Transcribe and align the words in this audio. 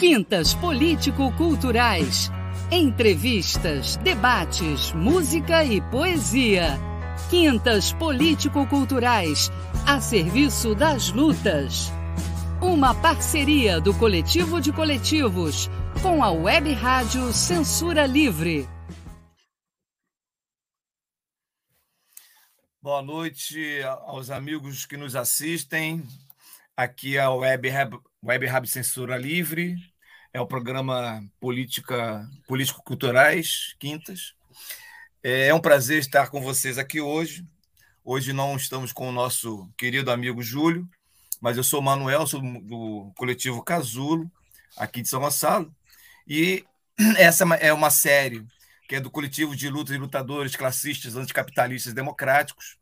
Quintas 0.00 0.54
Político-Culturais. 0.54 2.30
Entrevistas, 2.72 3.96
debates, 3.98 4.92
música 4.92 5.62
e 5.62 5.78
poesia. 5.90 6.78
Quintas 7.28 7.92
Político-Culturais, 7.92 9.50
a 9.86 10.00
serviço 10.00 10.74
das 10.74 11.10
lutas. 11.10 11.92
Uma 12.62 12.94
parceria 12.94 13.78
do 13.78 13.92
Coletivo 13.92 14.58
de 14.58 14.72
Coletivos 14.72 15.68
com 16.02 16.24
a 16.24 16.30
Web 16.30 16.72
Rádio 16.72 17.30
Censura 17.32 18.06
Livre. 18.06 18.66
Boa 22.80 23.02
noite 23.02 23.82
aos 24.06 24.30
amigos 24.30 24.86
que 24.86 24.96
nos 24.96 25.14
assistem. 25.14 26.02
Aqui 26.80 27.18
é 27.18 27.20
a 27.20 27.30
Web 27.30 27.68
Web 28.24 28.66
Censura 28.66 29.18
Livre, 29.18 29.76
é 30.32 30.40
o 30.40 30.46
programa 30.46 31.22
Política, 31.38 32.26
Político-Culturais, 32.48 33.76
Quintas. 33.78 34.34
É 35.22 35.52
um 35.52 35.60
prazer 35.60 35.98
estar 35.98 36.30
com 36.30 36.40
vocês 36.40 36.78
aqui 36.78 36.98
hoje. 36.98 37.46
Hoje 38.02 38.32
não 38.32 38.56
estamos 38.56 38.94
com 38.94 39.10
o 39.10 39.12
nosso 39.12 39.70
querido 39.76 40.10
amigo 40.10 40.40
Júlio, 40.40 40.88
mas 41.38 41.58
eu 41.58 41.62
sou 41.62 41.82
Manuel, 41.82 42.26
sou 42.26 42.40
do 42.40 43.12
coletivo 43.14 43.62
Casulo, 43.62 44.32
aqui 44.74 45.02
de 45.02 45.08
São 45.10 45.20
Gonçalo. 45.20 45.70
E 46.26 46.64
essa 47.18 47.44
é 47.56 47.74
uma 47.74 47.90
série 47.90 48.42
que 48.88 48.94
é 48.94 49.00
do 49.00 49.10
coletivo 49.10 49.54
de 49.54 49.68
lutas 49.68 49.94
e 49.94 49.98
lutadores 49.98 50.56
classistas, 50.56 51.14
anticapitalistas 51.14 51.92
democráticos. 51.92 52.78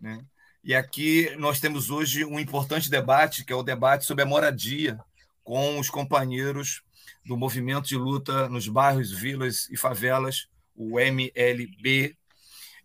Né? 0.00 0.20
E 0.62 0.74
aqui 0.74 1.34
nós 1.38 1.58
temos 1.58 1.88
hoje 1.88 2.24
um 2.24 2.38
importante 2.38 2.90
debate, 2.90 3.44
que 3.44 3.52
é 3.52 3.56
o 3.56 3.62
debate 3.62 4.04
sobre 4.04 4.24
a 4.24 4.26
moradia, 4.26 4.98
com 5.42 5.78
os 5.78 5.88
companheiros 5.88 6.82
do 7.24 7.36
movimento 7.36 7.88
de 7.88 7.96
luta 7.96 8.48
nos 8.48 8.68
bairros, 8.68 9.10
vilas 9.10 9.68
e 9.70 9.76
favelas, 9.76 10.48
o 10.76 11.00
MLB. 11.00 12.14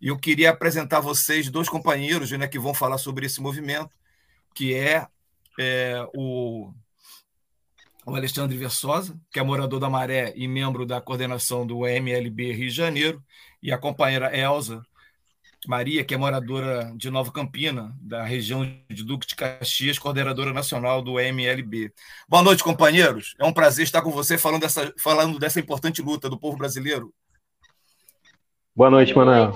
E 0.00 0.08
eu 0.08 0.18
queria 0.18 0.50
apresentar 0.50 0.98
a 0.98 1.02
vocês 1.02 1.50
dois 1.50 1.68
companheiros 1.68 2.30
né, 2.32 2.48
que 2.48 2.58
vão 2.58 2.72
falar 2.72 2.98
sobre 2.98 3.26
esse 3.26 3.40
movimento, 3.42 3.90
que 4.54 4.74
é, 4.74 5.06
é 5.58 6.06
o, 6.14 6.72
o 8.06 8.16
Alexandre 8.16 8.56
Versosa, 8.56 9.18
que 9.30 9.38
é 9.38 9.42
morador 9.42 9.80
da 9.80 9.90
Maré 9.90 10.32
e 10.34 10.48
membro 10.48 10.86
da 10.86 11.00
coordenação 11.00 11.66
do 11.66 11.86
MLB 11.86 12.52
Rio 12.52 12.68
de 12.68 12.74
Janeiro, 12.74 13.22
e 13.62 13.70
a 13.70 13.78
companheira 13.78 14.34
Elza, 14.34 14.82
Maria, 15.68 16.04
que 16.04 16.14
é 16.14 16.16
moradora 16.16 16.92
de 16.96 17.10
Nova 17.10 17.32
Campina, 17.32 17.94
da 18.00 18.24
região 18.24 18.64
de 18.88 19.04
Duque 19.04 19.26
de 19.26 19.34
Caxias, 19.34 19.98
coordenadora 19.98 20.52
nacional 20.52 21.02
do 21.02 21.18
MLB. 21.18 21.92
Boa 22.28 22.42
noite, 22.42 22.62
companheiros. 22.62 23.34
É 23.38 23.44
um 23.44 23.52
prazer 23.52 23.84
estar 23.84 24.02
com 24.02 24.10
você 24.10 24.38
falando 24.38 24.62
dessa, 24.62 24.92
falando 24.98 25.38
dessa 25.38 25.60
importante 25.60 26.02
luta 26.02 26.28
do 26.28 26.38
povo 26.38 26.56
brasileiro. 26.56 27.12
Boa 28.74 28.90
noite, 28.90 29.14
Manuel. 29.14 29.54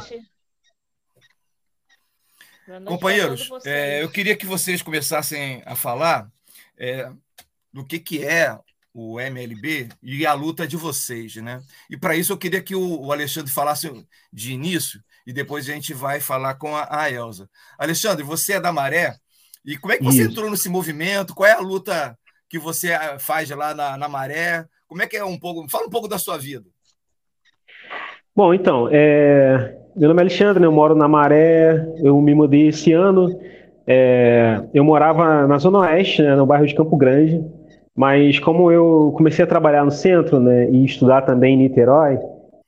Companheiros, 2.85 3.51
é, 3.65 4.03
eu 4.03 4.09
queria 4.09 4.37
que 4.37 4.47
vocês 4.47 4.81
começassem 4.81 5.63
a 5.67 5.75
falar 5.75 6.31
é, 6.79 7.11
do 7.73 7.85
que, 7.85 7.99
que 7.99 8.25
é 8.25 8.57
o 9.01 9.21
MLB 9.21 9.89
e 10.03 10.27
a 10.27 10.35
luta 10.35 10.67
de 10.67 10.77
vocês, 10.77 11.37
né? 11.37 11.61
E 11.89 11.97
para 11.97 12.17
isso 12.17 12.33
eu 12.33 12.39
queria 12.39 12.63
que 12.63 12.75
o, 12.75 13.13
Alexandre 13.13 13.51
falasse 13.51 13.91
de 14.33 14.53
início 14.53 15.01
e 15.27 15.33
depois 15.33 15.69
a 15.69 15.73
gente 15.73 15.95
vai 15.95 16.21
falar 16.21 16.55
com 16.55 16.75
a, 16.77 16.87
a 16.91 17.11
Elza. 17.11 17.49
Alexandre, 17.79 18.23
você 18.25 18.55
é 18.55 18.61
da 18.61 18.73
Maré, 18.73 19.17
e 19.65 19.77
como 19.77 19.93
é 19.93 19.97
que 19.97 20.05
você 20.05 20.23
Isso. 20.23 20.31
entrou 20.31 20.51
nesse 20.51 20.69
movimento? 20.69 21.35
Qual 21.35 21.49
é 21.49 21.53
a 21.53 21.61
luta 21.61 22.17
que 22.49 22.59
você 22.59 22.93
ah, 22.93 23.19
faz 23.19 23.51
lá 23.51 23.75
na, 23.75 23.97
na 23.97 24.09
Maré? 24.09 24.65
Como 24.89 25.03
é 25.03 25.07
que 25.07 25.17
é 25.17 25.25
um 25.25 25.39
pouco? 25.39 25.69
Fala 25.71 25.87
um 25.87 25.91
pouco 25.91 26.09
da 26.09 26.19
sua 26.19 26.39
vida. 26.39 26.65
Bom, 28.35 28.55
então, 28.55 28.89
é... 28.91 29.77
meu 29.95 30.09
nome 30.09 30.21
é 30.21 30.25
Alexandre, 30.25 30.61
né? 30.61 30.67
eu 30.67 30.73
moro 30.73 30.95
na 30.95 31.07
Maré, 31.07 31.87
eu 32.03 32.21
me 32.21 32.35
mudei 32.35 32.69
esse 32.69 32.93
ano. 32.93 33.39
É... 33.87 34.63
Eu 34.73 34.83
morava 34.83 35.47
na 35.47 35.59
Zona 35.59 35.81
Oeste, 35.81 36.23
né, 36.23 36.35
no 36.35 36.47
bairro 36.47 36.67
de 36.67 36.75
Campo 36.75 36.97
Grande, 36.97 37.45
mas 37.97 38.39
como 38.39 38.71
eu 38.71 39.13
comecei 39.17 39.45
a 39.45 39.49
trabalhar 39.49 39.85
no 39.85 39.91
centro 39.91 40.41
né, 40.41 40.71
e 40.71 40.85
estudar 40.85 41.23
também 41.23 41.55
em 41.55 41.59
Niterói, 41.59 42.19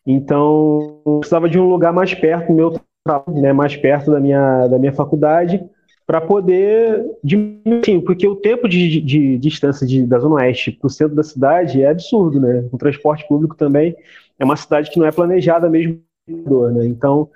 então, 0.06 1.00
eu 1.06 1.18
precisava 1.20 1.48
de 1.48 1.58
um 1.58 1.68
lugar 1.68 1.92
mais 1.92 2.12
perto 2.12 2.48
do 2.48 2.54
meu 2.54 2.80
trabalho, 3.04 3.40
né, 3.40 3.52
mais 3.52 3.76
perto 3.76 4.10
da 4.10 4.20
minha, 4.20 4.66
da 4.66 4.78
minha 4.78 4.92
faculdade, 4.92 5.64
para 6.06 6.20
poder 6.20 7.04
diminuir, 7.22 8.02
porque 8.04 8.26
o 8.26 8.36
tempo 8.36 8.68
de, 8.68 8.88
de, 8.88 9.00
de 9.00 9.38
distância 9.38 9.86
de, 9.86 10.04
da 10.04 10.18
Zona 10.18 10.36
Oeste 10.36 10.72
para 10.72 10.86
o 10.86 10.90
centro 10.90 11.14
da 11.14 11.22
cidade 11.22 11.82
é 11.82 11.88
absurdo, 11.88 12.40
né? 12.40 12.68
O 12.72 12.76
transporte 12.76 13.26
público 13.28 13.56
também 13.56 13.94
é 14.38 14.44
uma 14.44 14.56
cidade 14.56 14.90
que 14.90 14.98
não 14.98 15.06
é 15.06 15.12
planejada 15.12 15.70
mesmo, 15.70 16.00
né? 16.28 16.86
Então, 16.86 17.30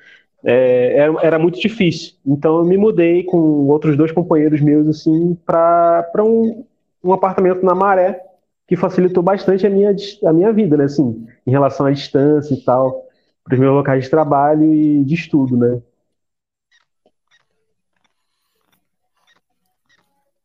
é, 0.44 0.98
era, 0.98 1.14
era, 1.22 1.38
muito 1.38 1.60
difícil. 1.60 2.14
Então, 2.26 2.58
eu 2.58 2.64
me 2.64 2.76
mudei 2.76 3.22
com 3.22 3.38
outros 3.68 3.96
dois 3.96 4.10
companheiros 4.10 4.60
meus, 4.60 4.88
assim, 4.88 5.36
para 5.46 6.04
um, 6.18 6.64
um 7.06 7.12
apartamento 7.12 7.64
na 7.64 7.74
Maré, 7.74 8.20
que 8.66 8.76
facilitou 8.76 9.22
bastante 9.22 9.66
a 9.66 9.70
minha, 9.70 9.94
a 10.24 10.32
minha 10.32 10.52
vida, 10.52 10.76
né? 10.76 10.84
Assim, 10.84 11.26
em 11.46 11.50
relação 11.50 11.86
à 11.86 11.90
distância 11.90 12.54
e 12.54 12.60
tal, 12.62 13.06
para 13.44 13.54
os 13.54 13.60
meus 13.60 13.72
locais 13.72 14.04
de 14.04 14.10
trabalho 14.10 14.74
e 14.74 15.04
de 15.04 15.14
estudo, 15.14 15.56
né? 15.56 15.80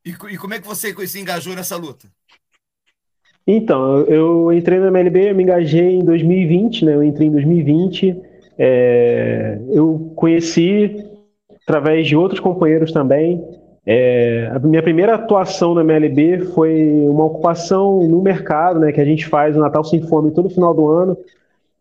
E, 0.06 0.12
e 0.12 0.38
como 0.38 0.54
é 0.54 0.60
que 0.60 0.68
você 0.68 0.96
se 1.08 1.20
engajou 1.20 1.56
nessa 1.56 1.76
luta? 1.78 2.08
Então, 3.46 4.02
eu 4.02 4.52
entrei 4.54 4.80
no 4.80 4.88
MLB, 4.88 5.32
eu 5.32 5.36
me 5.36 5.44
engajei 5.44 5.96
em 5.96 6.06
2020, 6.06 6.86
né? 6.86 6.96
Eu 6.96 7.04
entrei 7.04 7.28
em 7.28 7.32
2020. 7.32 8.22
É, 8.58 9.60
eu 9.72 10.14
conheci 10.16 11.10
através 11.64 12.08
de 12.08 12.16
outros 12.16 12.40
companheiros 12.40 12.92
também. 12.92 13.44
É, 13.86 14.52
a 14.54 14.60
minha 14.60 14.84
primeira 14.84 15.16
atuação 15.16 15.74
na 15.74 15.82
MLB 15.82 16.46
foi 16.54 16.92
uma 17.08 17.26
ocupação 17.26 18.08
no 18.08 18.22
mercado, 18.22 18.80
né, 18.80 18.92
que 18.92 19.02
a 19.02 19.06
gente 19.06 19.28
faz 19.28 19.58
o 19.58 19.60
Natal 19.60 19.84
Sem 19.84 20.02
Fome 20.04 20.32
todo 20.32 20.50
final 20.50 20.74
do 20.74 20.88
ano, 20.88 21.18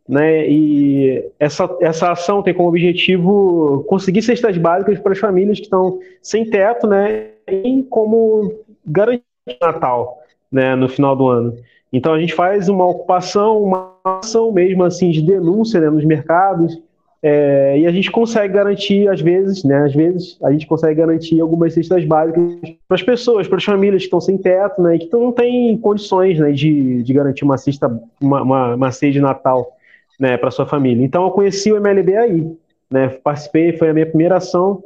né, 0.09 0.49
e 0.49 1.31
essa, 1.39 1.69
essa 1.81 2.11
ação 2.11 2.43
tem 2.43 2.55
como 2.55 2.71
objetivo 2.71 3.85
conseguir 3.87 4.23
cestas 4.23 4.57
básicas 4.57 4.99
para 4.99 5.13
as 5.13 5.19
famílias 5.19 5.59
que 5.59 5.65
estão 5.65 5.99
sem 6.23 6.49
teto, 6.49 6.87
né, 6.87 7.29
e 7.47 7.83
como 7.91 8.51
garantir 8.87 9.23
Natal, 9.61 10.19
né, 10.51 10.75
no 10.75 10.89
final 10.89 11.15
do 11.15 11.29
ano. 11.29 11.55
Então 11.93 12.15
a 12.15 12.21
gente 12.21 12.33
faz 12.33 12.69
uma 12.69 12.87
ocupação, 12.87 13.63
uma 13.63 13.97
ação 14.05 14.51
mesmo 14.53 14.85
assim 14.85 15.11
de 15.11 15.21
denúncia 15.21 15.81
né, 15.81 15.91
nos 15.91 16.05
mercados, 16.05 16.81
é, 17.23 17.79
e 17.79 17.87
a 17.87 17.91
gente 17.91 18.11
consegue 18.11 18.55
garantir, 18.55 19.07
às 19.09 19.21
vezes, 19.21 19.63
né? 19.63 19.85
Às 19.85 19.95
vezes, 19.95 20.39
a 20.43 20.51
gente 20.51 20.67
consegue 20.67 20.95
garantir 20.95 21.39
algumas 21.39 21.75
cestas 21.75 22.03
básicas 22.05 22.43
para 22.89 22.95
as 22.95 23.03
pessoas, 23.03 23.47
para 23.47 23.59
as 23.59 23.65
famílias 23.65 24.03
que 24.03 24.07
estão 24.07 24.21
sem 24.21 24.39
teto, 24.39 24.81
né? 24.81 24.97
E 24.97 24.99
que 25.01 25.13
não 25.13 25.31
têm 25.31 25.77
condições 25.77 26.39
né, 26.39 26.51
de, 26.51 27.03
de 27.03 27.13
garantir 27.13 27.45
uma 27.45 27.59
cesta, 27.59 27.89
uma, 28.21 28.43
uma, 28.43 28.75
uma 28.75 28.93
ceia 28.93 29.13
de 29.13 29.21
Natal 29.21 29.77
né, 30.19 30.39
para 30.39 30.51
sua 30.51 30.65
família. 30.65 31.05
Então, 31.05 31.25
eu 31.25 31.31
conheci 31.31 31.71
o 31.71 31.77
MLB 31.77 32.17
aí, 32.17 32.57
né? 32.91 33.09
Participei, 33.09 33.77
foi 33.77 33.91
a 33.91 33.95
minha 33.95 34.07
primeira 34.07 34.39
ação. 34.39 34.83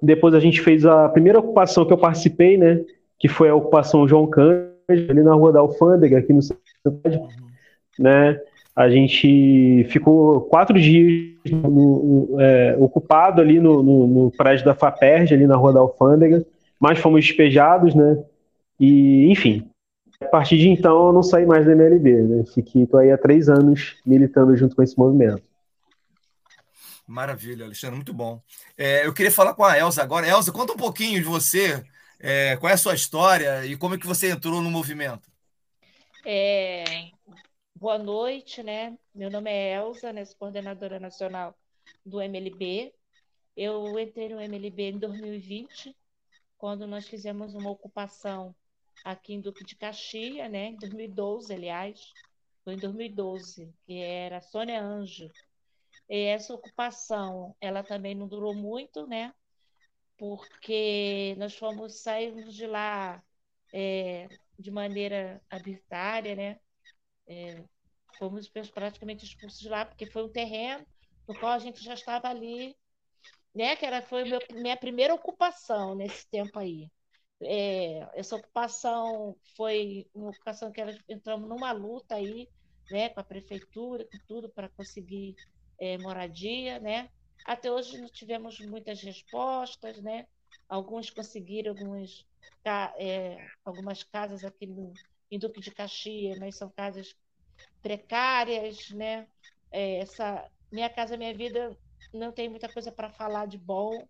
Depois 0.00 0.32
a 0.32 0.40
gente 0.40 0.62
fez 0.62 0.86
a 0.86 1.10
primeira 1.10 1.40
ocupação 1.40 1.84
que 1.84 1.92
eu 1.92 1.98
participei, 1.98 2.56
né? 2.56 2.80
Que 3.18 3.28
foi 3.28 3.50
a 3.50 3.54
ocupação 3.54 4.08
João 4.08 4.26
Cândido, 4.26 4.70
ali 4.88 5.22
na 5.22 5.34
Rua 5.34 5.52
da 5.52 5.60
Alfândega, 5.60 6.18
aqui 6.18 6.32
no 6.32 6.40
centro, 6.40 7.28
né? 7.98 8.40
A 8.74 8.88
gente 8.88 9.84
ficou 9.90 10.42
quatro 10.42 10.80
dias 10.80 11.30
no, 11.50 11.68
no, 11.68 12.40
é, 12.40 12.76
ocupado 12.78 13.40
ali 13.40 13.58
no, 13.58 13.82
no, 13.82 14.30
prédio 14.30 14.64
da 14.64 14.74
FAPERJ, 14.74 15.34
ali 15.34 15.46
na 15.46 15.56
Rua 15.56 15.72
da 15.72 15.80
Alfândega, 15.80 16.44
mas 16.78 16.98
fomos 16.98 17.24
despejados, 17.24 17.94
né? 17.94 18.22
E, 18.78 19.30
enfim, 19.30 19.68
a 20.20 20.26
partir 20.26 20.58
de 20.58 20.68
então 20.68 21.08
eu 21.08 21.12
não 21.12 21.22
saí 21.22 21.46
mais 21.46 21.66
da 21.66 21.72
MLB, 21.72 22.22
né? 22.22 22.44
Fiquei, 22.54 22.86
tô 22.86 22.98
aí 22.98 23.10
há 23.10 23.18
três 23.18 23.48
anos 23.48 23.96
militando 24.06 24.56
junto 24.56 24.76
com 24.76 24.82
esse 24.82 24.98
movimento. 24.98 25.42
Maravilha, 27.06 27.64
Alexandre, 27.64 27.96
muito 27.96 28.14
bom. 28.14 28.40
É, 28.78 29.04
eu 29.04 29.12
queria 29.12 29.32
falar 29.32 29.54
com 29.54 29.64
a 29.64 29.76
Elza 29.76 30.00
agora. 30.00 30.28
Elza, 30.28 30.52
conta 30.52 30.74
um 30.74 30.76
pouquinho 30.76 31.18
de 31.18 31.26
você, 31.26 31.82
é, 32.20 32.56
qual 32.56 32.70
é 32.70 32.74
a 32.74 32.78
sua 32.78 32.94
história 32.94 33.66
e 33.66 33.76
como 33.76 33.96
é 33.96 33.98
que 33.98 34.06
você 34.06 34.30
entrou 34.30 34.62
no 34.62 34.70
movimento. 34.70 35.28
É, 36.24 36.84
Boa 37.80 37.96
noite, 37.96 38.62
né? 38.62 38.98
Meu 39.14 39.30
nome 39.30 39.50
é 39.50 39.72
Elza, 39.76 40.12
né? 40.12 40.22
Sou 40.26 40.36
coordenadora 40.36 41.00
nacional 41.00 41.58
do 42.04 42.20
MLB. 42.20 42.92
Eu 43.56 43.98
entrei 43.98 44.28
no 44.28 44.38
MLB 44.38 44.90
em 44.90 44.98
2020, 44.98 45.96
quando 46.58 46.86
nós 46.86 47.08
fizemos 47.08 47.54
uma 47.54 47.70
ocupação 47.70 48.54
aqui 49.02 49.32
em 49.32 49.40
Duque 49.40 49.64
de 49.64 49.76
Caxias, 49.76 50.50
né? 50.50 50.66
Em 50.66 50.76
2012, 50.76 51.54
aliás. 51.54 52.12
Foi 52.64 52.74
em 52.74 52.76
2012, 52.76 53.72
que 53.86 53.96
era 53.98 54.42
Sônia 54.42 54.82
Anjo. 54.82 55.30
E 56.06 56.24
essa 56.26 56.52
ocupação, 56.52 57.56
ela 57.62 57.82
também 57.82 58.14
não 58.14 58.28
durou 58.28 58.54
muito, 58.54 59.06
né? 59.06 59.32
Porque 60.18 61.34
nós 61.38 61.56
fomos 61.56 62.02
sairmos 62.02 62.54
de 62.54 62.66
lá 62.66 63.24
é, 63.72 64.28
de 64.58 64.70
maneira 64.70 65.42
arbitrária, 65.48 66.36
né? 66.36 66.60
É, 67.30 67.64
fomos 68.18 68.48
praticamente 68.48 69.24
expulsos 69.24 69.60
de 69.60 69.68
lá, 69.68 69.86
porque 69.86 70.04
foi 70.06 70.24
um 70.24 70.28
terreno 70.32 70.84
no 71.28 71.38
qual 71.38 71.52
a 71.52 71.58
gente 71.60 71.82
já 71.82 71.94
estava 71.94 72.28
ali, 72.28 72.76
né? 73.54 73.76
Que 73.76 73.86
era, 73.86 74.02
foi 74.02 74.24
meu, 74.24 74.40
minha 74.52 74.76
primeira 74.76 75.14
ocupação 75.14 75.94
nesse 75.94 76.28
tempo 76.28 76.58
aí. 76.58 76.90
É, 77.42 78.00
essa 78.18 78.36
ocupação 78.36 79.36
foi 79.56 80.06
uma 80.14 80.30
ocupação 80.30 80.72
que 80.72 80.82
entramos 81.08 81.48
numa 81.48 81.72
luta 81.72 82.16
aí, 82.16 82.48
né, 82.90 83.08
com 83.10 83.20
a 83.20 83.24
prefeitura, 83.24 84.04
com 84.04 84.18
tudo 84.26 84.50
para 84.50 84.68
conseguir 84.70 85.36
é, 85.78 85.96
moradia, 85.98 86.80
né? 86.80 87.08
Até 87.46 87.70
hoje 87.72 87.98
não 87.98 88.08
tivemos 88.08 88.58
muitas 88.60 89.00
respostas, 89.02 90.02
né? 90.02 90.26
Alguns 90.68 91.10
conseguiram 91.10 91.72
alguns, 91.72 92.26
é, 92.98 93.38
algumas 93.64 94.02
casas 94.02 94.44
aqui 94.44 94.66
no, 94.66 94.92
em 95.30 95.38
Duque 95.38 95.60
de 95.60 95.70
Caxias, 95.70 96.38
mas 96.38 96.56
são 96.56 96.68
casas 96.70 97.14
precárias, 97.82 98.90
né? 98.90 99.26
É, 99.70 99.98
essa 99.98 100.50
minha 100.70 100.90
casa 100.90 101.16
minha 101.16 101.34
vida 101.34 101.76
não 102.12 102.32
tem 102.32 102.48
muita 102.48 102.68
coisa 102.68 102.90
para 102.90 103.10
falar 103.10 103.46
de 103.46 103.58
bom, 103.58 104.06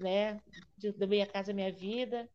né? 0.00 0.40
De, 0.76 0.92
de 0.92 1.06
minha 1.06 1.26
casa 1.26 1.52
minha 1.52 1.72
vida. 1.72 2.28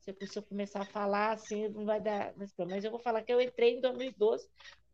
Se, 0.00 0.16
se 0.26 0.38
eu 0.38 0.42
começar 0.42 0.82
a 0.82 0.86
falar 0.86 1.32
assim, 1.32 1.68
não 1.68 1.84
vai 1.84 2.00
dar. 2.00 2.32
Mas 2.68 2.84
eu 2.84 2.90
vou 2.90 3.00
falar 3.00 3.22
que 3.22 3.32
eu 3.32 3.40
entrei 3.40 3.76
em 3.76 3.80
2012 3.80 4.48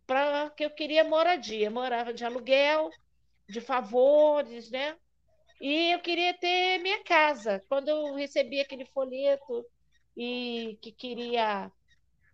para 0.07 0.51
que 0.51 0.65
eu 0.65 0.71
queria 0.71 1.05
moradia, 1.05 1.71
morava 1.71 2.13
de 2.13 2.25
aluguel, 2.25 2.91
de 3.49 3.61
favores, 3.61 4.71
né? 4.71 4.97
E 5.61 5.93
eu 5.93 6.01
queria 6.01 6.35
ter 6.35 6.79
minha 6.79 7.03
casa. 7.05 7.63
Quando 7.69 7.89
eu 7.89 8.15
recebi 8.15 8.61
aquele 8.61 8.85
folheto 8.87 9.65
e 10.17 10.79
que 10.83 10.91
queria 10.91 11.71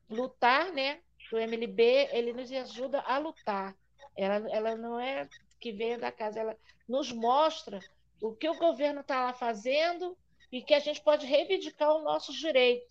lutar, 0.09 0.73
né? 0.73 1.01
Do 1.31 1.39
MLB, 1.39 2.09
ele 2.13 2.33
nos 2.33 2.51
ajuda 2.51 3.01
a 3.01 3.19
lutar. 3.19 3.77
Ela, 4.17 4.49
ela 4.51 4.77
não 4.77 4.99
é 4.99 5.29
que 5.61 5.73
vem 5.73 5.99
da 5.99 6.11
casa, 6.11 6.41
ela 6.41 6.57
nos 6.89 7.13
mostra 7.13 7.81
o 8.21 8.33
que 8.33 8.49
o 8.49 8.59
governo 8.59 9.01
está 9.01 9.27
lá 9.27 9.33
fazendo 9.33 10.17
e 10.51 10.63
que 10.63 10.75
a 10.75 10.79
gente 10.79 11.03
pode 11.03 11.27
reivindicar 11.27 11.95
o 11.95 12.03
nosso 12.03 12.33
direito. 12.33 12.89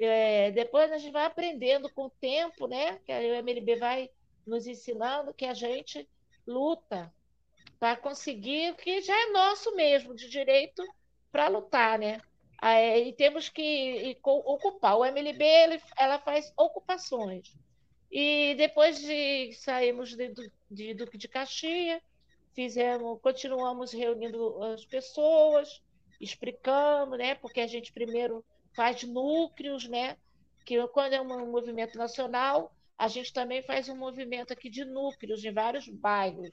É, 0.00 0.52
depois 0.52 0.92
a 0.92 0.98
gente 0.98 1.12
vai 1.12 1.24
aprendendo 1.24 1.90
com 1.90 2.04
o 2.04 2.10
tempo, 2.10 2.68
né? 2.68 2.98
Que 3.04 3.12
o 3.12 3.34
MLB 3.34 3.76
vai 3.76 4.10
nos 4.46 4.66
ensinando 4.66 5.34
que 5.34 5.44
a 5.44 5.54
gente 5.54 6.08
luta 6.46 7.12
para 7.78 7.96
conseguir 7.96 8.72
o 8.72 8.76
que 8.76 9.00
já 9.00 9.14
é 9.14 9.30
nosso 9.30 9.74
mesmo, 9.74 10.14
de 10.14 10.28
direito 10.28 10.82
para 11.30 11.48
lutar, 11.48 11.98
né? 11.98 12.20
E 12.62 13.12
temos 13.12 13.48
que 13.48 14.18
ocupar. 14.24 14.96
O 14.96 15.04
MLB 15.04 15.44
ele, 15.44 15.82
ela 15.96 16.18
faz 16.18 16.52
ocupações. 16.56 17.54
E 18.10 18.54
depois 18.56 18.98
de 18.98 19.52
sairmos 19.52 20.14
de, 20.14 20.32
de 20.70 20.94
Duque 20.94 21.18
de 21.18 21.28
Caxias, 21.28 22.00
fizemos, 22.54 23.20
continuamos 23.20 23.92
reunindo 23.92 24.62
as 24.64 24.84
pessoas, 24.84 25.82
explicando, 26.20 27.16
né? 27.16 27.34
Porque 27.34 27.60
a 27.60 27.66
gente 27.66 27.92
primeiro 27.92 28.44
faz 28.74 29.04
núcleos, 29.04 29.86
né? 29.86 30.16
Que 30.64 30.84
quando 30.88 31.12
é 31.12 31.20
um 31.20 31.50
movimento 31.50 31.96
nacional, 31.96 32.72
a 32.96 33.06
gente 33.06 33.32
também 33.32 33.62
faz 33.62 33.88
um 33.88 33.96
movimento 33.96 34.52
aqui 34.52 34.68
de 34.68 34.84
núcleos 34.84 35.44
em 35.44 35.52
vários 35.52 35.86
bairros. 35.86 36.50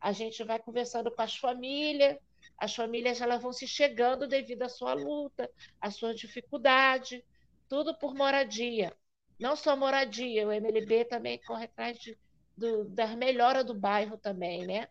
A 0.00 0.12
gente 0.12 0.44
vai 0.44 0.60
conversando 0.60 1.10
com 1.10 1.22
as 1.22 1.36
famílias, 1.36 2.16
as 2.58 2.74
famílias 2.74 3.20
elas 3.20 3.42
vão 3.42 3.52
se 3.52 3.66
chegando 3.66 4.28
devido 4.28 4.62
à 4.62 4.68
sua 4.68 4.94
luta, 4.94 5.50
à 5.80 5.90
sua 5.90 6.14
dificuldade, 6.14 7.24
tudo 7.68 7.96
por 7.98 8.14
moradia. 8.14 8.94
Não 9.38 9.56
só 9.56 9.76
moradia, 9.76 10.46
o 10.46 10.52
MLB 10.52 11.04
também 11.06 11.40
corre 11.44 11.64
atrás 11.64 11.98
de, 11.98 12.16
do, 12.56 12.84
da 12.84 13.08
melhora 13.16 13.64
do 13.64 13.74
bairro 13.74 14.16
também, 14.16 14.66
né? 14.66 14.88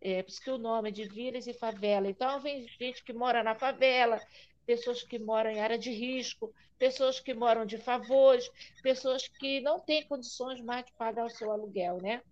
É, 0.00 0.22
por 0.22 0.30
isso 0.30 0.42
que 0.42 0.50
o 0.50 0.58
nome 0.58 0.88
é 0.88 0.92
de 0.92 1.04
vilas 1.04 1.46
e 1.46 1.54
favela. 1.54 2.08
Então, 2.08 2.40
vem 2.40 2.66
gente 2.68 3.02
que 3.04 3.12
mora 3.12 3.42
na 3.42 3.54
favela, 3.54 4.20
pessoas 4.66 5.02
que 5.02 5.18
moram 5.18 5.50
em 5.50 5.60
área 5.60 5.78
de 5.78 5.90
risco, 5.90 6.52
pessoas 6.78 7.20
que 7.20 7.32
moram 7.32 7.64
de 7.64 7.78
favores, 7.78 8.50
pessoas 8.82 9.28
que 9.28 9.60
não 9.60 9.78
têm 9.80 10.06
condições 10.06 10.60
mais 10.60 10.84
de 10.84 10.92
pagar 10.92 11.26
o 11.26 11.30
seu 11.30 11.50
aluguel, 11.50 11.98
né? 12.02 12.22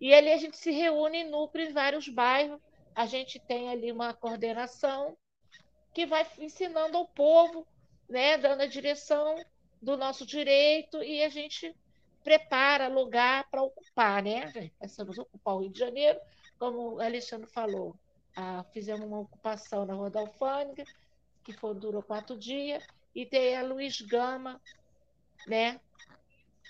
E 0.00 0.12
ali 0.12 0.30
a 0.32 0.36
gente 0.36 0.56
se 0.56 0.70
reúne 0.70 1.18
em 1.18 1.30
núcleo 1.30 1.68
em 1.68 1.72
vários 1.72 2.08
bairros, 2.08 2.60
a 2.94 3.06
gente 3.06 3.38
tem 3.40 3.70
ali 3.70 3.90
uma 3.90 4.14
coordenação 4.14 5.16
que 5.92 6.06
vai 6.06 6.26
ensinando 6.38 6.96
ao 6.96 7.06
povo, 7.06 7.66
né, 8.08 8.36
dando 8.36 8.62
a 8.62 8.66
direção 8.66 9.36
do 9.80 9.96
nosso 9.96 10.26
direito 10.26 11.02
e 11.02 11.22
a 11.22 11.28
gente 11.28 11.74
prepara 12.22 12.88
lugar 12.88 13.48
para 13.50 13.62
ocupar, 13.62 14.22
né? 14.22 14.50
Pensamos 14.80 15.18
ocupar 15.18 15.54
o 15.54 15.60
Rio 15.60 15.70
de 15.70 15.78
Janeiro, 15.78 16.18
como 16.58 16.94
o 16.94 17.00
Alexandre 17.00 17.46
falou, 17.50 17.94
ah, 18.34 18.64
fizemos 18.72 19.06
uma 19.06 19.20
ocupação 19.20 19.84
na 19.84 19.94
Rua 19.94 20.10
da 20.10 20.20
Alfândega, 20.20 20.84
que 21.44 21.52
foi, 21.52 21.74
durou 21.74 22.02
quatro 22.02 22.36
dias, 22.36 22.82
e 23.14 23.26
tem 23.26 23.56
a 23.56 23.62
Luiz 23.62 24.00
Gama, 24.00 24.60
né? 25.46 25.78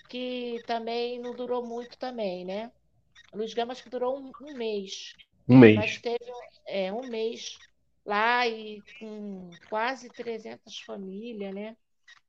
Que 0.09 0.61
também 0.67 1.19
não 1.19 1.33
durou 1.33 1.65
muito 1.65 1.97
também, 1.97 2.43
né? 2.43 2.71
A 3.31 3.37
Luiz 3.37 3.53
Gama 3.53 3.71
acho 3.71 3.83
que 3.83 3.89
durou 3.89 4.19
um, 4.19 4.31
um 4.41 4.53
mês. 4.53 5.13
Um 5.47 5.57
mês. 5.57 5.75
Mas 5.75 5.97
teve 6.01 6.31
é, 6.67 6.91
um 6.91 7.07
mês 7.07 7.57
lá 8.05 8.47
e 8.47 8.81
com 8.99 9.49
quase 9.69 10.09
300 10.09 10.79
famílias, 10.79 11.53
né? 11.53 11.77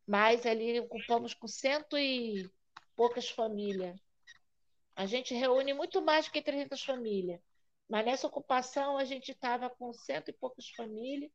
Mas 0.07 0.47
ali 0.47 0.81
ocupamos 0.81 1.35
com 1.35 1.49
cento 1.49 1.99
e 1.99 2.49
poucas 2.95 3.29
famílias. 3.29 3.99
A 4.95 5.05
gente 5.05 5.35
reúne 5.35 5.75
muito 5.75 6.01
mais 6.01 6.27
do 6.27 6.33
que 6.33 6.41
300 6.41 6.83
famílias. 6.83 7.41
Mas 7.89 8.05
nessa 8.05 8.27
ocupação 8.27 8.97
a 8.97 9.05
gente 9.05 9.31
estava 9.33 9.71
com 9.71 9.93
cento 9.93 10.29
e 10.29 10.33
poucas 10.33 10.69
famílias 10.71 11.31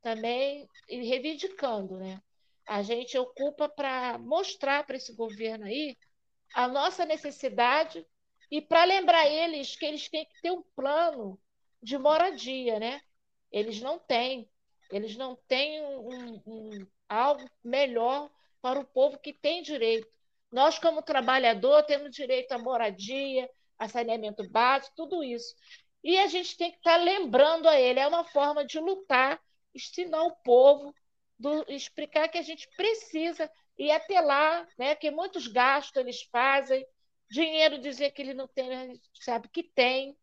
também 0.00 0.68
e 0.88 1.06
reivindicando, 1.06 1.96
né? 1.96 2.20
A 2.66 2.82
gente 2.82 3.16
ocupa 3.18 3.68
para 3.68 4.18
mostrar 4.18 4.84
para 4.84 4.96
esse 4.96 5.14
governo 5.14 5.64
aí 5.64 5.96
a 6.54 6.68
nossa 6.68 7.04
necessidade 7.04 8.04
e 8.52 8.60
para 8.60 8.84
lembrar 8.84 9.26
eles 9.26 9.74
que 9.74 9.86
eles 9.86 10.10
têm 10.10 10.26
que 10.26 10.42
ter 10.42 10.50
um 10.50 10.62
plano 10.76 11.40
de 11.82 11.96
moradia, 11.96 12.78
né? 12.78 13.00
Eles 13.50 13.80
não 13.80 13.98
têm, 13.98 14.46
eles 14.90 15.16
não 15.16 15.34
têm 15.48 15.82
um, 15.82 16.42
um, 16.46 16.86
algo 17.08 17.48
melhor 17.64 18.30
para 18.60 18.78
o 18.78 18.84
povo 18.84 19.18
que 19.18 19.32
tem 19.32 19.62
direito. 19.62 20.06
Nós, 20.52 20.78
como 20.78 21.00
trabalhador, 21.00 21.82
temos 21.84 22.14
direito 22.14 22.52
à 22.52 22.58
moradia, 22.58 23.48
a 23.78 23.88
saneamento 23.88 24.46
básico, 24.50 24.94
tudo 24.96 25.24
isso. 25.24 25.54
E 26.04 26.18
a 26.18 26.26
gente 26.26 26.54
tem 26.54 26.70
que 26.70 26.76
estar 26.76 26.98
tá 26.98 27.02
lembrando 27.02 27.66
a 27.66 27.80
ele, 27.80 28.00
é 28.00 28.06
uma 28.06 28.22
forma 28.22 28.66
de 28.66 28.78
lutar, 28.78 29.40
ensinar 29.74 30.24
o 30.24 30.36
povo, 30.44 30.94
do, 31.38 31.64
explicar 31.72 32.28
que 32.28 32.36
a 32.36 32.42
gente 32.42 32.68
precisa 32.76 33.50
ir 33.78 33.90
até 33.92 34.20
lá, 34.20 34.68
né? 34.76 34.94
que 34.94 35.10
muitos 35.10 35.46
gastos 35.46 35.96
eles 35.96 36.22
fazem, 36.24 36.86
dinheiro 37.32 37.78
dizer 37.78 38.10
que 38.10 38.20
ele 38.20 38.34
não 38.34 38.46
tem, 38.46 38.74
a 38.74 38.86
gente 38.86 39.08
sabe 39.14 39.48
que 39.48 39.62
tem, 39.62 40.14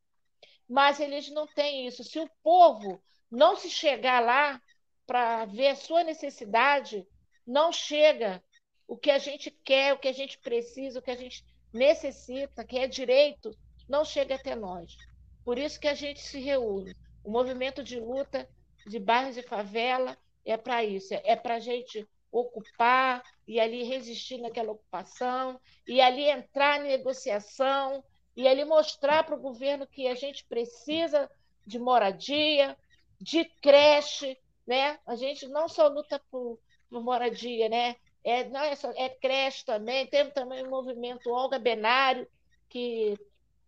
mas 0.70 1.00
eles 1.00 1.32
não 1.32 1.48
têm 1.48 1.88
isso. 1.88 2.04
Se 2.04 2.20
o 2.20 2.30
povo 2.44 3.02
não 3.32 3.56
se 3.56 3.68
chegar 3.68 4.20
lá 4.20 4.62
para 5.08 5.46
ver 5.46 5.70
a 5.70 5.76
sua 5.76 6.04
necessidade, 6.04 7.06
não 7.46 7.72
chega 7.72 8.44
o 8.88 8.96
que 8.96 9.10
a 9.10 9.18
gente 9.18 9.50
quer, 9.50 9.94
o 9.94 9.98
que 9.98 10.08
a 10.08 10.14
gente 10.14 10.38
precisa, 10.38 11.00
o 11.00 11.02
que 11.02 11.10
a 11.10 11.16
gente 11.16 11.44
necessita, 11.74 12.64
que 12.64 12.78
é 12.78 12.88
direito, 12.88 13.50
não 13.88 14.06
chega 14.06 14.36
até 14.36 14.56
nós. 14.56 14.96
Por 15.44 15.58
isso 15.58 15.80
que 15.80 15.88
a 15.88 15.96
gente 15.96 16.20
se 16.20 16.40
reúne. 16.40 16.96
O 17.24 17.32
movimento 17.32 17.84
de 17.84 18.00
luta 18.00 18.48
de 18.86 19.00
bairros 19.00 19.36
e 19.36 19.42
favela 19.42 20.16
é 20.46 20.56
para 20.58 20.84
isso, 20.84 21.14
é 21.14 21.36
para 21.36 21.56
a 21.56 21.60
gente 21.60 22.08
ocupar 22.32 23.24
e 23.48 23.60
ali 23.60 23.84
resistir 23.84 24.38
naquela 24.40 24.72
ocupação, 24.72 25.60
e 25.88 26.00
ali 26.00 26.24
entrar 26.30 26.80
em 26.80 26.90
negociação, 26.90 28.04
e 28.36 28.48
ali 28.48 28.64
mostrar 28.64 29.24
para 29.24 29.36
o 29.36 29.42
governo 29.42 29.88
que 29.88 30.08
a 30.08 30.16
gente 30.16 30.46
precisa 30.46 31.30
de 31.66 31.80
moradia, 31.80 32.78
de 33.20 33.46
creche, 33.46 34.38
né? 34.66 35.00
A 35.06 35.16
gente 35.16 35.48
não 35.48 35.68
só 35.68 35.88
luta 35.88 36.22
por, 36.32 36.60
por 36.90 37.04
moradia, 37.04 37.68
né? 37.68 37.96
É, 38.24 38.44
não 38.46 38.62
é, 38.62 38.76
só, 38.76 38.92
é 38.96 39.10
creche 39.10 39.66
também, 39.66 40.06
temos 40.08 40.34
também 40.34 40.64
o 40.64 40.70
movimento 40.70 41.32
Olga 41.32 41.58
Benário, 41.58 42.28
que 42.70 43.18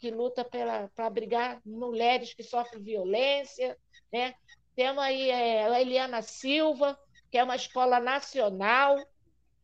que 0.01 0.09
luta 0.09 0.43
para 0.43 0.89
abrigar 0.97 1.61
mulheres 1.63 2.33
que 2.33 2.41
sofrem 2.41 2.81
violência. 2.81 3.77
Né? 4.11 4.33
Temos 4.75 5.03
aí 5.03 5.29
é, 5.29 5.67
a 5.67 5.79
Eliana 5.79 6.23
Silva, 6.23 6.97
que 7.31 7.37
é 7.37 7.43
uma 7.43 7.55
escola 7.55 7.99
nacional. 7.99 8.97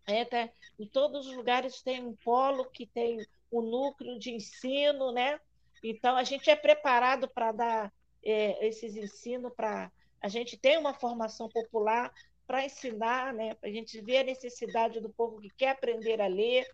Né? 0.07 0.25
Tá, 0.25 0.49
em 0.79 0.87
todos 0.87 1.27
os 1.27 1.35
lugares 1.35 1.81
tem 1.81 2.03
um 2.03 2.15
polo 2.15 2.65
que 2.65 2.85
tem 2.85 3.25
um 3.51 3.61
núcleo 3.61 4.17
de 4.17 4.31
ensino, 4.31 5.11
né? 5.11 5.39
Então, 5.83 6.15
a 6.15 6.23
gente 6.23 6.49
é 6.49 6.55
preparado 6.55 7.27
para 7.27 7.51
dar 7.51 7.93
é, 8.23 8.65
esses 8.65 8.95
ensinos 8.95 9.53
para. 9.55 9.91
A 10.19 10.27
gente 10.27 10.57
tem 10.57 10.77
uma 10.77 10.93
formação 10.93 11.47
popular 11.47 12.11
para 12.47 12.65
ensinar, 12.65 13.33
né? 13.33 13.53
para 13.53 13.69
a 13.69 13.71
gente 13.71 13.99
ver 14.01 14.19
a 14.19 14.23
necessidade 14.23 14.99
do 14.99 15.09
povo 15.09 15.39
que 15.39 15.49
quer 15.49 15.71
aprender 15.71 16.19
a 16.21 16.27
ler. 16.27 16.65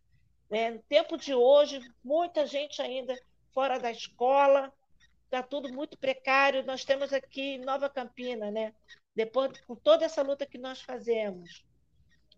Né? 0.49 0.71
No 0.71 0.79
tempo 0.83 1.17
de 1.17 1.33
hoje, 1.33 1.81
muita 2.03 2.45
gente 2.45 2.81
ainda 2.81 3.19
fora 3.51 3.79
da 3.79 3.91
escola, 3.91 4.71
está 5.25 5.43
tudo 5.43 5.73
muito 5.73 5.97
precário. 5.97 6.63
Nós 6.63 6.85
temos 6.85 7.11
aqui 7.11 7.57
Nova 7.57 7.89
Campina, 7.89 8.49
né? 8.49 8.73
Depois 9.15 9.59
com 9.61 9.75
toda 9.75 10.05
essa 10.05 10.21
luta 10.21 10.45
que 10.45 10.57
nós 10.57 10.81
fazemos 10.81 11.63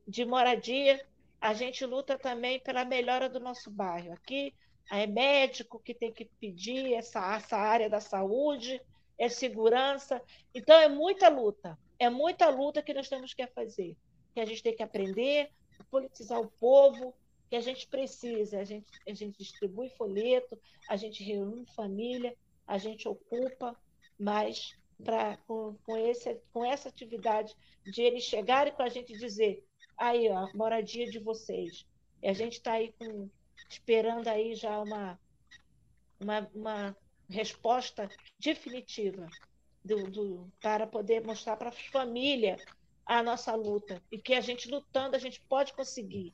de 0.08 0.26
moradia, 0.26 1.04
a 1.40 1.54
gente 1.54 1.86
luta 1.86 2.18
também 2.18 2.60
pela 2.60 2.86
melhora 2.86 3.30
do 3.30 3.40
nosso 3.40 3.72
bairro. 3.72 4.12
Aqui 4.14 4.54
é 4.92 5.08
médico 5.08 5.80
que 5.80 5.94
tem 5.94 6.12
que 6.12 6.26
pedir 6.26 6.94
essa, 6.94 7.36
essa 7.36 7.58
área 7.58 7.90
da 7.90 8.00
saúde, 8.00 8.82
é 9.18 9.30
segurança. 9.30 10.22
Então, 10.54 10.78
é 10.80 10.88
muita 10.88 11.30
luta. 11.30 11.78
É 11.98 12.10
muita 12.10 12.50
luta 12.50 12.82
que 12.82 12.94
nós 12.94 13.10
temos 13.10 13.34
que 13.34 13.48
fazer. 13.48 13.96
Que 14.34 14.40
a 14.40 14.46
gente 14.46 14.62
tem 14.62 14.76
que 14.76 14.84
aprender, 14.84 15.50
politizar 15.90 16.40
o 16.40 16.52
povo, 16.52 17.16
que 17.50 17.56
a 17.56 17.62
gente 17.62 17.88
precisa. 17.88 18.60
A 18.60 18.64
gente, 18.64 18.88
a 19.08 19.14
gente 19.14 19.38
distribui 19.38 19.90
folheto, 19.90 20.60
a 20.90 20.96
gente 20.96 21.24
reúne 21.24 21.66
família, 21.76 22.36
a 22.68 22.78
gente 22.78 23.08
ocupa, 23.08 23.76
mas 24.20 24.78
com, 25.48 25.76
com, 25.84 25.98
com 26.54 26.66
essa 26.66 26.90
atividade 26.90 27.56
de 27.84 28.02
eles 28.02 28.24
chegarem 28.24 28.74
com 28.74 28.82
a 28.82 28.90
gente 28.90 29.14
e 29.14 29.18
dizer 29.18 29.66
aí, 29.98 30.30
ó, 30.30 30.50
moradia 30.54 31.10
de 31.10 31.20
vocês. 31.20 31.86
E 32.22 32.28
a 32.28 32.34
gente 32.34 32.54
está 32.54 32.74
aí 32.74 32.94
com, 32.98 33.30
esperando 33.70 34.28
aí 34.28 34.56
já 34.56 34.80
uma, 34.80 35.20
uma, 36.20 36.50
uma 36.54 36.98
resposta 37.30 38.10
definitiva 38.40 39.28
do, 39.84 40.10
do, 40.10 40.52
para 40.62 40.88
poder 40.88 41.24
mostrar 41.24 41.58
para 41.58 41.70
a 41.70 41.74
família 41.92 42.58
a 43.06 43.22
nossa 43.22 43.54
luta 43.54 44.02
e 44.12 44.18
que 44.18 44.34
a 44.34 44.42
gente 44.42 44.70
lutando 44.70 45.16
a 45.16 45.20
gente 45.20 45.40
pode 45.42 45.74
conseguir. 45.74 46.34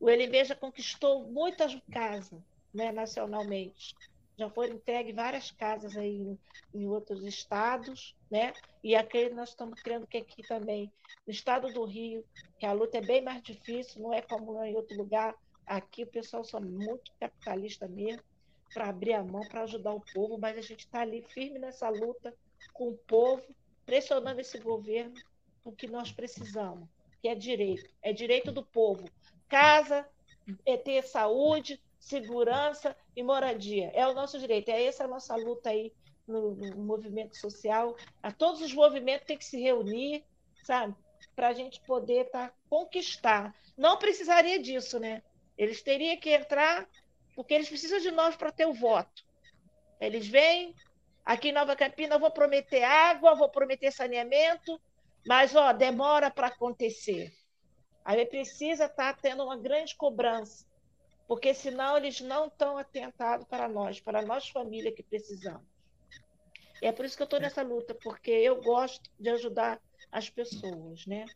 O 0.00 0.08
já 0.44 0.54
conquistou 0.54 1.26
muitas 1.28 1.76
casas 1.90 2.40
né, 2.72 2.92
nacionalmente. 2.92 3.94
Já 4.38 4.48
foram 4.48 4.74
entregues 4.74 5.14
várias 5.14 5.50
casas 5.50 5.96
aí 5.96 6.16
em, 6.16 6.38
em, 6.72 6.86
outros 6.86 7.24
estados, 7.24 8.14
né? 8.30 8.52
E 8.84 8.94
aqui 8.94 9.28
nós 9.30 9.48
estamos 9.48 9.82
criando 9.82 10.06
que 10.06 10.16
aqui 10.16 10.46
também, 10.46 10.92
no 11.26 11.32
estado 11.32 11.72
do 11.72 11.84
Rio, 11.84 12.24
que 12.56 12.64
a 12.64 12.72
luta 12.72 12.98
é 12.98 13.00
bem 13.00 13.20
mais 13.20 13.42
difícil, 13.42 14.00
não 14.00 14.14
é 14.14 14.22
como 14.22 14.62
em 14.64 14.76
outro 14.76 14.96
lugar. 14.96 15.34
Aqui 15.66 16.04
o 16.04 16.06
pessoal 16.06 16.44
são 16.44 16.60
muito 16.60 17.12
capitalista 17.18 17.88
mesmo 17.88 18.22
para 18.72 18.88
abrir 18.88 19.14
a 19.14 19.24
mão, 19.24 19.42
para 19.48 19.62
ajudar 19.62 19.92
o 19.92 20.04
povo, 20.14 20.38
mas 20.38 20.56
a 20.56 20.62
gente 20.62 20.80
está 20.80 21.00
ali 21.00 21.20
firme 21.20 21.58
nessa 21.58 21.88
luta 21.88 22.32
com 22.72 22.90
o 22.90 22.96
povo, 22.96 23.42
pressionando 23.84 24.40
esse 24.40 24.58
governo 24.58 25.14
o 25.64 25.72
que 25.72 25.88
nós 25.88 26.12
precisamos, 26.12 26.88
que 27.20 27.28
é 27.28 27.34
direito, 27.34 27.90
é 28.00 28.12
direito 28.12 28.52
do 28.52 28.64
povo. 28.64 29.04
Casa, 29.48 30.08
é 30.64 30.76
ter 30.76 31.02
saúde, 31.02 31.80
segurança 32.08 32.96
e 33.14 33.22
moradia. 33.22 33.90
É 33.94 34.06
o 34.06 34.14
nosso 34.14 34.38
direito, 34.38 34.70
é 34.70 34.84
essa 34.84 35.04
a 35.04 35.08
nossa 35.08 35.36
luta 35.36 35.70
aí 35.70 35.92
no, 36.26 36.54
no 36.54 36.84
movimento 36.84 37.36
social. 37.36 37.96
A 38.22 38.32
todos 38.32 38.60
os 38.62 38.72
movimentos 38.72 39.26
têm 39.26 39.36
que 39.36 39.44
se 39.44 39.60
reunir, 39.60 40.24
sabe? 40.64 40.94
Para 41.36 41.48
a 41.48 41.52
gente 41.52 41.80
poder 41.80 42.30
tá, 42.30 42.52
conquistar. 42.68 43.54
Não 43.76 43.96
precisaria 43.98 44.58
disso, 44.58 44.98
né? 44.98 45.22
Eles 45.56 45.82
teriam 45.82 46.16
que 46.16 46.30
entrar 46.30 46.88
porque 47.34 47.54
eles 47.54 47.68
precisam 47.68 48.00
de 48.00 48.10
nós 48.10 48.36
para 48.36 48.50
ter 48.50 48.66
o 48.66 48.74
voto. 48.74 49.24
Eles 50.00 50.26
vêm 50.26 50.74
aqui 51.24 51.50
em 51.50 51.52
Nova 51.52 51.76
Campina, 51.76 52.14
eu 52.14 52.20
vou 52.20 52.30
prometer 52.30 52.82
água, 52.82 53.34
vou 53.34 53.48
prometer 53.48 53.92
saneamento, 53.92 54.80
mas 55.26 55.54
ó, 55.54 55.72
demora 55.72 56.30
para 56.30 56.48
acontecer. 56.48 57.32
Aí 58.04 58.24
precisa 58.24 58.86
estar 58.86 59.14
tá 59.14 59.18
tendo 59.20 59.44
uma 59.44 59.56
grande 59.56 59.94
cobrança, 59.94 60.64
porque 61.28 61.52
senão 61.52 61.98
eles 61.98 62.22
não 62.22 62.46
estão 62.46 62.78
atentados 62.78 63.46
para 63.46 63.68
nós, 63.68 64.00
para 64.00 64.22
nós 64.22 64.48
família 64.48 64.90
que 64.90 65.02
precisamos. 65.02 65.62
E 66.80 66.86
é 66.86 66.92
por 66.92 67.04
isso 67.04 67.16
que 67.16 67.22
eu 67.22 67.26
estou 67.26 67.38
nessa 67.38 67.62
luta, 67.62 67.94
porque 68.02 68.30
eu 68.30 68.62
gosto 68.62 69.10
de 69.20 69.28
ajudar 69.28 69.78
as 70.10 70.30
pessoas, 70.30 71.04
né? 71.06 71.26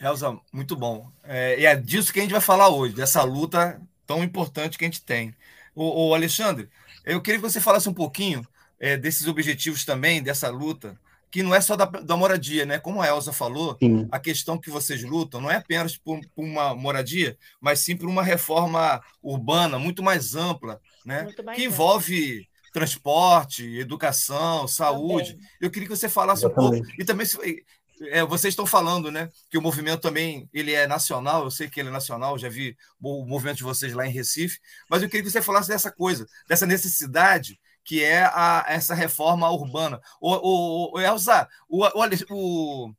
Elza, 0.00 0.40
muito 0.50 0.74
bom. 0.74 1.12
É, 1.22 1.60
e 1.60 1.66
é 1.66 1.76
disso 1.76 2.12
que 2.12 2.20
a 2.20 2.22
gente 2.22 2.32
vai 2.32 2.40
falar 2.40 2.70
hoje, 2.70 2.94
dessa 2.94 3.22
luta 3.22 3.80
tão 4.06 4.24
importante 4.24 4.78
que 4.78 4.84
a 4.84 4.88
gente 4.88 5.02
tem. 5.02 5.36
O, 5.74 6.14
Alexandre, 6.14 6.68
eu 7.04 7.20
queria 7.20 7.38
que 7.40 7.48
você 7.48 7.60
falasse 7.60 7.88
um 7.88 7.94
pouquinho 7.94 8.46
é, 8.78 8.96
desses 8.96 9.26
objetivos 9.26 9.84
também, 9.84 10.22
dessa 10.22 10.48
luta, 10.48 10.98
que 11.32 11.42
não 11.42 11.54
é 11.54 11.60
só 11.62 11.74
da, 11.74 11.86
da 11.86 12.14
moradia, 12.14 12.66
né? 12.66 12.78
Como 12.78 13.00
a 13.00 13.08
Elza 13.08 13.32
falou, 13.32 13.78
sim. 13.82 14.06
a 14.12 14.20
questão 14.20 14.58
que 14.58 14.68
vocês 14.68 15.02
lutam 15.02 15.40
não 15.40 15.50
é 15.50 15.56
apenas 15.56 15.96
por, 15.96 16.20
por, 16.36 16.44
uma 16.44 16.74
moradia, 16.74 17.38
mas 17.58 17.80
sim 17.80 17.96
por 17.96 18.06
uma 18.06 18.22
reforma 18.22 19.02
urbana 19.22 19.78
muito 19.78 20.02
mais 20.02 20.34
ampla, 20.34 20.78
né? 21.06 21.26
Mais 21.42 21.56
que 21.56 21.64
envolve 21.64 22.46
transporte, 22.70 23.64
educação, 23.78 24.68
saúde. 24.68 25.32
Também. 25.32 25.48
Eu 25.58 25.70
queria 25.70 25.88
que 25.88 25.96
você 25.96 26.08
falasse 26.08 26.44
Exatamente. 26.44 26.82
um 26.82 26.84
pouco 26.84 27.00
e 27.00 27.04
também 27.04 27.26
é, 28.10 28.22
vocês 28.24 28.52
estão 28.52 28.66
falando, 28.66 29.10
né, 29.10 29.30
que 29.48 29.56
o 29.56 29.62
movimento 29.62 30.00
também 30.00 30.48
ele 30.52 30.72
é 30.72 30.86
nacional. 30.86 31.44
Eu 31.44 31.50
sei 31.50 31.66
que 31.66 31.80
ele 31.80 31.88
é 31.88 31.92
nacional. 31.92 32.38
Já 32.38 32.50
vi 32.50 32.76
o 33.00 33.24
movimento 33.24 33.56
de 33.56 33.62
vocês 33.62 33.94
lá 33.94 34.06
em 34.06 34.12
Recife, 34.12 34.58
mas 34.88 35.02
eu 35.02 35.08
queria 35.08 35.24
que 35.24 35.30
você 35.30 35.40
falasse 35.40 35.68
dessa 35.68 35.90
coisa, 35.90 36.26
dessa 36.46 36.66
necessidade 36.66 37.58
que 37.84 38.02
é 38.02 38.24
a, 38.24 38.64
essa 38.68 38.94
reforma 38.94 39.50
urbana. 39.50 40.00
O, 40.20 40.32
o, 40.32 40.94
o 40.94 41.00
Elza, 41.00 41.48
o, 41.68 41.84
o, 42.30 42.92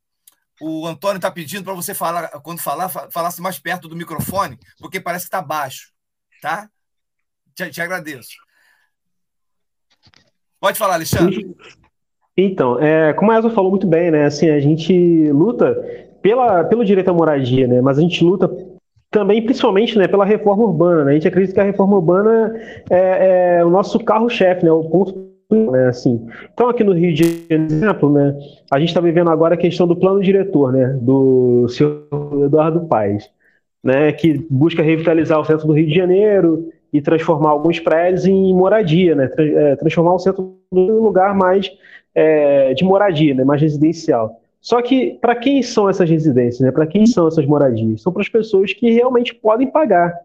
o 0.60 0.86
Antônio 0.86 1.16
está 1.16 1.30
pedindo 1.30 1.64
para 1.64 1.74
você 1.74 1.94
falar, 1.94 2.28
quando 2.40 2.60
falar, 2.60 2.88
falasse 2.88 3.40
mais 3.40 3.58
perto 3.58 3.88
do 3.88 3.96
microfone, 3.96 4.58
porque 4.78 5.00
parece 5.00 5.24
que 5.24 5.28
está 5.28 5.42
baixo, 5.42 5.92
tá? 6.40 6.68
Te, 7.54 7.70
te 7.70 7.80
agradeço. 7.80 8.36
Pode 10.60 10.78
falar, 10.78 10.94
Alexandre. 10.94 11.54
Então, 12.36 12.80
é, 12.80 13.12
como 13.12 13.30
a 13.30 13.36
Elza 13.36 13.50
falou 13.50 13.70
muito 13.70 13.86
bem, 13.86 14.10
né? 14.10 14.24
Assim, 14.24 14.48
a 14.48 14.58
gente 14.58 15.30
luta 15.30 15.74
pela, 16.20 16.64
pelo 16.64 16.84
direito 16.84 17.10
à 17.10 17.12
moradia, 17.12 17.66
né? 17.66 17.80
Mas 17.80 17.98
a 17.98 18.00
gente 18.00 18.24
luta 18.24 18.48
também, 19.14 19.40
principalmente, 19.40 19.96
né, 19.96 20.08
pela 20.08 20.24
reforma 20.24 20.64
urbana. 20.64 21.04
Né? 21.04 21.12
A 21.12 21.14
gente 21.14 21.28
acredita 21.28 21.54
que 21.54 21.60
a 21.60 21.64
reforma 21.64 21.94
urbana 21.94 22.52
é, 22.90 23.58
é 23.58 23.64
o 23.64 23.70
nosso 23.70 24.00
carro-chefe, 24.00 24.64
né? 24.64 24.72
O 24.72 24.82
ponto 24.90 25.14
né, 25.70 25.86
assim. 25.86 26.26
Então, 26.52 26.68
aqui 26.68 26.82
no 26.82 26.92
Rio 26.92 27.14
de 27.14 27.46
Janeiro, 27.48 28.10
né, 28.10 28.36
a 28.72 28.80
gente 28.80 28.88
está 28.88 29.00
vivendo 29.00 29.30
agora 29.30 29.54
a 29.54 29.58
questão 29.58 29.86
do 29.86 29.94
plano 29.94 30.20
diretor, 30.20 30.72
né, 30.72 30.98
do 31.00 31.68
senhor 31.68 32.08
Eduardo 32.44 32.86
Paes, 32.86 33.30
né, 33.84 34.10
que 34.10 34.44
busca 34.50 34.82
revitalizar 34.82 35.38
o 35.38 35.44
centro 35.44 35.68
do 35.68 35.74
Rio 35.74 35.86
de 35.86 35.94
Janeiro 35.94 36.70
e 36.92 37.00
transformar 37.00 37.50
alguns 37.50 37.78
prédios 37.78 38.26
em 38.26 38.52
moradia, 38.52 39.14
né, 39.14 39.30
é, 39.38 39.76
transformar 39.76 40.14
o 40.14 40.18
centro 40.18 40.56
num 40.72 41.02
lugar 41.02 41.36
mais 41.36 41.70
é, 42.14 42.74
de 42.74 42.82
moradia, 42.82 43.34
né, 43.34 43.44
mais 43.44 43.60
residencial. 43.60 44.40
Só 44.64 44.80
que 44.80 45.18
para 45.20 45.36
quem 45.36 45.62
são 45.62 45.90
essas 45.90 46.08
residências? 46.08 46.60
Né? 46.60 46.72
Para 46.72 46.86
quem 46.86 47.04
são 47.04 47.28
essas 47.28 47.44
moradias? 47.44 48.00
São 48.00 48.10
para 48.10 48.22
as 48.22 48.30
pessoas 48.30 48.72
que 48.72 48.90
realmente 48.90 49.34
podem 49.34 49.70
pagar. 49.70 50.18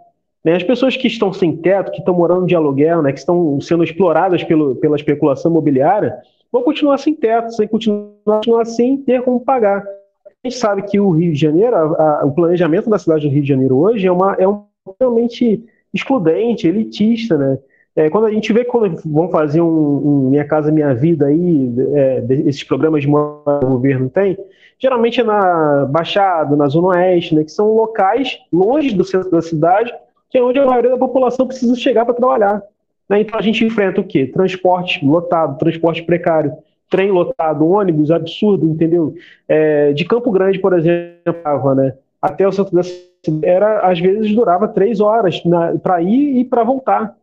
Né? 0.46 0.56
As 0.56 0.64
pessoas 0.64 0.96
que 0.96 1.08
estão 1.08 1.34
sem 1.34 1.58
teto, 1.58 1.92
que 1.92 2.00
estão 2.00 2.14
morando 2.14 2.48
de 2.48 2.56
aluguel, 2.56 3.02
né? 3.02 3.12
que 3.12 3.20
estão 3.20 3.60
sendo 3.60 3.84
exploradas 3.84 4.42
pelo, 4.46 4.78
pela 4.78 4.96
especulação 4.96 5.52
imobiliária, 5.52 6.16
vão 6.50 6.64
continuar 6.64 6.98
sem 7.00 7.14
teto, 7.14 7.52
sem 7.52 7.68
continuar, 7.68 8.66
sem 8.66 8.96
ter 8.96 9.22
como 9.24 9.42
pagar. 9.42 9.84
A 10.26 10.48
gente 10.48 10.58
sabe 10.58 10.84
que 10.84 11.02
o 11.02 11.10
Rio 11.10 11.34
de 11.34 11.40
Janeiro, 11.40 11.76
a, 11.76 12.22
a, 12.22 12.26
o 12.26 12.32
planejamento 12.32 12.90
da 12.90 12.98
cidade 12.98 13.28
do 13.28 13.34
Rio 13.34 13.42
de 13.42 13.50
Janeiro 13.50 13.76
hoje 13.76 14.08
é, 14.08 14.12
uma, 14.12 14.38
é 14.40 14.48
um 14.48 14.64
realmente 14.98 15.66
excludente, 15.94 16.66
elitista, 16.66 17.38
né? 17.38 17.60
É, 18.00 18.10
quando 18.10 18.28
a 18.28 18.32
gente 18.32 18.54
vê 18.54 18.64
quando 18.64 18.96
vão 19.06 19.28
fazer 19.28 19.60
um, 19.60 19.68
um, 19.68 20.30
Minha 20.30 20.46
Casa 20.46 20.72
Minha 20.72 20.96
Vida 20.96 21.26
aí, 21.26 21.70
é, 21.94 22.24
esses 22.48 22.64
programas 22.64 23.02
de 23.02 23.10
moradia 23.10 23.60
que 23.60 23.66
o 23.66 23.70
governo 23.72 24.10
tem, 24.10 24.38
geralmente 24.80 25.20
é 25.20 25.24
na 25.26 25.86
Baixada, 25.86 26.56
na 26.56 26.70
Zona 26.70 26.98
Oeste, 26.98 27.36
né, 27.36 27.44
que 27.44 27.52
são 27.52 27.76
locais 27.76 28.40
longe 28.54 28.96
do 28.96 29.04
centro 29.04 29.30
da 29.30 29.42
cidade, 29.42 29.94
que 30.30 30.38
é 30.38 30.42
onde 30.42 30.58
a 30.60 30.66
maioria 30.66 30.92
da 30.92 30.98
população 30.98 31.46
precisa 31.46 31.76
chegar 31.76 32.06
para 32.06 32.14
trabalhar. 32.14 32.64
Né? 33.10 33.20
Então 33.20 33.38
a 33.38 33.42
gente 33.42 33.66
enfrenta 33.66 34.00
o 34.00 34.06
quê? 34.06 34.26
Transporte 34.28 35.06
lotado, 35.06 35.58
transporte 35.58 36.02
precário, 36.02 36.54
trem 36.90 37.12
lotado, 37.12 37.68
ônibus 37.68 38.12
absurdo, 38.12 38.66
entendeu? 38.66 39.14
É, 39.46 39.92
de 39.92 40.06
Campo 40.06 40.32
Grande, 40.32 40.58
por 40.58 40.72
exemplo, 40.72 41.76
né, 41.76 41.96
até 42.22 42.48
o 42.48 42.52
centro 42.54 42.74
da 42.74 42.82
cidade, 42.82 43.10
era, 43.44 43.82
às 43.82 44.00
vezes 44.00 44.34
durava 44.34 44.70
três 44.70 45.02
horas 45.02 45.44
para 45.84 46.02
ir 46.02 46.38
e 46.40 46.46
para 46.46 46.64
voltar 46.64 47.19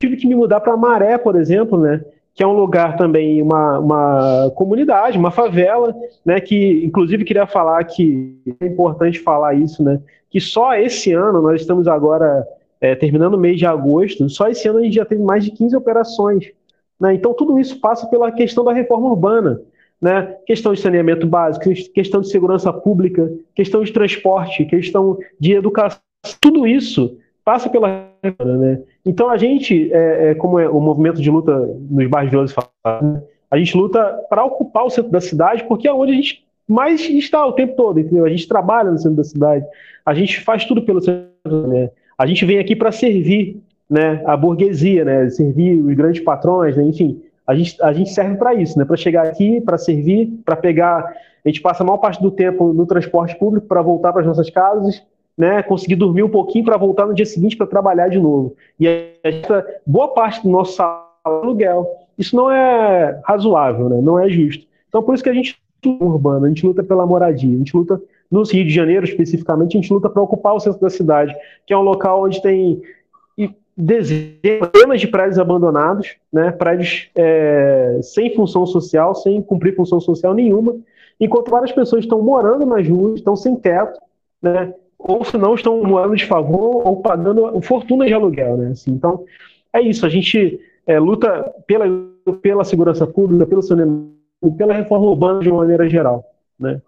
tive 0.00 0.16
que 0.16 0.26
me 0.26 0.34
mudar 0.34 0.60
para 0.60 0.76
Maré, 0.76 1.18
por 1.18 1.36
exemplo, 1.36 1.78
né? 1.78 2.04
Que 2.34 2.42
é 2.42 2.46
um 2.46 2.52
lugar 2.52 2.96
também, 2.96 3.42
uma, 3.42 3.78
uma 3.78 4.52
comunidade, 4.54 5.18
uma 5.18 5.30
favela, 5.30 5.94
né? 6.24 6.40
Que 6.40 6.84
inclusive 6.84 7.24
queria 7.24 7.46
falar 7.46 7.82
que 7.84 8.38
é 8.60 8.66
importante 8.66 9.18
falar 9.18 9.54
isso, 9.54 9.82
né? 9.82 10.00
Que 10.30 10.40
só 10.40 10.74
esse 10.74 11.12
ano, 11.12 11.42
nós 11.42 11.60
estamos 11.60 11.88
agora 11.88 12.46
é, 12.80 12.94
terminando 12.94 13.34
o 13.34 13.38
mês 13.38 13.58
de 13.58 13.66
agosto, 13.66 14.28
só 14.28 14.48
esse 14.48 14.68
ano 14.68 14.78
a 14.78 14.82
gente 14.82 14.94
já 14.94 15.04
teve 15.04 15.22
mais 15.22 15.44
de 15.44 15.50
15 15.50 15.76
operações. 15.76 16.52
Né? 17.00 17.14
Então 17.14 17.34
tudo 17.34 17.58
isso 17.58 17.80
passa 17.80 18.06
pela 18.06 18.30
questão 18.30 18.64
da 18.64 18.72
reforma 18.72 19.08
urbana. 19.08 19.60
né? 20.00 20.36
questão 20.46 20.72
de 20.72 20.80
saneamento 20.80 21.26
básico, 21.26 21.64
questão 21.92 22.20
de 22.20 22.28
segurança 22.28 22.72
pública, 22.72 23.32
questão 23.54 23.82
de 23.82 23.92
transporte, 23.92 24.64
questão 24.64 25.18
de 25.40 25.54
educação, 25.54 26.00
tudo 26.40 26.66
isso 26.66 27.18
passa 27.44 27.70
pela 27.70 28.08
né? 28.22 28.82
Então 29.08 29.30
a 29.30 29.38
gente, 29.38 29.90
é, 29.90 30.30
é, 30.30 30.34
como 30.34 30.58
é 30.58 30.68
o 30.68 30.78
movimento 30.78 31.22
de 31.22 31.30
luta 31.30 31.56
nos 31.90 32.06
bairros 32.10 32.30
violentos, 32.30 32.54
né? 32.84 33.22
a 33.50 33.56
gente 33.56 33.74
luta 33.74 34.04
para 34.28 34.44
ocupar 34.44 34.84
o 34.84 34.90
centro 34.90 35.10
da 35.10 35.18
cidade, 35.18 35.64
porque 35.64 35.88
é 35.88 35.92
onde 35.92 36.12
a 36.12 36.14
gente 36.14 36.44
mais 36.68 37.00
está 37.00 37.46
o 37.46 37.54
tempo 37.54 37.74
todo, 37.74 37.98
entendeu? 37.98 38.26
A 38.26 38.28
gente 38.28 38.46
trabalha 38.46 38.90
no 38.90 38.98
centro 38.98 39.16
da 39.16 39.24
cidade, 39.24 39.64
a 40.04 40.12
gente 40.12 40.42
faz 40.42 40.66
tudo 40.66 40.82
pelo 40.82 41.00
centro, 41.00 41.66
né? 41.68 41.88
A 42.18 42.26
gente 42.26 42.44
vem 42.44 42.58
aqui 42.58 42.76
para 42.76 42.92
servir, 42.92 43.62
né, 43.88 44.22
a 44.26 44.36
burguesia, 44.36 45.06
né, 45.06 45.30
servir 45.30 45.78
os 45.78 45.94
grandes 45.94 46.22
patrões, 46.22 46.76
né? 46.76 46.84
enfim, 46.84 47.22
a 47.46 47.54
gente, 47.54 47.82
a 47.82 47.90
gente 47.94 48.10
serve 48.10 48.36
para 48.36 48.52
isso, 48.52 48.78
né? 48.78 48.84
Para 48.84 48.96
chegar 48.98 49.26
aqui, 49.26 49.58
para 49.62 49.78
servir, 49.78 50.38
para 50.44 50.54
pegar. 50.54 50.98
A 51.42 51.48
gente 51.48 51.62
passa 51.62 51.82
a 51.82 51.86
maior 51.86 51.96
parte 51.96 52.20
do 52.20 52.30
tempo 52.30 52.74
no 52.74 52.84
transporte 52.84 53.34
público 53.38 53.66
para 53.66 53.80
voltar 53.80 54.12
para 54.12 54.20
as 54.20 54.26
nossas 54.26 54.50
casas, 54.50 55.02
né? 55.38 55.62
Conseguir 55.62 55.94
dormir 55.94 56.24
um 56.24 56.28
pouquinho 56.28 56.64
para 56.64 56.76
voltar 56.76 57.06
no 57.06 57.14
dia 57.14 57.24
seguinte 57.24 57.56
para 57.56 57.66
trabalhar 57.66 58.08
de 58.08 58.18
novo. 58.18 58.56
E 58.78 58.88
a 58.88 59.30
gente, 59.30 59.48
boa 59.86 60.08
parte 60.08 60.42
do 60.42 60.50
nosso 60.50 60.74
salário 60.74 61.06
é 61.24 61.28
aluguel. 61.28 61.86
Isso 62.18 62.34
não 62.34 62.50
é 62.50 63.20
razoável, 63.24 63.88
né? 63.88 64.00
Não 64.02 64.18
é 64.18 64.28
justo. 64.28 64.66
Então, 64.88 65.02
por 65.02 65.14
isso 65.14 65.22
que 65.22 65.30
a 65.30 65.34
gente 65.34 65.56
luta 65.84 66.04
urbano, 66.04 66.46
a 66.46 66.48
gente 66.48 66.66
luta 66.66 66.82
pela 66.82 67.06
moradia, 67.06 67.54
a 67.54 67.58
gente 67.58 67.76
luta 67.76 68.02
no 68.28 68.42
Rio 68.42 68.64
de 68.64 68.70
Janeiro 68.70 69.06
especificamente, 69.06 69.78
a 69.78 69.80
gente 69.80 69.92
luta 69.92 70.10
para 70.10 70.20
ocupar 70.20 70.54
o 70.54 70.60
centro 70.60 70.80
da 70.80 70.90
cidade, 70.90 71.34
que 71.64 71.72
é 71.72 71.78
um 71.78 71.82
local 71.82 72.24
onde 72.24 72.42
tem 72.42 72.82
dezenas 73.76 75.00
de 75.00 75.06
prédios 75.06 75.38
abandonados, 75.38 76.16
né, 76.32 76.50
prédios 76.50 77.08
é, 77.14 78.00
sem 78.02 78.34
função 78.34 78.66
social, 78.66 79.14
sem 79.14 79.40
cumprir 79.40 79.76
função 79.76 80.00
social 80.00 80.34
nenhuma, 80.34 80.76
enquanto 81.20 81.48
várias 81.48 81.70
pessoas 81.70 82.02
estão 82.02 82.20
morando 82.20 82.66
nas 82.66 82.86
ruas, 82.88 83.20
estão 83.20 83.36
sem 83.36 83.54
teto, 83.54 84.00
né, 84.42 84.74
ou 84.98 85.24
se 85.24 85.36
não 85.38 85.54
estão 85.54 85.82
morando 85.82 86.16
de 86.16 86.26
favor 86.26 86.86
ou 86.86 87.00
pagando 87.00 87.60
fortuna 87.62 88.06
de 88.06 88.12
aluguel, 88.12 88.56
né, 88.56 88.70
assim, 88.70 88.90
então 88.90 89.24
é 89.72 89.80
isso, 89.80 90.04
a 90.04 90.08
gente 90.08 90.60
é, 90.86 90.98
luta 90.98 91.42
pela, 91.66 91.84
pela 92.42 92.64
segurança 92.64 93.06
pública, 93.06 93.46
pelo 93.46 93.62
saneamento, 93.62 94.16
pela 94.56 94.74
reforma 94.74 95.06
urbana 95.06 95.40
de 95.40 95.50
uma 95.50 95.58
maneira 95.58 95.88
geral, 95.88 96.24
né. 96.58 96.80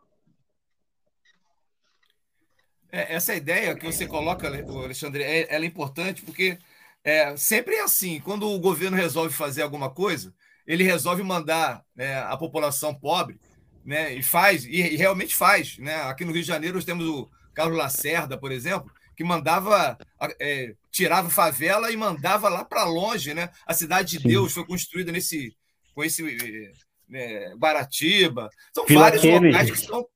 É, 2.92 3.14
essa 3.14 3.34
ideia 3.34 3.74
que 3.76 3.86
você 3.86 4.06
coloca, 4.06 4.48
Alexandre, 4.48 5.22
é, 5.22 5.54
ela 5.54 5.64
é 5.64 5.68
importante 5.68 6.22
porque 6.24 6.58
é, 7.04 7.36
sempre 7.36 7.76
é 7.76 7.82
assim, 7.82 8.20
quando 8.20 8.48
o 8.48 8.58
governo 8.58 8.96
resolve 8.96 9.32
fazer 9.32 9.62
alguma 9.62 9.90
coisa, 9.90 10.34
ele 10.66 10.84
resolve 10.84 11.22
mandar 11.22 11.84
né, 11.94 12.18
a 12.22 12.36
população 12.36 12.94
pobre, 12.94 13.38
né, 13.84 14.14
e 14.14 14.22
faz, 14.22 14.64
e, 14.64 14.76
e, 14.76 14.96
realmente 14.96 15.34
faz. 15.34 15.78
Né? 15.78 15.94
Aqui 16.02 16.24
no 16.24 16.32
Rio 16.32 16.42
de 16.42 16.48
Janeiro 16.48 16.76
nós 16.76 16.84
temos 16.84 17.06
o 17.06 17.28
Carlos 17.54 17.78
Lacerda, 17.78 18.38
por 18.38 18.52
exemplo, 18.52 18.90
que 19.16 19.24
mandava, 19.24 19.98
é, 20.40 20.74
tirava 20.90 21.28
favela 21.28 21.90
e 21.90 21.96
mandava 21.96 22.48
lá 22.48 22.64
para 22.64 22.84
longe. 22.84 23.34
Né? 23.34 23.50
A 23.66 23.74
Cidade 23.74 24.16
de 24.16 24.22
Sim. 24.22 24.28
Deus 24.28 24.52
foi 24.52 24.64
construída 24.64 25.12
nesse, 25.12 25.56
com 25.94 26.02
esse 26.02 26.72
é, 27.12 27.54
Guaratiba. 27.56 28.48
São 28.74 28.86
Vila 28.86 29.02
vários 29.02 29.22
Kennedy. 29.22 29.46
locais 29.46 29.70
que 29.70 29.86
são. 29.86 30.06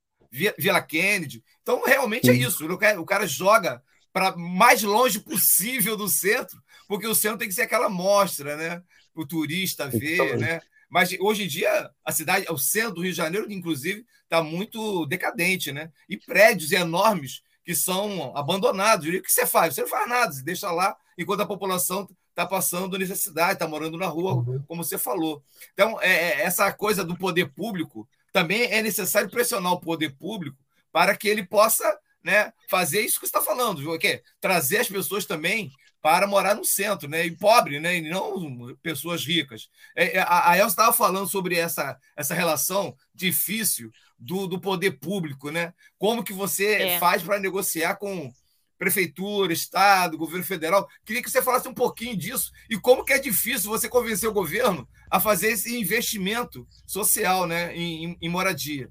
Vila 0.58 0.82
Kennedy. 0.82 1.44
Então, 1.62 1.82
realmente 1.84 2.28
é 2.28 2.32
Sim. 2.32 2.42
é 2.42 2.46
isso. 2.46 2.66
O 2.66 2.78
cara, 2.78 3.00
o 3.00 3.04
cara 3.04 3.26
joga 3.26 3.82
para 4.12 4.36
mais 4.36 4.82
longe 4.82 5.20
possível 5.20 5.96
do 5.96 6.08
centro 6.08 6.58
porque 6.86 7.06
o 7.06 7.14
centro 7.14 7.38
tem 7.38 7.48
que 7.48 7.54
ser 7.54 7.62
aquela 7.62 7.88
mostra, 7.88 8.56
né? 8.56 8.82
O 9.14 9.26
turista 9.26 9.88
ver, 9.88 10.38
né? 10.38 10.60
Mas 10.94 11.10
hoje 11.18 11.42
em 11.42 11.48
dia, 11.48 11.90
a 12.04 12.12
cidade, 12.12 12.46
o 12.48 12.56
centro 12.56 12.94
do 12.94 13.02
Rio 13.02 13.10
de 13.10 13.16
Janeiro, 13.16 13.50
inclusive, 13.50 14.06
está 14.22 14.44
muito 14.44 15.04
decadente, 15.06 15.72
né? 15.72 15.90
E 16.08 16.16
prédios 16.16 16.70
enormes 16.70 17.42
que 17.64 17.74
são 17.74 18.32
abandonados. 18.36 19.04
E 19.04 19.16
o 19.16 19.20
que 19.20 19.32
você 19.32 19.44
faz? 19.44 19.74
Você 19.74 19.80
não 19.80 19.88
faz 19.88 20.08
nada, 20.08 20.32
você 20.32 20.44
deixa 20.44 20.70
lá 20.70 20.96
enquanto 21.18 21.40
a 21.40 21.46
população 21.46 22.08
está 22.30 22.46
passando 22.46 22.96
necessidade, 22.96 23.54
está 23.54 23.66
morando 23.66 23.98
na 23.98 24.06
rua, 24.06 24.34
uhum. 24.34 24.62
como 24.68 24.84
você 24.84 24.96
falou. 24.96 25.42
Então, 25.72 26.00
é, 26.00 26.12
é, 26.12 26.42
essa 26.42 26.72
coisa 26.72 27.02
do 27.02 27.18
poder 27.18 27.52
público 27.52 28.08
também 28.32 28.62
é 28.62 28.80
necessário 28.80 29.28
pressionar 29.28 29.72
o 29.72 29.80
poder 29.80 30.10
público 30.16 30.56
para 30.92 31.16
que 31.16 31.26
ele 31.26 31.44
possa 31.44 31.98
né, 32.22 32.52
fazer 32.70 33.00
isso 33.00 33.18
que 33.18 33.26
você 33.26 33.36
está 33.36 33.42
falando, 33.42 33.98
que 33.98 34.06
é 34.06 34.22
trazer 34.40 34.78
as 34.78 34.88
pessoas 34.88 35.26
também 35.26 35.72
para 36.04 36.26
morar 36.26 36.54
no 36.54 36.66
centro, 36.66 37.08
né? 37.08 37.24
E 37.24 37.34
pobre, 37.34 37.80
né? 37.80 37.96
E 37.96 38.02
não 38.02 38.76
pessoas 38.82 39.24
ricas. 39.24 39.70
É, 39.96 40.18
é, 40.18 40.26
a 40.28 40.54
Elsa 40.54 40.72
estava 40.72 40.92
falando 40.92 41.26
sobre 41.26 41.56
essa, 41.56 41.98
essa 42.14 42.34
relação 42.34 42.94
difícil 43.14 43.90
do, 44.18 44.46
do 44.46 44.60
poder 44.60 44.98
público, 44.98 45.50
né? 45.50 45.72
Como 45.96 46.22
que 46.22 46.34
você 46.34 46.74
é. 46.74 46.98
faz 46.98 47.22
para 47.22 47.40
negociar 47.40 47.96
com 47.96 48.30
prefeitura, 48.76 49.50
estado, 49.50 50.18
governo 50.18 50.44
federal? 50.44 50.86
Queria 51.06 51.22
que 51.22 51.30
você 51.30 51.40
falasse 51.40 51.66
um 51.68 51.74
pouquinho 51.74 52.14
disso 52.14 52.52
e 52.68 52.78
como 52.78 53.02
que 53.02 53.14
é 53.14 53.18
difícil 53.18 53.70
você 53.70 53.88
convencer 53.88 54.28
o 54.28 54.34
governo 54.34 54.86
a 55.10 55.18
fazer 55.18 55.52
esse 55.52 55.74
investimento 55.74 56.68
social, 56.86 57.46
né? 57.46 57.74
Em, 57.74 58.04
em, 58.04 58.18
em 58.20 58.28
moradia. 58.28 58.90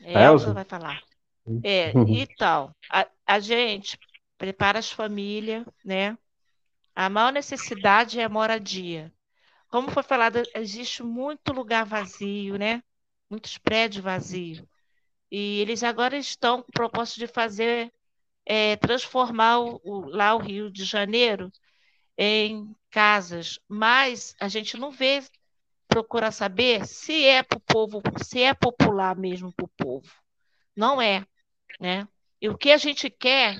Elsa 0.00 0.52
vai 0.52 0.64
falar. 0.64 1.00
É, 1.62 1.92
então, 2.08 2.74
a, 2.90 3.06
a 3.24 3.38
gente 3.38 3.96
prepara 4.38 4.78
as 4.78 4.90
famílias, 4.90 5.64
né? 5.84 6.16
A 6.94 7.08
maior 7.10 7.32
necessidade 7.32 8.20
é 8.20 8.24
a 8.24 8.28
moradia. 8.28 9.12
Como 9.68 9.90
foi 9.90 10.02
falado, 10.02 10.42
existe 10.54 11.02
muito 11.02 11.52
lugar 11.52 11.84
vazio, 11.84 12.56
né? 12.56 12.82
Muitos 13.28 13.58
prédios 13.58 14.02
vazios. 14.02 14.62
E 15.30 15.60
eles 15.60 15.82
agora 15.82 16.16
estão 16.16 16.62
com 16.62 16.68
o 16.70 16.72
propósito 16.72 17.18
de 17.18 17.26
fazer, 17.26 17.92
é, 18.44 18.76
transformar 18.76 19.58
o, 19.60 19.80
o, 19.84 20.00
lá 20.08 20.34
o 20.34 20.38
Rio 20.38 20.70
de 20.70 20.84
Janeiro 20.84 21.52
em 22.16 22.74
casas, 22.90 23.58
mas 23.68 24.34
a 24.40 24.48
gente 24.48 24.76
não 24.76 24.90
vê, 24.90 25.22
procura 25.88 26.30
saber 26.32 26.86
se 26.86 27.24
é 27.24 27.42
para 27.42 27.58
o 27.58 27.60
povo, 27.60 28.02
se 28.22 28.42
é 28.42 28.54
popular 28.54 29.16
mesmo 29.16 29.52
para 29.52 29.66
o 29.66 29.68
povo. 29.76 30.10
Não 30.74 31.00
é, 31.02 31.26
né? 31.80 32.08
E 32.40 32.48
o 32.48 32.56
que 32.56 32.70
a 32.70 32.76
gente 32.76 33.10
quer 33.10 33.58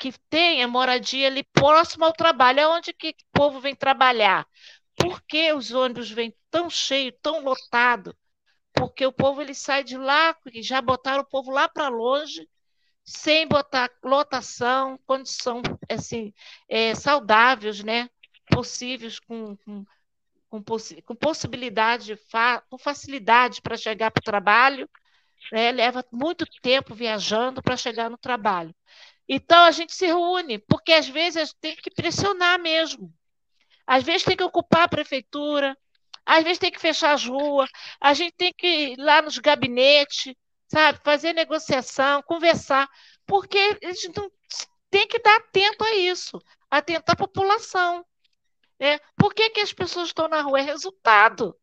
que 0.00 0.12
tenha 0.30 0.68
moradia 0.68 1.26
ali 1.28 1.44
próximo 1.44 2.04
ao 2.04 2.12
trabalho, 2.12 2.60
é 2.60 2.68
onde 2.68 2.92
que 2.92 3.10
o 3.10 3.38
povo 3.38 3.60
vem 3.60 3.74
trabalhar. 3.74 4.46
Por 4.96 5.22
que 5.22 5.52
os 5.52 5.72
ônibus 5.72 6.10
vêm 6.10 6.34
tão 6.50 6.68
cheios, 6.68 7.14
tão 7.22 7.42
lotados? 7.42 8.14
Porque 8.72 9.06
o 9.06 9.12
povo 9.12 9.40
ele 9.40 9.54
sai 9.54 9.84
de 9.84 9.96
lá, 9.96 10.36
já 10.62 10.80
botaram 10.80 11.22
o 11.22 11.26
povo 11.26 11.50
lá 11.50 11.68
para 11.68 11.88
longe, 11.88 12.48
sem 13.04 13.46
botar 13.48 13.90
lotação, 14.04 14.98
condição 15.06 15.62
assim, 15.88 16.32
é, 16.68 16.94
saudáveis, 16.94 17.82
né? 17.82 18.08
possíveis, 18.50 19.18
com, 19.18 19.56
com, 19.58 19.84
com, 20.48 20.62
possi 20.62 21.02
com 21.02 21.14
possibilidade, 21.14 22.16
fa 22.30 22.62
com 22.68 22.78
facilidade 22.78 23.62
para 23.62 23.76
chegar 23.76 24.10
para 24.10 24.20
o 24.20 24.24
trabalho, 24.24 24.88
né? 25.52 25.72
leva 25.72 26.04
muito 26.12 26.44
tempo 26.62 26.94
viajando 26.94 27.62
para 27.62 27.76
chegar 27.76 28.10
no 28.10 28.18
trabalho. 28.18 28.74
Então 29.28 29.64
a 29.64 29.70
gente 29.70 29.94
se 29.94 30.06
reúne, 30.06 30.58
porque 30.58 30.92
às 30.92 31.08
vezes 31.08 31.54
tem 31.60 31.76
que 31.76 31.90
pressionar 31.90 32.58
mesmo. 32.58 33.12
Às 33.86 34.02
vezes 34.02 34.24
tem 34.24 34.36
que 34.36 34.44
ocupar 34.44 34.82
a 34.82 34.88
prefeitura, 34.88 35.76
às 36.24 36.44
vezes 36.44 36.58
tem 36.58 36.70
que 36.70 36.80
fechar 36.80 37.12
as 37.12 37.24
ruas, 37.24 37.70
a 38.00 38.14
gente 38.14 38.34
tem 38.36 38.52
que 38.52 38.66
ir 38.66 38.96
lá 38.98 39.22
nos 39.22 39.38
gabinetes, 39.38 40.34
sabe, 40.66 41.00
fazer 41.02 41.32
negociação, 41.32 42.22
conversar, 42.22 42.88
porque 43.26 43.78
a 43.82 43.92
gente 43.92 44.12
não 44.16 44.30
tem 44.90 45.06
que 45.06 45.18
dar 45.18 45.40
tempo 45.52 45.84
a 45.84 45.94
isso, 45.94 46.40
atentar 46.70 47.14
a 47.14 47.18
população. 47.18 48.04
Né? 48.78 48.98
Por 49.16 49.34
que, 49.34 49.50
que 49.50 49.60
as 49.60 49.72
pessoas 49.72 50.08
estão 50.08 50.28
na 50.28 50.40
rua? 50.42 50.60
É 50.60 50.62
resultado 50.62 51.56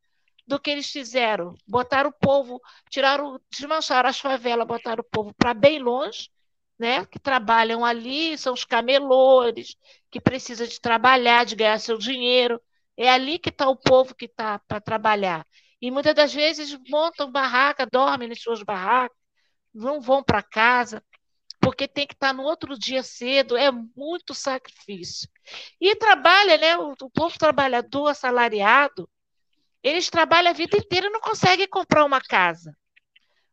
do 0.47 0.59
que 0.59 0.69
eles 0.69 0.89
fizeram. 0.89 1.55
Botaram 1.67 2.09
o 2.09 2.13
povo, 2.13 2.61
tiraram, 2.89 3.39
desmancharam 3.49 4.09
as 4.09 4.19
favelas, 4.19 4.67
botaram 4.67 5.01
o 5.01 5.09
povo 5.09 5.33
para 5.33 5.53
bem 5.53 5.79
longe, 5.79 6.29
né, 6.77 7.05
que 7.05 7.19
trabalham 7.19 7.85
ali, 7.85 8.37
são 8.37 8.53
os 8.53 8.65
camelores, 8.65 9.75
que 10.11 10.19
precisam 10.19 10.67
de 10.67 10.79
trabalhar, 10.79 11.45
de 11.45 11.55
ganhar 11.55 11.79
seu 11.79 11.97
dinheiro. 11.97 12.61
É 12.97 13.09
ali 13.09 13.39
que 13.39 13.49
está 13.49 13.67
o 13.67 13.75
povo 13.75 14.15
que 14.15 14.25
está 14.25 14.59
para 14.59 14.79
trabalhar. 14.81 15.45
E 15.81 15.91
muitas 15.91 16.15
das 16.15 16.33
vezes 16.33 16.77
montam 16.89 17.31
barraca, 17.31 17.85
dormem 17.85 18.27
nas 18.29 18.41
suas 18.41 18.63
barracas, 18.63 19.17
não 19.73 19.99
vão 20.01 20.23
para 20.23 20.41
casa, 20.41 21.03
porque 21.59 21.87
tem 21.87 22.07
que 22.07 22.13
estar 22.13 22.27
tá 22.27 22.33
no 22.33 22.43
outro 22.43 22.77
dia 22.77 23.03
cedo, 23.03 23.57
é 23.57 23.71
muito 23.71 24.33
sacrifício. 24.33 25.29
E 25.79 25.95
trabalha, 25.95 26.57
né? 26.57 26.77
O, 26.77 26.93
o 27.01 27.09
povo 27.09 27.37
trabalhador, 27.37 28.07
assalariado, 28.07 29.09
eles 29.83 30.09
trabalham 30.09 30.49
a 30.51 30.53
vida 30.53 30.77
inteira 30.77 31.07
e 31.07 31.09
não 31.09 31.19
conseguem 31.19 31.67
comprar 31.67 32.05
uma 32.05 32.21
casa. 32.21 32.75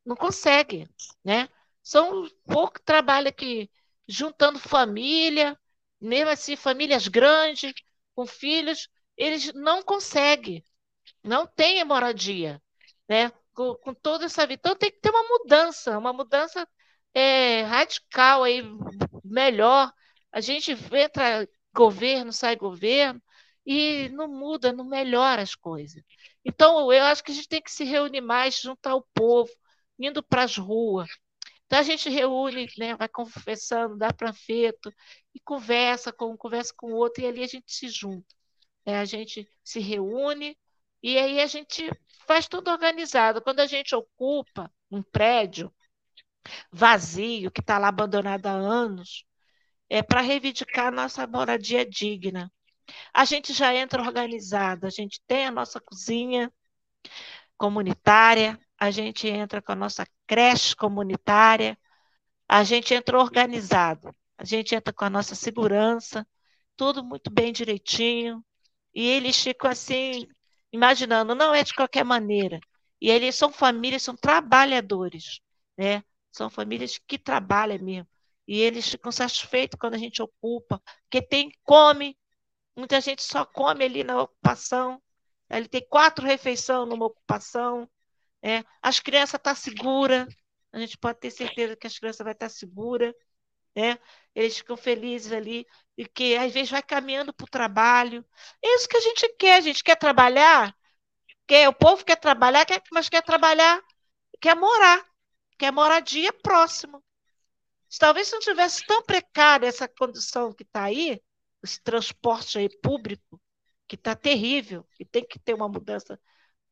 Não 0.05 0.17
conseguem, 0.17 0.89
né? 1.25 1.49
São 1.83 2.29
pouco 2.45 2.81
trabalho 2.83 3.29
aqui, 3.29 3.71
juntando 4.09 4.59
família, 4.59 5.59
mesmo 6.01 6.31
assim, 6.31 6.57
famílias 6.57 7.09
grandes, 7.09 7.73
com 8.15 8.27
filhos, 8.27 8.89
eles 9.17 9.53
não 9.55 9.83
conseguem. 9.83 10.65
não 11.25 11.47
tem 11.47 11.85
moradia, 11.85 12.63
né? 13.09 13.31
Com, 13.55 13.75
com 13.77 13.95
toda 13.95 14.27
essa 14.27 14.47
vida. 14.47 14.61
Então 14.61 14.77
tem 14.77 14.91
que 14.91 15.01
ter 15.01 15.11
uma 15.11 15.23
mudança, 15.25 15.99
uma 15.99 16.13
mudança 16.13 16.67
é, 17.15 17.63
radical 17.63 18.45
aí, 18.45 18.63
melhor. 19.25 19.93
A 20.33 20.41
gente 20.41 20.73
entra 20.73 21.49
governo, 21.75 22.33
sai 22.33 22.57
governo, 22.57 23.23
e 23.67 24.09
não 24.11 24.29
muda, 24.29 24.73
não 24.73 24.85
melhora 24.85 25.43
as 25.43 25.55
coisas. 25.55 26.03
Então, 26.45 26.93
eu 26.93 27.05
acho 27.05 27.23
que 27.23 27.31
a 27.33 27.35
gente 27.35 27.49
tem 27.49 27.63
que 27.63 27.71
se 27.71 27.85
reunir 27.85 28.21
mais, 28.21 28.61
juntar 28.61 28.95
o 28.95 29.07
povo, 29.15 29.51
indo 29.99 30.23
para 30.23 30.43
as 30.45 30.57
ruas. 30.57 31.09
Então, 31.73 31.81
a 31.81 31.85
gente 31.85 32.11
reúne, 32.11 32.69
né, 32.77 32.95
vai 32.97 33.09
confessando, 33.09 33.97
dá 33.97 34.13
panfleto, 34.13 34.93
e 35.35 35.41
conversa 35.41 36.13
com 36.13 36.33
um, 36.33 36.37
conversa 36.37 36.71
com 36.77 36.93
o 36.93 36.95
outro, 36.95 37.23
e 37.23 37.27
ali 37.27 37.43
a 37.43 37.47
gente 37.47 37.73
se 37.73 37.89
junta. 37.89 38.27
Né? 38.85 38.99
A 38.99 39.07
gente 39.07 39.49
se 39.65 39.81
reúne, 39.81 40.55
e 41.03 41.17
aí 41.17 41.41
a 41.41 41.47
gente 41.47 41.91
faz 42.27 42.47
tudo 42.47 42.71
organizado. 42.71 43.41
Quando 43.41 43.61
a 43.61 43.67
gente 43.67 43.95
ocupa 43.95 44.71
um 44.91 45.03
prédio 45.03 45.75
vazio, 46.71 47.51
que 47.51 47.63
está 47.63 47.79
lá 47.79 47.89
abandonado 47.89 48.49
há 48.49 48.53
anos, 48.53 49.25
é 49.89 50.03
para 50.03 50.21
reivindicar 50.21 50.93
nossa 50.93 51.27
moradia 51.27 51.87
digna. 51.87 52.53
A 53.15 53.25
gente 53.25 53.55
já 53.55 53.75
entra 53.75 54.03
organizado, 54.03 54.87
a 54.87 54.91
gente 54.91 55.23
tem 55.27 55.47
a 55.47 55.51
nossa 55.51 55.81
cozinha 55.81 56.53
comunitária, 57.57 58.61
a 58.83 58.91
gente 58.91 59.29
entra 59.29 59.63
com 59.63 59.73
a 59.73 59.77
nossa 59.77 60.07
creche 60.27 60.75
comunitária, 60.77 61.79
a 62.49 62.65
gente 62.65 62.95
entra 62.95 63.19
organizado, 63.19 64.15
a 64.39 64.45
gente 64.45 64.75
entra 64.75 64.93
com 64.93 65.05
a 65.05 65.11
nossa 65.11 65.35
segurança, 65.35 66.27
tudo 66.77 67.05
muito 67.05 67.31
bem 67.31 67.53
direitinho. 67.53 68.45
E 68.95 69.07
eles 69.09 69.43
ficam 69.43 69.71
assim, 69.71 70.27
imaginando, 70.73 71.35
não 71.35 71.55
é 71.55 71.63
de 71.65 71.75
qualquer 71.75 72.05
maneira. 72.05 72.61
E 73.01 73.11
eles 73.11 73.35
são 73.37 73.53
famílias, 73.53 74.03
são 74.03 74.17
trabalhadores, 74.17 75.41
né? 75.79 76.03
São 76.33 76.51
famílias 76.51 76.99
que 76.99 77.19
trabalham 77.19 77.79
mesmo. 77.85 78.09
E 78.47 78.61
eles 78.61 78.89
ficam 78.89 79.13
satisfeitos 79.13 79.79
quando 79.79 79.95
a 79.95 79.99
gente 79.99 80.23
ocupa, 80.23 80.83
porque 81.05 81.23
tem, 81.23 81.53
come, 81.65 82.17
Muita 82.77 83.01
gente 83.01 83.23
só 83.23 83.45
come 83.45 83.85
ali 83.85 84.03
na 84.05 84.23
ocupação. 84.23 85.01
Ele 85.51 85.69
tem 85.69 85.87
quatro 85.89 86.27
refeições 86.27 86.89
numa 86.89 87.07
ocupação. 87.07 87.89
É. 88.43 88.65
As 88.83 89.01
crianças 89.01 89.35
estão 89.35 89.55
tá 89.55 89.55
seguras. 89.55 90.27
A 90.73 90.79
gente 90.79 90.99
pode 90.99 91.21
ter 91.21 91.31
certeza 91.31 91.77
que 91.77 91.87
as 91.87 91.99
crianças 91.99 92.25
vão 92.25 92.33
estar 92.33 92.49
seguras. 92.49 93.15
Né? 93.75 93.99
Eles 94.35 94.59
ficam 94.59 94.77
felizes 94.77 95.33
ali 95.33 95.67
e 95.97 96.07
que 96.07 96.37
às 96.37 96.53
vezes 96.53 96.71
vai 96.71 96.83
caminhando 96.83 97.33
para 97.33 97.45
o 97.45 97.51
trabalho. 97.51 98.25
É 98.63 98.75
isso 98.77 98.89
que 98.89 98.97
a 98.97 99.01
gente 99.01 99.29
quer. 99.39 99.57
A 99.57 99.61
gente 99.61 99.85
quer 99.85 99.97
trabalhar. 99.97 100.75
Quer, 101.47 101.69
o 101.69 101.73
povo 101.75 102.05
quer 102.05 102.17
trabalhar, 102.17 102.65
quer, 102.65 102.83
mas 102.93 103.09
quer 103.09 103.23
trabalhar, 103.23 103.81
quer 104.41 104.57
morar, 104.57 105.05
quer 105.59 105.73
moradia 105.73 106.33
próximo. 106.33 107.03
Talvez 107.99 108.29
se 108.29 108.35
não 108.35 108.41
tivesse 108.41 108.87
tão 108.87 109.03
precária 109.03 109.67
essa 109.67 109.87
condição 109.87 110.53
que 110.53 110.63
está 110.63 110.85
aí, 110.85 111.21
esse 111.63 111.81
transporte 111.83 112.59
aí 112.59 112.69
público, 112.81 113.41
que 113.87 113.97
está 113.97 114.15
terrível, 114.17 114.87
e 114.99 115.05
tem 115.05 115.27
que 115.27 115.39
ter 115.39 115.55
uma 115.55 115.69
mudança 115.69 116.19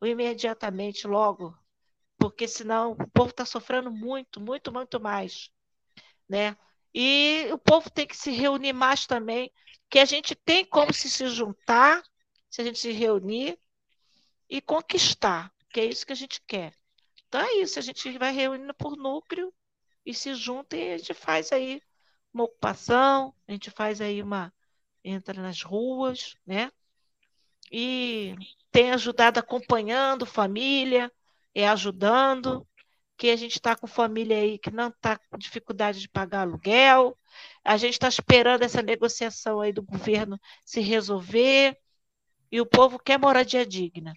imediatamente, 0.02 1.06
logo, 1.06 1.54
porque 2.20 2.46
senão 2.46 2.92
o 2.92 3.10
povo 3.10 3.30
está 3.30 3.46
sofrendo 3.46 3.90
muito, 3.90 4.38
muito, 4.42 4.70
muito 4.70 5.00
mais. 5.00 5.48
Né? 6.28 6.54
E 6.94 7.48
o 7.50 7.56
povo 7.56 7.88
tem 7.88 8.06
que 8.06 8.16
se 8.16 8.30
reunir 8.30 8.74
mais 8.74 9.06
também, 9.06 9.50
que 9.88 9.98
a 9.98 10.04
gente 10.04 10.34
tem 10.34 10.62
como 10.66 10.92
se, 10.92 11.08
se 11.08 11.26
juntar, 11.28 12.02
se 12.50 12.60
a 12.60 12.64
gente 12.64 12.78
se 12.78 12.92
reunir 12.92 13.58
e 14.50 14.60
conquistar, 14.60 15.50
que 15.70 15.80
é 15.80 15.86
isso 15.86 16.04
que 16.04 16.12
a 16.12 16.16
gente 16.16 16.42
quer. 16.46 16.74
Então 17.26 17.40
é 17.40 17.54
isso, 17.54 17.78
a 17.78 17.82
gente 17.82 18.18
vai 18.18 18.32
reunindo 18.32 18.74
por 18.74 18.98
núcleo 18.98 19.52
e 20.04 20.12
se 20.12 20.34
junta 20.34 20.76
e 20.76 20.92
a 20.92 20.98
gente 20.98 21.14
faz 21.14 21.50
aí 21.52 21.80
uma 22.34 22.44
ocupação, 22.44 23.34
a 23.48 23.52
gente 23.52 23.70
faz 23.70 24.00
aí 24.00 24.22
uma, 24.22 24.52
entra 25.02 25.40
nas 25.40 25.62
ruas, 25.62 26.36
né? 26.46 26.70
E 27.72 28.34
tem 28.70 28.90
ajudado 28.90 29.38
acompanhando 29.40 30.26
família, 30.26 31.10
é 31.54 31.68
ajudando, 31.68 32.66
que 33.16 33.30
a 33.30 33.36
gente 33.36 33.56
está 33.56 33.76
com 33.76 33.86
família 33.86 34.38
aí 34.38 34.58
que 34.58 34.70
não 34.70 34.88
está 34.88 35.18
com 35.18 35.36
dificuldade 35.38 36.00
de 36.00 36.08
pagar 36.08 36.40
aluguel, 36.40 37.18
a 37.64 37.76
gente 37.76 37.94
está 37.94 38.08
esperando 38.08 38.62
essa 38.62 38.82
negociação 38.82 39.60
aí 39.60 39.72
do 39.72 39.82
governo 39.82 40.40
se 40.64 40.80
resolver, 40.80 41.76
e 42.50 42.60
o 42.60 42.66
povo 42.66 42.98
quer 42.98 43.18
moradia 43.18 43.64
digna. 43.66 44.14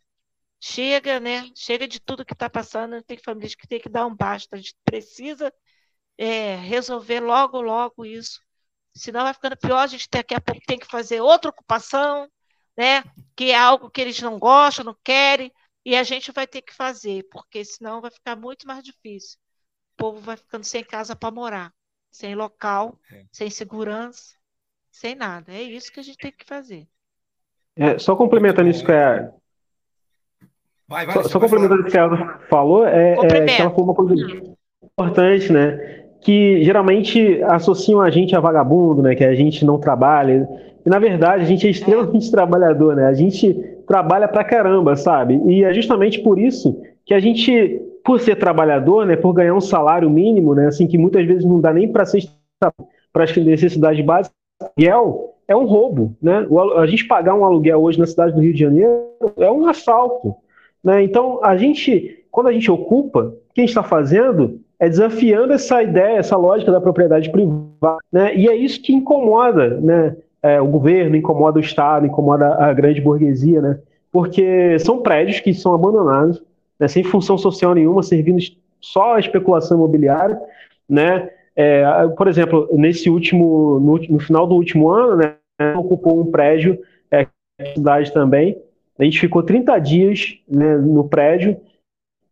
Chega, 0.60 1.19
né? 1.19 1.50
Chega 1.56 1.88
de 1.88 2.00
tudo 2.00 2.26
que 2.26 2.34
está 2.34 2.50
passando, 2.50 3.04
tem 3.04 3.17
famílias 3.17 3.56
que 3.56 3.67
tem 3.67 3.80
que 3.80 3.89
dar 3.89 4.06
um 4.06 4.15
basta, 4.15 4.56
a 4.56 4.60
gente 4.60 4.76
precisa 4.86 5.54
é, 6.17 6.56
resolver 6.56 7.19
logo, 7.19 7.62
logo 7.62 8.06
isso, 8.06 8.41
senão 8.96 9.24
vai 9.24 9.34
ficando 9.34 9.58
pior, 9.58 9.80
a 9.80 9.88
gente 9.88 10.08
daqui 10.10 10.34
a 10.34 10.41
pouco 10.41 10.62
tem 10.65 10.80
que 10.80 10.88
fazer 10.88 11.22
outra 11.22 11.50
ocupação, 11.50 12.30
né? 12.78 13.04
Que 13.36 13.52
é 13.52 13.58
algo 13.58 13.89
que 13.89 14.02
eles 14.02 14.22
não 14.22 14.39
gostam, 14.39 14.86
não 14.86 14.98
querem, 15.04 15.52
e 15.86 15.96
a 15.96 16.04
gente 16.04 16.32
vai 16.32 16.48
ter 16.48 16.62
que 16.62 16.74
fazer, 16.74 17.28
porque 17.32 17.63
senão 17.65 18.02
vai 18.02 18.12
ficar 18.12 18.36
muito 18.36 18.67
mais 18.67 18.84
difícil. 18.84 19.38
O 19.93 19.98
povo 19.98 20.19
vai 20.19 20.38
ficando 20.38 20.63
sem 20.63 20.84
casa 20.84 21.15
para 21.15 21.32
morar, 21.32 21.72
sem 22.12 22.36
local, 22.36 22.98
é. 23.12 23.24
sem 23.32 23.50
segurança, 23.50 24.36
sem 24.91 25.15
nada. 25.15 25.52
É 25.52 25.62
isso 25.62 25.91
que 25.91 26.00
a 26.00 26.04
gente 26.04 26.17
tem 26.17 26.32
que 26.32 26.46
fazer. 26.46 26.88
É, 27.76 27.98
só 27.98 28.15
complementando 28.15 28.69
isso 28.69 28.86
que 28.86 28.91
a. 28.91 29.32
Vai, 30.88 31.06
vai, 31.06 31.15
só, 31.15 31.24
só 31.24 31.39
complementando 31.39 31.82
o 31.82 31.86
que 31.86 31.98
ela 31.98 32.39
falou, 32.50 32.86
é, 32.86 33.13
é, 33.13 33.46
que 33.46 33.62
ela 33.62 33.72
falou 33.72 33.86
uma 33.86 33.96
coisa 33.96 34.13
importante, 34.84 35.52
né? 35.52 36.04
que 36.24 36.63
geralmente 36.63 37.43
associam 37.43 38.02
a 38.02 38.10
gente 38.10 38.36
a 38.36 38.39
vagabundo, 38.39 39.02
né? 39.02 39.13
Que 39.13 39.24
a 39.24 39.36
gente 39.36 39.65
não 39.65 39.78
trabalha. 39.78 40.48
E 40.86 40.89
na 40.89 40.98
verdade 40.98 41.43
a 41.43 41.46
gente 41.46 41.67
é 41.67 41.69
extremamente 41.69 42.30
trabalhador, 42.32 42.96
né? 42.96 43.06
A 43.06 43.13
gente 43.13 43.54
trabalha 43.88 44.28
pra 44.28 44.43
caramba, 44.43 44.96
sabe? 44.96 45.41
E 45.48 45.63
é 45.63 45.74
justamente 45.74 46.19
por 46.22 46.39
isso 46.39 46.82
que 47.06 47.13
a 47.13 47.19
gente, 47.19 47.82
por 48.04 48.19
ser 48.19 48.36
trabalhador, 48.36 49.06
né? 49.06 49.15
Por 49.15 49.34
ganhar 49.34 49.54
um 49.54 49.62
salário 49.62 50.10
mínimo, 50.10 50.56
né? 50.56 50.67
Assim 50.67 50.88
que 50.88 50.98
muitas 50.98 51.26
vezes 51.26 51.46
não 51.46 51.60
dá 51.60 51.74
nem 51.74 51.91
para 51.91 52.06
ser 52.06 52.24
para 53.12 53.26
as 53.26 53.38
necessidades 53.38 54.04
básicas, 54.04 54.36
aluguel 54.62 55.36
é 55.48 55.56
um 55.56 55.65
roubo, 55.65 56.15
né? 56.22 56.48
A 56.78 56.86
gente 56.86 57.06
pagar 57.06 57.36
um 57.36 57.43
aluguel 57.43 57.82
hoje 57.82 58.00
na 58.00 58.08
cidade 58.08 58.34
do 58.34 58.41
Rio 58.41 58.54
de 58.54 58.60
Janeiro 58.60 59.04
é 59.38 59.52
um 59.52 59.67
assalto, 59.67 60.36
né? 60.84 61.04
Então 61.04 61.39
a 61.43 61.56
gente, 61.58 62.26
quando 62.32 62.48
a 62.48 62.54
gente 62.54 62.72
ocupa, 62.72 63.19
o 63.19 63.54
que 63.54 63.62
a 63.62 63.63
gente 63.63 63.69
está 63.69 63.84
fazendo 63.84 64.60
é 64.80 64.89
desafiando 64.89 65.54
essa 65.54 65.84
ideia, 65.84 66.17
essa 66.17 66.38
lógica 66.38 66.72
da 66.72 66.82
propriedade 66.82 67.30
privada, 67.30 68.00
né? 68.12 68.36
E 68.36 68.48
é 68.48 68.56
isso 68.56 68.82
que 68.82 68.93
incomoda, 68.93 69.80
né? 69.82 70.15
É, 70.43 70.60
o 70.60 70.67
governo, 70.67 71.15
incomoda 71.15 71.58
o 71.58 71.62
Estado, 71.62 72.06
incomoda 72.06 72.56
a 72.56 72.73
grande 72.73 72.99
burguesia, 72.99 73.62
né? 73.62 73.79
Porque 74.12 74.77
são 74.79 75.01
prédios 75.01 75.39
que 75.39 75.53
são 75.53 75.73
abandonados, 75.73 76.43
né? 76.79 76.88
sem 76.88 77.03
função 77.03 77.38
social 77.38 77.73
nenhuma, 77.73 78.03
servindo 78.03 78.39
só 78.79 79.15
a 79.15 79.19
especulação 79.19 79.77
imobiliária, 79.77 80.39
né? 80.88 81.29
É, 81.56 81.86
por 82.17 82.27
exemplo, 82.27 82.67
nesse 82.73 83.10
último, 83.10 83.79
no, 83.79 83.97
no, 83.97 84.19
final 84.19 84.45
do 84.45 84.56
último 84.56 84.89
ano, 84.89 85.15
né? 85.15 85.36
Ocupou 85.77 86.19
um 86.19 86.29
prédio, 86.29 86.77
é, 87.10 87.25
cidade 87.73 88.12
também. 88.12 88.58
A 88.99 89.03
gente 89.03 89.19
ficou 89.19 89.41
30 89.41 89.79
dias 89.79 90.38
né, 90.47 90.77
no 90.77 91.08
prédio 91.08 91.58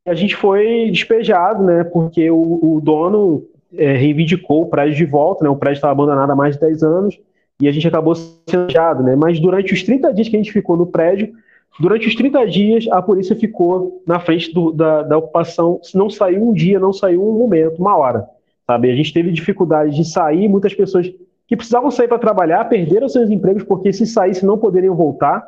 a 0.05 0.13
gente 0.13 0.35
foi 0.35 0.89
despejado, 0.89 1.63
né? 1.63 1.83
Porque 1.83 2.29
o, 2.29 2.59
o 2.77 2.81
dono 2.81 3.45
é, 3.73 3.93
reivindicou 3.93 4.63
o 4.63 4.69
prédio 4.69 4.95
de 4.95 5.05
volta, 5.05 5.43
né? 5.43 5.49
O 5.49 5.55
prédio 5.55 5.77
estava 5.77 5.93
abandonado 5.93 6.31
há 6.31 6.35
mais 6.35 6.55
de 6.55 6.61
10 6.61 6.83
anos 6.83 7.19
e 7.61 7.67
a 7.67 7.71
gente 7.71 7.87
acabou 7.87 8.15
sendo 8.15 8.67
né? 9.03 9.15
Mas 9.15 9.39
durante 9.39 9.73
os 9.73 9.83
30 9.83 10.11
dias 10.13 10.27
que 10.27 10.35
a 10.35 10.39
gente 10.39 10.51
ficou 10.51 10.75
no 10.75 10.87
prédio, 10.87 11.31
durante 11.79 12.07
os 12.07 12.15
30 12.15 12.45
dias 12.47 12.87
a 12.89 13.01
polícia 13.01 13.35
ficou 13.35 14.01
na 14.05 14.19
frente 14.19 14.51
do, 14.51 14.71
da, 14.71 15.03
da 15.03 15.17
ocupação. 15.17 15.79
Não 15.93 16.09
saiu 16.09 16.43
um 16.43 16.53
dia, 16.53 16.79
não 16.79 16.91
saiu 16.91 17.23
um 17.23 17.37
momento, 17.37 17.79
uma 17.79 17.95
hora, 17.95 18.27
sabe? 18.65 18.89
A 18.89 18.95
gente 18.95 19.13
teve 19.13 19.31
dificuldade 19.31 19.95
de 19.95 20.03
sair, 20.03 20.47
muitas 20.47 20.73
pessoas 20.73 21.07
que 21.47 21.55
precisavam 21.55 21.91
sair 21.91 22.07
para 22.07 22.17
trabalhar 22.17 22.65
perderam 22.65 23.07
seus 23.07 23.29
empregos 23.29 23.63
porque 23.63 23.93
se 23.93 24.07
saísse 24.07 24.45
não 24.45 24.57
poderiam 24.57 24.95
voltar. 24.95 25.45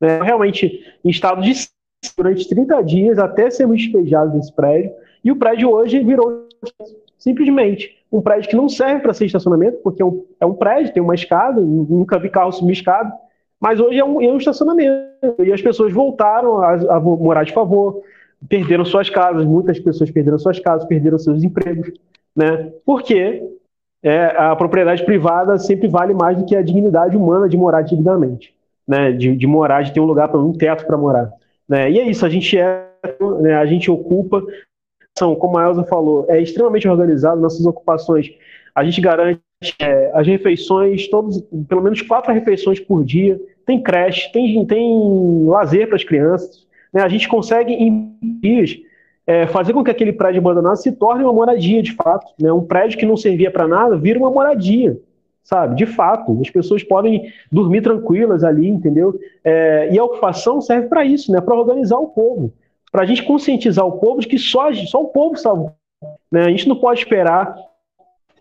Né? 0.00 0.22
Realmente 0.22 0.84
em 1.04 1.10
estado 1.10 1.42
de 1.42 1.52
durante 2.16 2.48
30 2.48 2.82
dias 2.82 3.18
até 3.18 3.50
sermos 3.50 3.82
despejados 3.82 4.34
desse 4.34 4.52
prédio. 4.52 4.92
E 5.24 5.32
o 5.32 5.36
prédio 5.36 5.70
hoje 5.70 6.00
virou 6.00 6.46
simplesmente 7.18 8.03
um 8.14 8.22
prédio 8.22 8.48
que 8.48 8.56
não 8.56 8.68
serve 8.68 9.00
para 9.00 9.12
ser 9.12 9.26
estacionamento, 9.26 9.78
porque 9.82 10.00
é 10.00 10.04
um, 10.04 10.24
é 10.40 10.46
um, 10.46 10.54
prédio, 10.54 10.92
tem 10.92 11.02
uma 11.02 11.16
escada, 11.16 11.60
nunca 11.60 12.16
vi 12.16 12.28
carro 12.28 12.52
subir 12.52 12.74
escada, 12.74 13.12
mas 13.60 13.80
hoje 13.80 13.98
é 13.98 14.04
um, 14.04 14.22
é 14.22 14.28
um 14.28 14.36
estacionamento. 14.36 15.42
E 15.44 15.52
as 15.52 15.60
pessoas 15.60 15.92
voltaram 15.92 16.60
a, 16.62 16.74
a, 16.96 17.00
morar 17.00 17.42
de 17.42 17.52
favor, 17.52 18.02
perderam 18.48 18.84
suas 18.84 19.10
casas, 19.10 19.44
muitas 19.44 19.80
pessoas 19.80 20.12
perderam 20.12 20.38
suas 20.38 20.60
casas, 20.60 20.86
perderam 20.86 21.18
seus 21.18 21.42
empregos, 21.42 21.90
né? 22.36 22.70
Porque 22.86 23.42
é, 24.00 24.26
a 24.36 24.54
propriedade 24.54 25.04
privada 25.04 25.58
sempre 25.58 25.88
vale 25.88 26.14
mais 26.14 26.38
do 26.38 26.44
que 26.44 26.54
a 26.54 26.62
dignidade 26.62 27.16
humana 27.16 27.48
de 27.48 27.56
morar 27.56 27.82
dignamente, 27.82 28.54
né? 28.86 29.10
De, 29.10 29.34
de 29.34 29.46
morar, 29.48 29.82
de 29.82 29.92
ter 29.92 29.98
um 29.98 30.04
lugar 30.06 30.34
um 30.36 30.52
teto 30.52 30.86
para 30.86 30.96
morar. 30.96 31.32
Né? 31.68 31.90
E 31.90 31.98
é 31.98 32.08
isso, 32.08 32.24
a 32.24 32.28
gente 32.28 32.56
é, 32.56 32.86
né, 33.40 33.54
a 33.54 33.66
gente 33.66 33.90
ocupa, 33.90 34.40
como 35.14 35.58
a 35.58 35.64
Elza 35.64 35.84
falou, 35.84 36.26
é 36.28 36.40
extremamente 36.40 36.88
organizado, 36.88 37.40
nossas 37.40 37.64
ocupações, 37.64 38.30
a 38.74 38.82
gente 38.82 39.00
garante 39.00 39.40
é, 39.78 40.10
as 40.12 40.26
refeições, 40.26 41.08
todos, 41.08 41.40
pelo 41.68 41.82
menos 41.82 42.02
quatro 42.02 42.32
refeições 42.32 42.80
por 42.80 43.04
dia, 43.04 43.40
tem 43.64 43.80
creche, 43.80 44.30
tem, 44.32 44.66
tem 44.66 45.46
lazer 45.46 45.86
para 45.86 45.96
as 45.96 46.04
crianças, 46.04 46.66
né? 46.92 47.02
a 47.02 47.08
gente 47.08 47.28
consegue 47.28 47.72
em 47.72 48.16
dias 48.42 48.76
é, 49.26 49.46
fazer 49.46 49.72
com 49.72 49.84
que 49.84 49.90
aquele 49.90 50.12
prédio 50.12 50.40
abandonado 50.40 50.76
se 50.76 50.92
torne 50.92 51.22
uma 51.22 51.32
moradia 51.32 51.82
de 51.82 51.92
fato, 51.92 52.32
né? 52.38 52.52
um 52.52 52.64
prédio 52.64 52.98
que 52.98 53.06
não 53.06 53.16
servia 53.16 53.50
para 53.50 53.68
nada 53.68 53.96
vira 53.96 54.18
uma 54.18 54.30
moradia, 54.30 54.98
sabe? 55.44 55.76
De 55.76 55.86
fato, 55.86 56.38
as 56.40 56.50
pessoas 56.50 56.82
podem 56.82 57.32
dormir 57.50 57.82
tranquilas 57.82 58.42
ali, 58.42 58.68
entendeu? 58.68 59.18
É, 59.42 59.88
e 59.92 59.98
a 59.98 60.04
ocupação 60.04 60.60
serve 60.60 60.88
para 60.88 61.04
isso, 61.04 61.30
né? 61.30 61.40
Para 61.40 61.54
organizar 61.54 61.98
o 61.98 62.08
povo, 62.08 62.52
para 62.94 63.02
a 63.02 63.06
gente 63.06 63.24
conscientizar 63.24 63.84
o 63.84 63.98
povo 63.98 64.20
de 64.20 64.28
que 64.28 64.38
só, 64.38 64.72
só 64.72 65.02
o 65.02 65.08
povo 65.08 65.36
salva. 65.36 65.74
Né? 66.30 66.42
A 66.42 66.48
gente 66.48 66.68
não 66.68 66.76
pode 66.76 67.00
esperar 67.00 67.52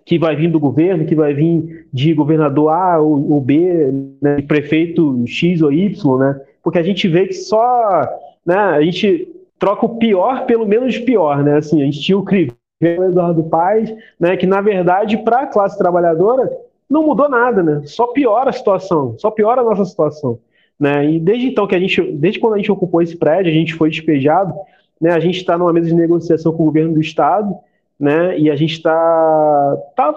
que 0.05 0.19
vai 0.19 0.35
vir 0.35 0.51
do 0.51 0.59
governo, 0.59 1.07
que 1.07 1.15
vai 1.15 1.33
vir 1.33 1.87
de 1.91 2.13
governador 2.13 2.69
A 2.69 2.99
ou, 2.99 3.41
B, 3.41 3.89
né, 4.21 4.43
prefeito 4.43 5.23
X 5.25 5.59
ou 5.63 5.73
Y, 5.73 6.19
né? 6.19 6.39
Porque 6.61 6.77
a 6.77 6.83
gente 6.83 7.07
vê 7.07 7.25
que 7.25 7.33
só, 7.33 8.07
né? 8.45 8.55
A 8.55 8.81
gente 8.83 9.27
troca 9.57 9.87
o 9.87 9.97
pior 9.97 10.45
pelo 10.45 10.67
menos 10.67 10.99
pior, 10.99 11.41
né? 11.43 11.57
Assim, 11.57 11.81
a 11.81 11.85
gente 11.85 12.01
tinha 12.01 12.17
o 12.17 12.23
Crivella, 12.23 12.53
o 12.79 13.09
Eduardo 13.09 13.43
Paes, 13.45 13.91
né? 14.19 14.37
Que 14.37 14.45
na 14.45 14.61
verdade 14.61 15.17
para 15.17 15.39
a 15.39 15.47
classe 15.47 15.79
trabalhadora 15.79 16.51
não 16.87 17.07
mudou 17.07 17.27
nada, 17.27 17.63
né? 17.63 17.81
Só 17.85 18.07
piora 18.07 18.51
a 18.51 18.53
situação, 18.53 19.15
só 19.17 19.31
piora 19.31 19.61
a 19.61 19.63
nossa 19.63 19.85
situação, 19.85 20.37
né? 20.83 21.09
E 21.13 21.17
desde 21.17 21.47
então 21.47 21.65
que 21.65 21.75
a 21.75 21.79
gente, 21.79 22.01
desde 22.01 22.41
quando 22.41 22.55
a 22.55 22.57
gente 22.57 22.69
ocupou 22.69 23.01
esse 23.01 23.15
prédio, 23.15 23.49
a 23.49 23.55
gente 23.55 23.73
foi 23.73 23.89
despejado, 23.89 24.53
né? 24.99 25.11
A 25.11 25.19
gente 25.19 25.37
está 25.37 25.57
numa 25.57 25.71
mesa 25.71 25.87
de 25.87 25.95
negociação 25.95 26.51
com 26.51 26.63
o 26.63 26.65
governo 26.65 26.95
do 26.95 26.99
estado, 26.99 27.55
né? 27.97 28.37
E 28.37 28.51
a 28.51 28.55
gente 28.57 28.73
está, 28.73 29.77
tá, 29.95 30.13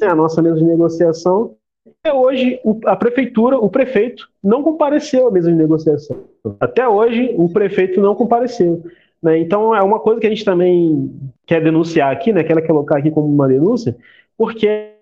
né, 0.00 0.06
a 0.06 0.14
nossa 0.14 0.40
mesa 0.40 0.58
de 0.58 0.64
negociação. 0.64 1.56
Até 2.04 2.14
hoje 2.14 2.60
a 2.84 2.94
prefeitura, 2.94 3.58
o 3.58 3.68
prefeito 3.68 4.28
não 4.44 4.62
compareceu 4.62 5.26
à 5.26 5.30
mesa 5.32 5.50
de 5.50 5.56
negociação. 5.56 6.18
Até 6.60 6.88
hoje 6.88 7.34
o 7.36 7.48
prefeito 7.48 8.00
não 8.00 8.14
compareceu. 8.14 8.84
Né? 9.20 9.40
Então 9.40 9.74
é 9.74 9.82
uma 9.82 9.98
coisa 9.98 10.20
que 10.20 10.26
a 10.28 10.30
gente 10.30 10.44
também 10.44 11.12
quer 11.44 11.60
denunciar 11.60 12.12
aqui, 12.12 12.32
né? 12.32 12.44
Quer 12.44 12.64
colocar 12.64 12.98
aqui 12.98 13.10
como 13.10 13.26
uma 13.26 13.48
denúncia, 13.48 13.96
porque 14.38 14.92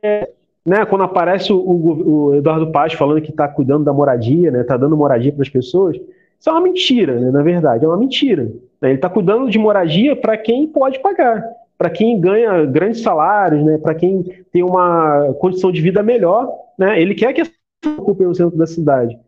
né, 0.65 0.85
quando 0.87 1.05
aparece 1.05 1.53
o, 1.53 1.59
o, 1.59 2.35
Eduardo 2.35 2.73
Paz 2.73 2.95
falando 2.95 3.21
que 3.21 3.31
está 3.31 3.47
cuidando 3.47 3.85
da 3.85 3.93
moradia, 3.93 4.51
né, 4.51 4.63
está 4.63 4.77
dando 4.77 4.97
moradia 4.97 5.33
para 5.33 5.43
as 5.43 5.49
pessoas, 5.49 5.97
isso 5.97 6.49
é 6.49 6.53
uma 6.53 6.61
mentira, 6.63 7.21
né, 7.21 7.31
na 7.31 7.43
verdade, 7.43 7.85
é 7.85 7.89
uma 7.89 7.99
mentira. 7.99 8.45
Né, 8.81 8.89
ele 8.89 8.95
está 8.95 9.11
cuidando 9.11 9.51
de 9.51 9.59
moradia 9.59 10.17
para 10.17 10.37
quem 10.39 10.67
pode 10.67 11.01
pagar, 11.01 11.47
para 11.77 11.91
quem 11.91 12.19
ganha 12.19 12.65
grandes 12.65 13.03
salários, 13.03 13.63
né, 13.63 13.77
para 13.77 13.95
quem 13.95 14.23
tem 14.51 14.63
uma 14.63 15.35
condição 15.39 15.71
de 15.71 15.83
vida 15.83 16.03
melhor, 16.03 16.51
né, 16.79 17.01
ele 17.01 17.15
quer 17.15 17.35
que 17.35 17.43
as 17.43 17.49
pessoas 17.49 17.99
ocupem 17.99 18.27
o 18.27 18.35
centro 18.35 18.57
da 18.57 18.67
cidade. 18.67 19.19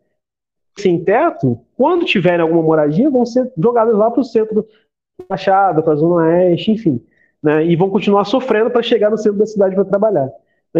Sem 0.79 1.03
teto, 1.03 1.59
quando 1.75 2.05
tiverem 2.05 2.41
alguma 2.41 2.61
moradia, 2.61 3.09
vão 3.09 3.25
ser 3.25 3.51
jogadas 3.57 3.95
lá 3.95 4.09
para 4.09 4.21
o 4.21 4.25
centro 4.25 4.55
da 4.55 5.25
Baixada, 5.29 5.81
para 5.81 5.93
a 5.93 5.95
Zona 5.95 6.15
Oeste, 6.15 6.71
enfim, 6.71 6.99
né, 7.43 7.63
e 7.63 7.75
vão 7.75 7.91
continuar 7.91 8.25
sofrendo 8.25 8.71
para 8.71 8.81
chegar 8.81 9.11
no 9.11 9.17
centro 9.17 9.37
da 9.37 9.45
cidade 9.45 9.75
para 9.75 9.85
trabalhar. 9.85 10.31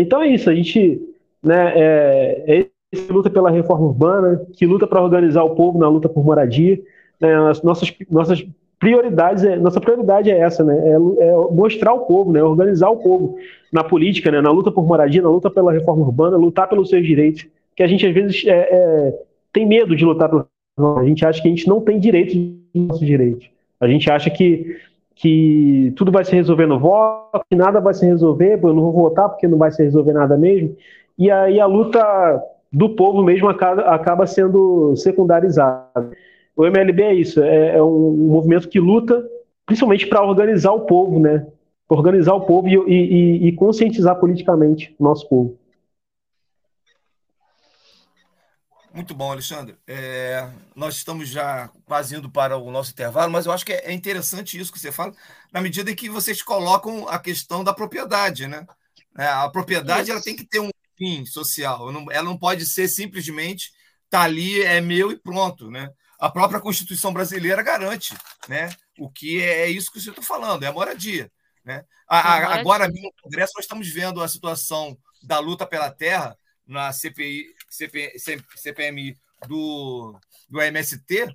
Então 0.01 0.21
é 0.21 0.27
isso, 0.27 0.49
a 0.49 0.55
gente 0.55 1.01
né, 1.43 1.73
é, 1.75 2.43
é 2.47 2.65
que 2.91 3.11
luta 3.11 3.29
pela 3.29 3.51
reforma 3.51 3.85
urbana, 3.85 4.41
que 4.53 4.65
luta 4.65 4.87
para 4.87 5.01
organizar 5.01 5.43
o 5.43 5.55
povo 5.55 5.77
na 5.77 5.89
luta 5.89 6.07
por 6.07 6.23
moradia. 6.23 6.79
Né, 7.19 7.35
as 7.49 7.61
nossas, 7.61 7.93
nossas 8.09 8.45
prioridades, 8.79 9.43
é, 9.43 9.57
nossa 9.57 9.81
prioridade 9.81 10.29
é 10.29 10.37
essa, 10.37 10.63
né, 10.63 10.77
é, 10.77 10.93
é, 10.93 11.31
mostrar 11.51 11.93
o 11.93 12.05
povo, 12.05 12.31
né, 12.31 12.41
organizar 12.41 12.89
o 12.89 12.97
povo 12.97 13.37
na 13.71 13.83
política, 13.83 14.31
né, 14.31 14.39
na 14.39 14.51
luta 14.51 14.71
por 14.71 14.85
moradia, 14.85 15.21
na 15.21 15.29
luta 15.29 15.49
pela 15.49 15.73
reforma 15.73 16.05
urbana, 16.05 16.37
lutar 16.37 16.69
pelos 16.69 16.89
seus 16.89 17.05
direitos, 17.05 17.45
que 17.75 17.83
a 17.83 17.87
gente 17.87 18.05
às 18.05 18.13
vezes 18.13 18.45
é, 18.45 18.51
é 18.51 19.19
tem 19.51 19.65
medo 19.65 19.95
de 19.95 20.05
lutar 20.05 20.29
pelos 20.29 20.45
a 20.79 21.03
gente 21.03 21.25
acha 21.25 21.41
que 21.41 21.47
a 21.47 21.51
gente 21.51 21.67
não 21.67 21.81
tem 21.81 21.99
direito 21.99 22.35
dos 22.35 22.87
nossos 22.87 23.05
direitos. 23.05 23.49
A 23.79 23.87
gente 23.87 24.09
acha 24.11 24.29
que 24.29 24.77
que 25.19 25.91
tudo 25.95 26.11
vai 26.11 26.23
se 26.23 26.35
resolver 26.35 26.67
no 26.67 26.79
voto, 26.79 27.41
que 27.49 27.55
nada 27.55 27.79
vai 27.79 27.93
se 27.93 28.05
resolver, 28.05 28.59
eu 28.61 28.73
não 28.73 28.83
vou 28.83 28.93
votar 28.93 29.27
porque 29.29 29.47
não 29.47 29.57
vai 29.57 29.71
se 29.71 29.83
resolver 29.83 30.13
nada 30.13 30.37
mesmo. 30.37 30.75
E 31.17 31.31
aí 31.31 31.59
a 31.59 31.65
luta 31.65 32.39
do 32.71 32.89
povo 32.89 33.23
mesmo 33.23 33.49
acaba, 33.49 34.27
sendo 34.27 34.95
secundarizada. 34.95 36.11
O 36.55 36.65
MLB 36.65 37.01
é 37.01 37.13
isso, 37.15 37.41
é, 37.41 37.77
é 37.77 37.83
um, 37.83 38.11
movimento 38.11 38.69
que 38.69 38.79
luta 38.79 39.27
principalmente 39.65 40.07
para 40.07 40.23
organizar 40.23 40.71
o 40.71 40.81
povo, 40.81 41.19
né? 41.19 41.45
Organizar 41.89 42.35
o 42.35 42.41
povo 42.41 42.67
e, 42.67 42.75
e, 42.87 43.47
e 43.47 43.51
conscientizar 43.53 44.19
politicamente 44.19 44.95
o 44.99 45.03
nosso 45.03 45.27
povo. 45.27 45.56
Muito 48.97 49.13
bom, 49.13 49.31
Alexandre. 49.31 49.77
É, 49.85 50.49
nós 50.75 50.95
estamos 50.95 51.29
já 51.29 51.69
quase 51.85 52.15
indo 52.15 52.31
para 52.31 52.57
o 52.57 52.71
nosso 52.71 52.89
intervalo, 52.89 53.31
mas 53.31 53.45
eu 53.45 53.51
acho 53.51 53.63
que 53.63 53.71
é 53.71 53.93
interessante 53.93 54.59
isso 54.59 54.73
que 54.73 54.79
você 54.79 54.91
fala, 54.91 55.13
na 55.53 55.61
medida 55.61 55.91
em 55.91 55.95
que 55.95 56.09
vocês 56.09 56.41
colocam 56.41 57.07
a 57.07 57.19
questão 57.19 57.63
da 57.63 57.71
propriedade, 57.71 58.47
né? 58.47 58.65
É, 59.15 59.27
a 59.27 59.47
propriedade 59.49 60.09
ela 60.09 60.19
tem 60.19 60.35
que 60.35 60.43
ter 60.43 60.59
um 60.61 60.71
fim 60.97 61.23
social, 61.27 61.91
ela 62.09 62.23
não 62.23 62.35
pode 62.35 62.65
ser 62.65 62.87
simplesmente 62.87 63.71
tá 64.09 64.21
ali, 64.23 64.63
é 64.63 64.81
meu 64.81 65.11
e 65.11 65.15
pronto, 65.15 65.69
né? 65.69 65.91
A 66.19 66.27
própria 66.27 66.59
Constituição 66.59 67.13
brasileira 67.13 67.61
garante, 67.61 68.15
né? 68.49 68.75
O 68.97 69.11
que 69.11 69.43
é, 69.43 69.65
é 69.65 69.69
isso 69.69 69.91
que 69.91 70.01
você 70.01 70.09
está 70.09 70.23
falando, 70.23 70.63
é 70.63 70.67
a 70.69 70.73
moradia, 70.73 71.31
né? 71.63 71.85
A, 72.09 72.17
a, 72.17 72.55
agora, 72.55 72.87
no 72.87 73.13
Congresso, 73.21 73.53
nós 73.57 73.65
estamos 73.65 73.87
vendo 73.89 74.23
a 74.23 74.27
situação 74.27 74.97
da 75.21 75.37
luta 75.37 75.67
pela 75.67 75.91
terra 75.91 76.35
na 76.65 76.91
CPI, 76.91 77.55
CP, 77.77 78.13
CPMI 78.55 79.17
do, 79.47 80.19
do 80.49 80.61
MST, 80.61 81.27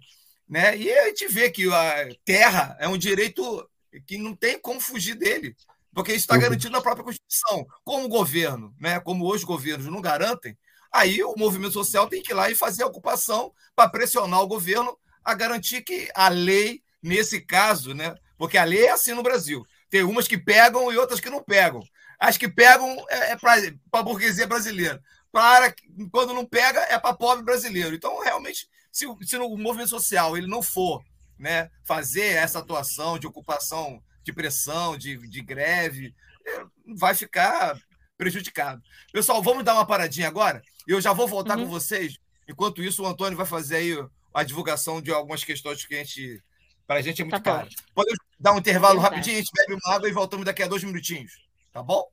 né? 0.49 0.77
E 0.77 0.93
a 0.93 1.07
gente 1.07 1.29
vê 1.29 1.51
que 1.51 1.73
a 1.73 2.09
terra 2.25 2.77
é 2.81 2.89
um 2.89 2.99
direito 2.99 3.69
que 4.07 4.19
não 4.19 4.35
tem 4.35 4.59
como 4.59 4.81
fugir 4.81 5.15
dele, 5.15 5.55
porque 5.95 6.13
isso 6.13 6.21
está 6.21 6.35
uhum. 6.35 6.41
garantido 6.41 6.73
na 6.73 6.81
própria 6.81 7.05
Constituição. 7.05 7.67
Como 7.85 8.07
o 8.07 8.09
governo, 8.09 8.75
né? 8.81 8.99
como 9.01 9.25
hoje 9.25 9.39
os 9.39 9.45
governos 9.45 9.87
não 9.87 10.01
garantem, 10.01 10.57
aí 10.91 11.23
o 11.23 11.37
movimento 11.37 11.73
social 11.73 12.09
tem 12.09 12.23
que 12.23 12.33
ir 12.33 12.35
lá 12.35 12.51
e 12.51 12.55
fazer 12.55 12.83
a 12.83 12.87
ocupação 12.87 13.53
para 13.77 13.89
pressionar 13.89 14.41
o 14.41 14.47
governo 14.47 14.99
a 15.25 15.35
garantir 15.35 15.83
que 15.83 16.11
a 16.15 16.29
lei, 16.29 16.83
nesse 17.03 17.41
caso, 17.41 17.95
né? 17.95 18.15
porque 18.37 18.59
a 18.59 18.65
lei 18.65 18.87
é 18.87 18.91
assim 18.91 19.13
no 19.13 19.23
Brasil, 19.23 19.65
tem 19.89 20.03
umas 20.03 20.27
que 20.27 20.39
pegam 20.39 20.93
e 20.93 20.97
outras 20.97 21.21
que 21.21 21.31
não 21.31 21.43
pegam. 21.43 21.83
As 22.19 22.37
que 22.37 22.49
pegam 22.49 23.05
é, 23.09 23.33
é 23.33 23.37
para 23.37 23.73
a 23.93 24.03
burguesia 24.03 24.47
brasileira 24.47 25.01
para 25.33 25.75
quando 26.13 26.35
não 26.35 26.45
pega 26.45 26.81
é 26.83 26.99
para 26.99 27.17
pobre 27.17 27.43
brasileiro. 27.43 27.95
Então, 27.95 28.23
realmente, 28.23 28.69
se, 28.93 29.07
se 29.23 29.37
o 29.39 29.57
movimento 29.57 29.89
social 29.89 30.37
ele 30.37 30.47
não 30.47 30.63
for 30.63 31.03
né, 31.39 31.71
fazer 31.83 32.35
essa 32.35 32.59
atuação 32.59 33.19
de 33.19 33.27
ocupação, 33.27 34.01
de 34.23 34.33
pressão, 34.33 34.97
de, 34.97 35.17
de 35.29 35.41
greve, 35.41 36.15
é, 36.47 36.65
vai 36.95 37.15
ficar 37.15 37.81
prejudicado. 38.17 38.81
Pessoal, 39.13 39.43
vamos 39.43 39.65
dar 39.65 39.75
uma 39.75 39.87
paradinha 39.87 40.29
agora. 40.29 40.63
Eu 40.87 41.01
já 41.01 41.13
vou 41.13 41.27
voltar 41.27 41.59
uhum. 41.59 41.65
com 41.65 41.71
vocês. 41.71 42.19
Enquanto 42.49 42.83
isso, 42.83 43.03
o 43.03 43.07
Antônio 43.07 43.37
vai 43.37 43.47
fazer 43.47 43.77
aí 43.77 44.09
a 44.35 44.45
divulgação 44.45 45.01
de 45.01 45.11
algumas 45.11 45.43
questões 45.43 45.85
que 45.85 45.95
a 45.95 45.99
gente. 45.99 46.43
Para 46.87 46.99
a 46.99 47.03
gente 47.03 47.23
é 47.23 47.25
muito 47.25 47.35
tá 47.35 47.41
caro. 47.41 47.69
Podemos 47.95 48.19
dar 48.39 48.53
um 48.53 48.59
intervalo 48.59 49.01
Verdade. 49.01 49.15
rapidinho, 49.15 49.37
a 49.37 49.41
gente 49.41 49.53
bebe 49.57 49.81
uma 49.83 49.95
água 49.95 50.09
e 50.09 50.13
voltamos 50.13 50.45
daqui 50.45 50.63
a 50.63 50.69
dois 50.69 50.85
minutinhos. 50.85 51.33
Tá 51.73 51.83
bom? 51.83 52.05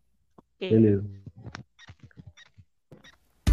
Beleza. 0.60 1.04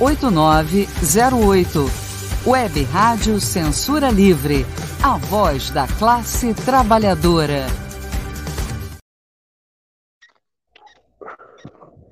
8908. 0.00 1.90
Web 2.46 2.84
Rádio 2.84 3.38
Censura 3.38 4.10
Livre, 4.10 4.64
a 5.02 5.18
voz 5.18 5.68
da 5.68 5.86
classe 5.86 6.54
trabalhadora. 6.54 7.66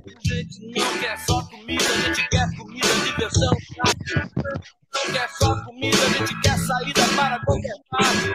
A 0.05 0.35
gente 0.35 0.66
não 0.66 0.98
quer 0.98 1.18
só 1.18 1.42
comida, 1.44 1.85
a 1.85 1.96
gente 1.96 2.29
quer 2.29 2.46
comida, 2.59 2.88
diversão. 3.07 3.57
Não 4.94 5.12
quer 5.14 5.29
só 5.31 5.64
comida, 5.64 5.96
a 5.96 6.11
gente 6.11 6.40
quer 6.42 6.59
saída 6.59 7.03
para 7.16 7.40
qualquer 7.42 7.74
parte. 7.90 8.35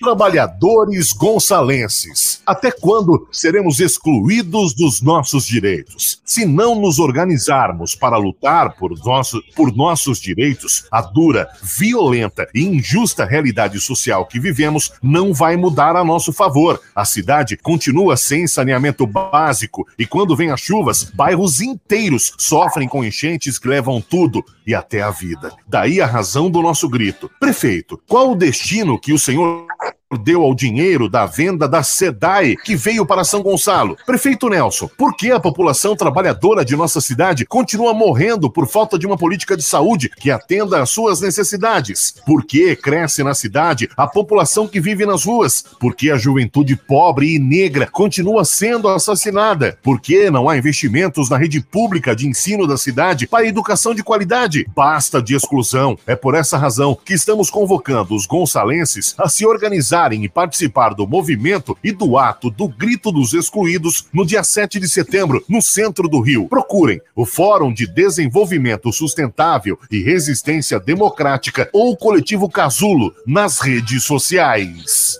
Trabalhadores 0.00 1.12
gonçalenses, 1.12 2.42
até 2.46 2.70
quando 2.70 3.28
seremos 3.32 3.80
excluídos 3.80 4.74
dos 4.74 5.00
nossos 5.00 5.46
direitos? 5.46 6.20
Se 6.24 6.44
não 6.44 6.80
nos 6.80 6.98
organizarmos 6.98 7.94
para 7.94 8.16
lutar 8.16 8.76
por, 8.76 8.96
nosso, 9.04 9.42
por 9.54 9.74
nossos 9.74 10.18
direitos, 10.18 10.86
a 10.90 11.00
dura, 11.00 11.48
violenta 11.62 12.46
e 12.54 12.62
injusta 12.62 13.24
realidade 13.24 13.78
social 13.80 14.26
que 14.26 14.40
vivemos 14.40 14.92
não 15.02 15.32
vai 15.32 15.56
mudar 15.56 15.96
a 15.96 16.04
nosso 16.04 16.32
favor. 16.32 16.80
A 16.94 17.04
cidade 17.04 17.56
continua 17.56 18.16
sem 18.16 18.46
saneamento 18.46 19.06
básico 19.06 19.86
e 19.98 20.06
quando 20.06 20.36
vem 20.36 20.50
as 20.50 20.60
chuvas, 20.60 21.04
bairros 21.04 21.60
inteiros 21.60 22.32
sofrem 22.38 22.88
com 22.88 23.04
enchentes 23.04 23.58
que 23.58 23.68
levam 23.68 24.00
tudo 24.00 24.44
e 24.66 24.74
até 24.74 25.02
a 25.02 25.10
vida. 25.10 25.52
Daí 25.66 26.00
a 26.00 26.06
razão 26.06 26.50
do 26.50 26.62
nosso 26.62 26.88
grito. 26.88 27.30
Prefeito, 27.38 28.00
qual 28.08 28.32
o 28.32 28.36
destino 28.36 28.98
que 28.98 29.12
o 29.12 29.18
senhor 29.18 29.63
Thanks. 29.68 30.03
Deu 30.16 30.42
ao 30.42 30.54
dinheiro 30.54 31.08
da 31.08 31.26
venda 31.26 31.68
da 31.68 31.82
SEDAI 31.82 32.56
que 32.56 32.76
veio 32.76 33.06
para 33.06 33.24
São 33.24 33.42
Gonçalo. 33.42 33.96
Prefeito 34.06 34.48
Nelson, 34.48 34.88
por 34.96 35.16
que 35.16 35.30
a 35.30 35.40
população 35.40 35.96
trabalhadora 35.96 36.64
de 36.64 36.76
nossa 36.76 37.00
cidade 37.00 37.44
continua 37.46 37.92
morrendo 37.92 38.50
por 38.50 38.66
falta 38.66 38.98
de 38.98 39.06
uma 39.06 39.16
política 39.16 39.56
de 39.56 39.62
saúde 39.62 40.10
que 40.18 40.30
atenda 40.30 40.82
às 40.82 40.90
suas 40.90 41.20
necessidades? 41.20 42.14
Por 42.26 42.44
que 42.44 42.76
cresce 42.76 43.22
na 43.22 43.34
cidade 43.34 43.88
a 43.96 44.06
população 44.06 44.66
que 44.66 44.80
vive 44.80 45.06
nas 45.06 45.24
ruas? 45.24 45.64
Por 45.80 45.94
que 45.94 46.10
a 46.10 46.16
juventude 46.16 46.76
pobre 46.76 47.34
e 47.34 47.38
negra 47.38 47.86
continua 47.86 48.44
sendo 48.44 48.88
assassinada? 48.88 49.78
Por 49.82 50.00
que 50.00 50.30
não 50.30 50.48
há 50.48 50.56
investimentos 50.56 51.28
na 51.28 51.36
rede 51.36 51.60
pública 51.60 52.14
de 52.14 52.26
ensino 52.26 52.66
da 52.66 52.76
cidade 52.76 53.26
para 53.26 53.46
educação 53.46 53.94
de 53.94 54.02
qualidade? 54.02 54.66
Basta 54.74 55.22
de 55.22 55.34
exclusão. 55.34 55.98
É 56.06 56.14
por 56.14 56.34
essa 56.34 56.58
razão 56.58 56.96
que 57.04 57.14
estamos 57.14 57.50
convocando 57.50 58.14
os 58.14 58.26
gonçalenses 58.26 59.14
a 59.18 59.28
se 59.28 59.46
organizar 59.46 60.03
e 60.12 60.28
participar 60.28 60.92
do 60.92 61.06
movimento 61.06 61.78
e 61.82 61.90
do 61.90 62.18
ato 62.18 62.50
do 62.50 62.68
Grito 62.68 63.10
dos 63.10 63.32
Excluídos 63.32 64.06
no 64.12 64.26
dia 64.26 64.44
7 64.44 64.78
de 64.78 64.88
setembro, 64.88 65.42
no 65.48 65.62
centro 65.62 66.08
do 66.08 66.20
Rio. 66.20 66.48
Procurem 66.48 67.00
o 67.16 67.24
Fórum 67.24 67.72
de 67.72 67.86
Desenvolvimento 67.86 68.92
Sustentável 68.92 69.78
e 69.90 70.02
Resistência 70.02 70.78
Democrática 70.78 71.70
ou 71.72 71.92
o 71.92 71.96
Coletivo 71.96 72.48
Casulo 72.50 73.14
nas 73.26 73.60
redes 73.60 74.04
sociais. 74.04 75.18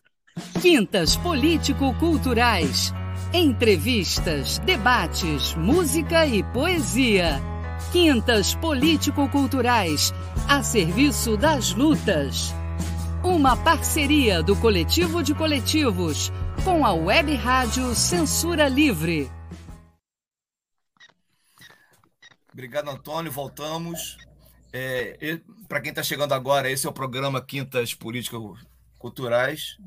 Quintas 0.60 1.16
Político-Culturais. 1.16 2.92
Entrevistas, 3.32 4.58
debates, 4.58 5.54
música 5.54 6.26
e 6.26 6.42
poesia. 6.42 7.40
Quintas 7.92 8.54
Político-Culturais. 8.54 10.12
A 10.48 10.62
serviço 10.62 11.36
das 11.36 11.72
lutas. 11.72 12.54
Uma 13.24 13.56
parceria 13.56 14.42
do 14.42 14.54
Coletivo 14.54 15.22
de 15.22 15.34
Coletivos 15.34 16.30
com 16.62 16.84
a 16.84 16.92
Web 16.92 17.34
Rádio 17.36 17.94
Censura 17.94 18.68
Livre. 18.68 19.30
Obrigado, 22.52 22.90
Antônio. 22.90 23.32
Voltamos. 23.32 24.18
É, 24.74 25.40
Para 25.66 25.80
quem 25.80 25.88
está 25.88 26.02
chegando 26.02 26.34
agora, 26.34 26.70
esse 26.70 26.86
é 26.86 26.90
o 26.90 26.92
programa 26.92 27.40
Quintas 27.40 27.94
Políticas 27.94 28.42
Culturais, 28.98 29.78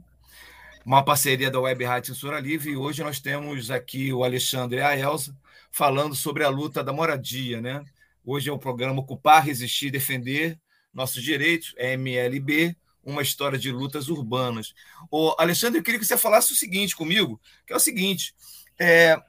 uma 0.84 1.06
parceria 1.06 1.52
da 1.52 1.60
Web 1.60 1.86
Rádio 1.86 2.16
Censura 2.16 2.40
Livre. 2.40 2.72
E 2.72 2.76
hoje 2.76 3.04
nós 3.04 3.20
temos 3.20 3.70
aqui 3.70 4.12
o 4.12 4.24
Alexandre 4.24 4.80
e 4.80 4.82
a 4.82 4.98
Elza 4.98 5.38
falando 5.70 6.16
sobre 6.16 6.44
a 6.44 6.50
luta 6.50 6.84
da 6.84 6.92
moradia. 6.92 7.62
Né? 7.62 7.86
Hoje 8.26 8.50
é 8.50 8.52
o 8.52 8.58
programa 8.58 9.00
Ocupar, 9.00 9.46
Resistir, 9.46 9.92
Defender 9.92 10.60
Nossos 10.92 11.22
Direitos, 11.22 11.76
MLB 11.78 12.76
uma 13.08 13.22
história 13.22 13.58
de 13.58 13.72
lutas 13.72 14.10
urbanas. 14.10 14.74
O 15.10 15.34
Alexandre, 15.40 15.80
eu 15.80 15.84
queria 15.84 16.00
que 16.00 16.06
você 16.06 16.18
falasse 16.18 16.52
o 16.52 16.56
seguinte 16.56 16.96
comigo, 16.96 17.40
que 17.66 17.72
é 17.72 17.76
o 17.76 17.80
seguinte: 17.80 18.36
é, 18.78 19.20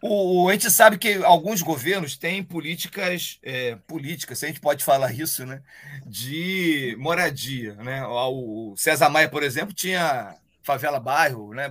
o, 0.00 0.48
a 0.48 0.52
gente 0.52 0.70
sabe 0.70 0.96
que 0.96 1.14
alguns 1.24 1.60
governos 1.60 2.16
têm 2.16 2.42
políticas 2.42 3.38
é, 3.42 3.74
políticas, 3.86 4.38
se 4.38 4.44
a 4.44 4.48
gente 4.48 4.60
pode 4.60 4.84
falar 4.84 5.12
isso, 5.12 5.44
né, 5.44 5.60
de 6.06 6.96
moradia, 6.98 7.74
né? 7.74 8.06
O 8.06 8.74
César 8.76 9.10
Maia, 9.10 9.28
por 9.28 9.42
exemplo, 9.42 9.74
tinha 9.74 10.36
favela 10.62 11.00
bairro, 11.00 11.52
né, 11.52 11.68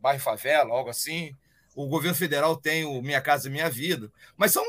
bairro 0.00 0.20
favela, 0.20 0.72
algo 0.72 0.90
assim. 0.90 1.34
O 1.74 1.88
governo 1.88 2.16
federal 2.16 2.56
tem 2.56 2.84
o 2.84 3.02
Minha 3.02 3.20
Casa 3.20 3.50
Minha 3.50 3.68
Vida, 3.68 4.08
mas 4.36 4.52
são 4.52 4.64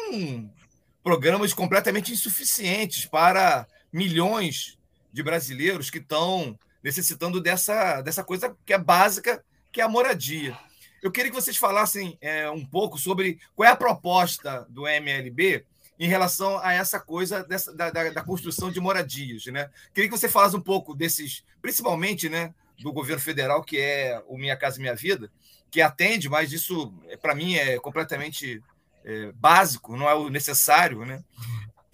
programas 1.03 1.53
completamente 1.53 2.11
insuficientes 2.11 3.05
para 3.05 3.67
milhões 3.93 4.75
de 5.15 5.23
brasileiros 5.23 5.89
que 5.89 5.99
estão 5.99 6.59
necessitando 6.83 7.39
dessa, 7.39 8.01
dessa 8.01 8.21
coisa 8.21 8.53
que 8.65 8.73
é 8.73 8.77
básica, 8.77 9.41
que 9.71 9.79
é 9.79 9.83
a 9.85 9.87
moradia. 9.87 10.59
Eu 11.01 11.09
queria 11.09 11.31
que 11.31 11.35
vocês 11.35 11.55
falassem 11.55 12.17
é, 12.19 12.49
um 12.51 12.65
pouco 12.65 12.97
sobre 12.97 13.39
qual 13.55 13.65
é 13.65 13.71
a 13.71 13.77
proposta 13.77 14.67
do 14.69 14.85
MLB 14.85 15.65
em 15.97 16.09
relação 16.09 16.59
a 16.59 16.73
essa 16.73 16.99
coisa 16.99 17.45
dessa, 17.45 17.73
da, 17.73 17.89
da, 17.89 18.09
da, 18.09 18.23
construção 18.23 18.69
de 18.69 18.81
moradias. 18.81 19.45
Né? 19.45 19.69
Queria 19.93 20.09
que 20.09 20.17
você 20.17 20.27
falasse 20.27 20.57
um 20.57 20.61
pouco 20.61 20.93
desses, 20.93 21.45
principalmente 21.61 22.27
né, 22.27 22.53
do 22.77 22.91
governo 22.91 23.21
federal, 23.21 23.63
que 23.63 23.79
é 23.79 24.21
o 24.27 24.37
Minha 24.37 24.57
Casa 24.57 24.81
Minha 24.81 24.95
Vida, 24.95 25.31
que 25.71 25.81
atende, 25.81 26.27
mas 26.27 26.51
isso, 26.51 26.93
para 27.21 27.33
mim, 27.33 27.55
é 27.55 27.79
completamente 27.79 28.61
é, 29.05 29.31
básico, 29.31 29.95
não 29.95 30.09
é 30.09 30.13
o 30.13 30.29
necessário. 30.29 31.05
Né? 31.05 31.23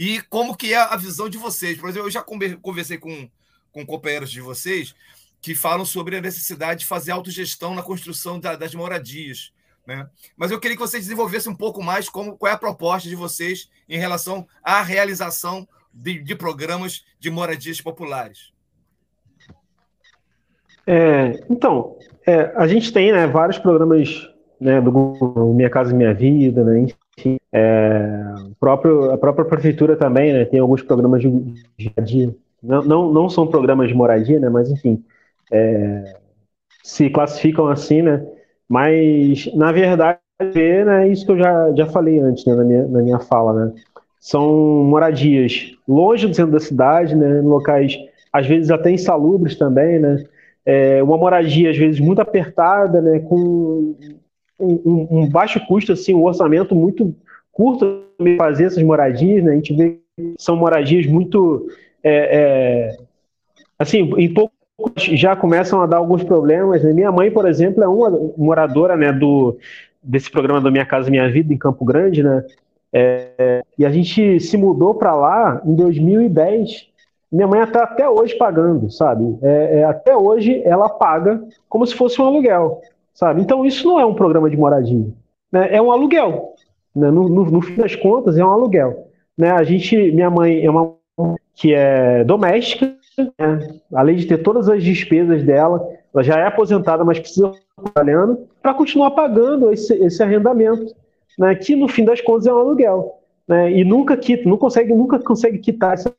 E 0.01 0.19
como 0.19 0.57
que 0.57 0.73
é 0.73 0.77
a 0.77 0.95
visão 0.95 1.29
de 1.29 1.37
vocês? 1.37 1.77
Por 1.77 1.87
exemplo, 1.87 2.07
eu 2.07 2.11
já 2.11 2.23
conversei 2.23 2.97
com, 2.97 3.29
com 3.71 3.85
companheiros 3.85 4.31
de 4.31 4.41
vocês 4.41 4.95
que 5.39 5.53
falam 5.53 5.85
sobre 5.85 6.17
a 6.17 6.21
necessidade 6.21 6.79
de 6.79 6.85
fazer 6.87 7.11
autogestão 7.11 7.75
na 7.75 7.83
construção 7.83 8.39
da, 8.39 8.55
das 8.55 8.73
moradias. 8.73 9.53
Né? 9.85 10.09
Mas 10.35 10.49
eu 10.49 10.59
queria 10.59 10.75
que 10.75 10.81
vocês 10.81 11.03
desenvolvessem 11.03 11.51
um 11.51 11.55
pouco 11.55 11.83
mais 11.83 12.09
como, 12.09 12.35
qual 12.35 12.51
é 12.51 12.55
a 12.55 12.57
proposta 12.57 13.07
de 13.07 13.15
vocês 13.15 13.69
em 13.87 13.99
relação 13.99 14.47
à 14.63 14.81
realização 14.81 15.67
de, 15.93 16.19
de 16.19 16.33
programas 16.33 17.05
de 17.19 17.29
moradias 17.29 17.79
populares. 17.79 18.51
É, 20.87 21.45
então, 21.47 21.95
é, 22.25 22.51
a 22.55 22.65
gente 22.65 22.91
tem 22.91 23.11
né, 23.11 23.27
vários 23.27 23.59
programas 23.59 24.09
né, 24.59 24.81
do 24.81 25.53
Minha 25.55 25.69
Casa 25.69 25.93
Minha 25.93 26.11
Vida, 26.11 26.63
né, 26.63 26.87
é, 27.53 28.23
próprio, 28.59 29.11
a 29.11 29.17
própria 29.17 29.45
prefeitura 29.45 29.95
também 29.95 30.33
né, 30.33 30.45
tem 30.45 30.59
alguns 30.59 30.81
programas 30.81 31.21
de 31.21 31.27
moradia. 31.27 32.35
Não, 32.61 32.83
não, 32.83 33.13
não 33.13 33.29
são 33.29 33.47
programas 33.47 33.87
de 33.87 33.93
moradia, 33.93 34.39
né, 34.39 34.49
mas 34.49 34.69
enfim, 34.71 35.03
é, 35.51 36.15
se 36.83 37.09
classificam 37.09 37.67
assim, 37.67 38.01
né? 38.01 38.25
Mas, 38.67 39.53
na 39.53 39.71
verdade, 39.71 40.19
né, 40.39 41.07
é 41.07 41.07
isso 41.09 41.25
que 41.25 41.31
eu 41.33 41.37
já, 41.37 41.73
já 41.75 41.85
falei 41.87 42.19
antes 42.19 42.45
né, 42.45 42.55
na, 42.55 42.63
minha, 42.63 42.87
na 42.87 43.01
minha 43.01 43.19
fala, 43.19 43.53
né? 43.53 43.73
São 44.19 44.83
moradias 44.83 45.71
longe 45.87 46.27
do 46.27 46.33
centro 46.35 46.51
da 46.51 46.59
cidade, 46.59 47.15
né, 47.15 47.41
locais, 47.41 47.97
às 48.31 48.47
vezes, 48.47 48.71
até 48.71 48.91
insalubres 48.91 49.57
também, 49.57 49.99
né? 49.99 50.23
É 50.65 51.01
uma 51.03 51.17
moradia, 51.17 51.71
às 51.71 51.77
vezes, 51.77 51.99
muito 51.99 52.21
apertada, 52.21 53.01
né, 53.01 53.19
com 53.19 53.95
um, 54.61 55.07
um, 55.11 55.29
baixo 55.29 55.59
custo, 55.67 55.91
assim, 55.91 56.13
um 56.13 56.23
orçamento 56.23 56.75
muito 56.75 57.15
curto 57.51 58.03
para 58.17 58.37
fazer 58.37 58.65
essas 58.65 58.83
moradias, 58.83 59.43
né? 59.43 59.53
A 59.53 59.55
gente 59.55 59.73
vê 59.73 59.99
que 60.15 60.33
são 60.37 60.55
moradias 60.55 61.05
muito, 61.05 61.67
é, 62.03 62.39
é, 62.39 62.97
assim, 63.77 64.13
em 64.17 64.33
pouco 64.33 64.53
já 64.97 65.35
começam 65.35 65.81
a 65.81 65.85
dar 65.85 65.97
alguns 65.97 66.23
problemas. 66.23 66.83
Né? 66.83 66.93
Minha 66.93 67.11
mãe, 67.11 67.29
por 67.29 67.47
exemplo, 67.47 67.83
é 67.83 67.87
uma 67.87 68.09
moradora, 68.37 68.95
né, 68.95 69.11
do 69.11 69.57
desse 70.03 70.31
programa 70.31 70.59
do 70.59 70.71
Minha 70.71 70.85
Casa 70.85 71.11
Minha 71.11 71.29
Vida 71.29 71.53
em 71.53 71.57
Campo 71.57 71.85
Grande, 71.85 72.23
né? 72.23 72.43
É, 72.91 73.63
e 73.77 73.85
a 73.85 73.89
gente 73.91 74.39
se 74.39 74.57
mudou 74.57 74.95
para 74.95 75.13
lá 75.13 75.61
em 75.63 75.75
2010. 75.75 76.87
Minha 77.31 77.47
mãe 77.47 77.61
está 77.61 77.83
até 77.83 78.09
hoje 78.09 78.35
pagando, 78.35 78.89
sabe? 78.91 79.37
É, 79.41 79.79
é, 79.79 79.83
até 79.83 80.15
hoje 80.15 80.61
ela 80.65 80.89
paga 80.89 81.41
como 81.69 81.85
se 81.85 81.93
fosse 81.95 82.19
um 82.19 82.25
aluguel 82.25 82.81
sabe? 83.13 83.41
Então 83.41 83.65
isso 83.65 83.87
não 83.87 83.99
é 83.99 84.05
um 84.05 84.15
programa 84.15 84.49
de 84.49 84.57
moradia, 84.57 85.07
né? 85.51 85.75
É 85.75 85.81
um 85.81 85.91
aluguel, 85.91 86.53
né? 86.95 87.09
no, 87.11 87.27
no, 87.29 87.45
no, 87.45 87.61
fim 87.61 87.75
das 87.75 87.95
contas 87.95 88.37
é 88.37 88.45
um 88.45 88.51
aluguel, 88.51 89.07
né? 89.37 89.51
A 89.51 89.63
gente, 89.63 89.95
minha 90.11 90.29
mãe 90.29 90.63
é 90.63 90.69
uma 90.69 90.95
que 91.53 91.73
é 91.73 92.23
doméstica, 92.23 92.95
né? 93.39 93.59
além 93.93 94.15
de 94.15 94.25
ter 94.25 94.37
todas 94.39 94.69
as 94.69 94.83
despesas 94.83 95.43
dela, 95.43 95.87
ela 96.13 96.23
já 96.23 96.39
é 96.39 96.45
aposentada, 96.45 97.03
mas 97.03 97.19
precisa 97.19 97.51
trabalhando 97.75 98.47
para 98.61 98.73
continuar 98.73 99.11
pagando 99.11 99.71
esse, 99.71 99.93
esse 99.93 100.21
arrendamento, 100.21 100.95
né, 101.37 101.55
que 101.55 101.75
no 101.75 101.87
fim 101.87 102.03
das 102.03 102.21
contas 102.21 102.47
é 102.47 102.53
um 102.53 102.57
aluguel, 102.57 103.19
né, 103.47 103.71
e 103.71 103.83
nunca 103.83 104.17
quita, 104.17 104.47
não 104.47 104.57
consegue, 104.57 104.93
nunca 104.93 105.19
consegue 105.19 105.57
quitar 105.59 105.93
essa 105.93 106.13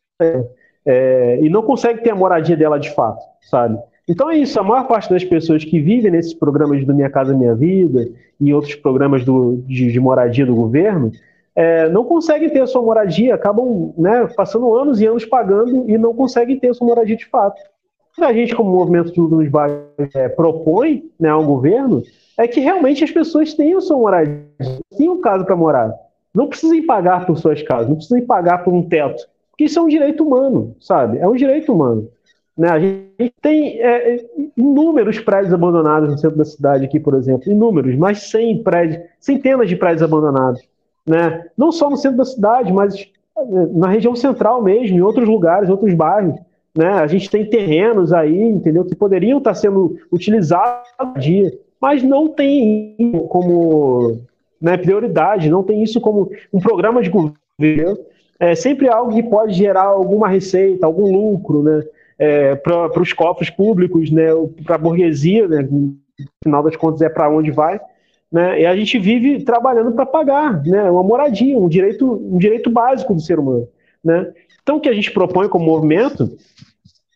é, 0.85 1.39
e 1.41 1.49
não 1.49 1.63
consegue 1.63 2.03
ter 2.03 2.11
a 2.11 2.15
moradia 2.15 2.57
dela 2.57 2.79
de 2.79 2.91
fato, 2.95 3.23
sabe? 3.43 3.79
Então 4.09 4.31
é 4.31 4.37
isso, 4.39 4.59
a 4.59 4.63
maior 4.63 4.87
parte 4.89 5.09
das 5.09 5.25
pessoas 5.25 5.65
que 5.65 5.81
vivem 5.81 6.11
nesses 6.11 6.35
programas 6.35 6.85
do 6.85 6.95
Minha 6.95 7.11
Casa 7.11 7.35
Minha 7.35 7.55
Vida 7.55 8.09
e 8.41 8.53
outros 8.53 8.75
programas 8.75 9.25
do, 9.25 9.63
de, 9.67 9.93
de 9.93 10.01
moradia 10.01 10.45
do 10.45 10.55
governo 10.55 11.13
é, 11.55 11.89
não 11.89 12.05
conseguem 12.05 12.51
ter 12.51 12.61
a 12.61 12.67
sua 12.67 12.83
moradia, 12.83 13.35
acabam 13.35 13.93
né, 13.97 14.27
passando 14.35 14.75
anos 14.75 15.01
e 15.01 15.07
anos 15.07 15.25
pagando 15.25 15.89
e 15.89 15.97
não 15.99 16.15
conseguem 16.15 16.59
ter 16.59 16.71
a 16.71 16.75
sua 16.75 16.87
moradia 16.87 17.17
de 17.17 17.27
fato. 17.27 17.61
A 18.21 18.33
gente, 18.33 18.55
como 18.55 18.71
movimento 18.71 19.13
de 19.13 19.21
nos 19.21 19.49
bairros, 19.49 19.87
é, 20.15 20.29
propõe 20.29 21.05
né, 21.19 21.29
ao 21.29 21.45
governo 21.45 22.03
é 22.39 22.47
que 22.47 22.61
realmente 22.61 23.05
as 23.05 23.11
pessoas 23.11 23.55
tenham 23.55 23.81
sua 23.81 23.97
moradia, 23.97 24.45
tenham 24.97 25.21
casa 25.21 25.45
para 25.45 25.57
morar. 25.57 25.95
Não 26.35 26.49
precisem 26.49 26.85
pagar 26.85 27.27
por 27.27 27.37
suas 27.39 27.63
casas, 27.63 27.89
não 27.89 27.97
precisem 27.97 28.25
pagar 28.25 28.65
por 28.65 28.73
um 28.73 28.83
teto, 28.83 29.27
porque 29.51 29.65
isso 29.65 29.79
é 29.79 29.83
um 29.83 29.89
direito 29.89 30.25
humano, 30.25 30.75
sabe? 30.81 31.19
É 31.19 31.29
um 31.29 31.35
direito 31.35 31.73
humano. 31.73 32.09
Né? 32.57 32.69
A 32.69 32.79
gente 32.79 33.33
tem 33.41 33.81
é, 33.81 34.25
inúmeros 34.57 35.19
prédios 35.19 35.55
abandonados 35.55 36.11
no 36.11 36.19
centro 36.19 36.37
da 36.37 36.45
cidade 36.45 36.85
aqui, 36.85 37.01
por 37.01 37.15
exemplo, 37.15 37.51
inúmeros, 37.51 37.97
mais 37.97 38.31
100 38.31 38.63
prédios, 38.63 39.03
centenas 39.19 39.69
de 39.69 39.77
prédios 39.77 40.03
abandonados. 40.03 40.63
Né? 41.07 41.47
Não 41.57 41.73
só 41.73 41.89
no 41.89 41.97
centro 41.97 42.19
da 42.19 42.25
cidade, 42.25 42.73
mas 42.73 42.95
é, 43.37 43.67
na 43.73 43.89
região 43.89 44.15
central 44.15 44.63
mesmo, 44.63 44.97
em 44.97 45.01
outros 45.03 45.29
lugares, 45.29 45.69
em 45.69 45.73
outros 45.73 45.95
bairros. 45.95 46.39
Né? 46.77 46.89
A 46.89 47.07
gente 47.07 47.31
tem 47.31 47.49
terrenos 47.49 48.13
aí, 48.13 48.43
entendeu, 48.43 48.85
que 48.85 48.95
poderiam 48.95 49.39
estar 49.39 49.55
sendo 49.55 49.99
utilizados 50.11 50.87
dia, 51.19 51.53
mas 51.81 52.03
não 52.03 52.29
tem 52.29 52.97
como 53.29 54.21
né, 54.61 54.77
prioridade, 54.77 55.51
não 55.51 55.63
tem 55.65 55.83
isso 55.83 56.01
como 56.01 56.31
um 56.53 56.61
programa 56.61 57.03
de 57.03 57.11
governo. 57.11 57.99
É 58.39 58.55
sempre 58.55 58.89
algo 58.89 59.13
que 59.13 59.23
pode 59.23 59.53
gerar 59.53 59.85
alguma 59.85 60.29
receita, 60.29 60.87
algum 60.87 61.13
lucro, 61.13 61.63
né? 61.63 61.83
É, 62.25 62.55
para 62.55 63.03
os 63.03 63.13
cofres 63.13 63.51
públicos, 63.51 64.11
né? 64.11 64.29
Para 64.65 64.77
a 64.77 64.79
burguesia, 64.79 65.49
né? 65.49 65.67
No 65.69 65.97
final 66.45 66.63
das 66.63 66.77
contas 66.77 67.03
é 67.03 67.09
para 67.09 67.29
onde 67.29 67.51
vai. 67.51 67.81
Né? 68.31 68.63
E 68.63 68.67
a 68.67 68.75
gente 68.75 68.99
vive 68.99 69.45
trabalhando 69.45 69.93
para 69.93 70.07
pagar 70.07 70.63
né? 70.65 70.91
uma 70.91 71.03
moradia, 71.03 71.59
um 71.59 71.69
direito, 71.69 72.11
um 72.11 72.39
direito 72.39 72.71
básico 72.71 73.13
do 73.13 73.21
ser 73.21 73.39
humano. 73.39 73.69
Né? 74.03 74.33
Então, 74.63 74.77
o 74.77 74.81
que 74.81 74.89
a 74.89 74.95
gente 74.95 75.11
propõe 75.11 75.49
como 75.49 75.67
movimento 75.67 76.31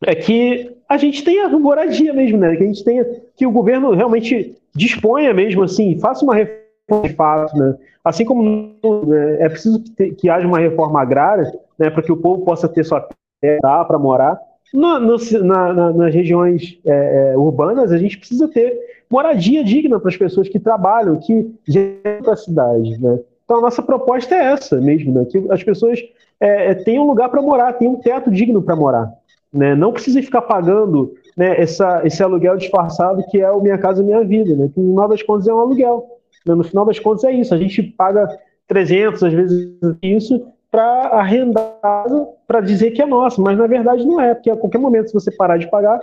é 0.04 0.14
que 0.14 0.76
a 0.86 0.98
gente 0.98 1.24
tenha 1.24 1.48
moradia 1.48 2.12
mesmo, 2.12 2.36
né? 2.36 2.54
que 2.54 2.62
a 2.62 2.66
gente 2.66 2.84
tenha, 2.84 3.06
que 3.34 3.46
o 3.46 3.50
governo 3.50 3.92
realmente 3.92 4.56
disponha 4.74 5.32
mesmo 5.32 5.62
assim, 5.62 5.98
faça 5.98 6.22
uma 6.22 6.34
reforma 6.34 7.08
de 7.08 7.14
fato, 7.14 7.56
né? 7.56 7.76
assim 8.04 8.24
como 8.24 8.76
né, 9.06 9.36
é 9.40 9.48
preciso 9.48 9.82
que, 9.82 9.90
te, 9.90 10.10
que, 10.12 10.28
haja 10.28 10.46
uma 10.46 10.58
reforma 10.58 11.00
agrária, 11.00 11.50
né, 11.76 11.90
para 11.90 12.02
que 12.02 12.12
o 12.12 12.16
povo 12.16 12.44
possa 12.44 12.68
ter 12.68 12.84
sua 12.84 13.08
terra 13.40 13.84
para 13.84 13.98
morar. 13.98 14.38
No, 14.72 14.98
no, 14.98 15.16
na, 15.44 15.72
na, 15.72 15.92
nas 15.92 16.14
regiões 16.14 16.78
é, 16.84 17.32
é, 17.32 17.38
urbanas, 17.38 17.92
a 17.92 17.98
gente 17.98 18.18
precisa 18.18 18.48
ter 18.48 18.78
moradia 19.10 19.62
digna 19.62 19.98
para 20.00 20.10
as 20.10 20.16
pessoas 20.16 20.48
que 20.48 20.58
trabalham, 20.58 21.18
que 21.18 21.54
geram 21.66 22.32
a 22.32 22.36
cidade. 22.36 23.00
Né? 23.00 23.18
Então, 23.44 23.58
a 23.58 23.60
nossa 23.62 23.82
proposta 23.82 24.34
é 24.34 24.44
essa 24.52 24.80
mesmo, 24.80 25.12
né? 25.12 25.24
que 25.24 25.44
as 25.50 25.62
pessoas 25.62 26.00
é, 26.40 26.72
é 26.72 26.74
tenham 26.74 27.04
um 27.04 27.06
lugar 27.06 27.28
para 27.28 27.40
morar, 27.40 27.72
tenham 27.74 27.94
um 27.94 28.00
teto 28.00 28.30
digno 28.30 28.60
para 28.60 28.76
morar. 28.76 29.12
Né? 29.52 29.74
Não 29.74 29.92
precisem 29.92 30.22
ficar 30.22 30.42
pagando 30.42 31.14
né, 31.36 31.60
essa, 31.60 32.02
esse 32.04 32.22
aluguel 32.22 32.56
disfarçado 32.56 33.24
que 33.30 33.40
é 33.40 33.50
o 33.50 33.60
Minha 33.60 33.78
Casa 33.78 34.02
Minha 34.02 34.24
Vida, 34.24 34.54
né? 34.54 34.68
que 34.74 34.80
no 34.80 34.90
final 34.90 35.08
das 35.08 35.22
contas 35.22 35.46
é 35.46 35.54
um 35.54 35.60
aluguel. 35.60 36.06
Né? 36.44 36.54
No 36.54 36.64
final 36.64 36.84
das 36.84 36.98
contas 36.98 37.24
é 37.24 37.32
isso, 37.32 37.54
a 37.54 37.58
gente 37.58 37.82
paga 37.82 38.28
300, 38.66 39.22
às 39.22 39.32
vezes 39.32 39.78
isso, 40.02 40.46
para 40.70 41.08
arrendar 41.18 42.04
para 42.46 42.60
dizer 42.60 42.90
que 42.90 43.02
é 43.02 43.06
nosso, 43.06 43.40
mas 43.40 43.56
na 43.56 43.66
verdade 43.66 44.04
não 44.04 44.20
é, 44.20 44.34
porque 44.34 44.50
a 44.50 44.56
qualquer 44.56 44.78
momento, 44.78 45.08
se 45.08 45.14
você 45.14 45.30
parar 45.30 45.58
de 45.58 45.70
pagar, 45.70 45.98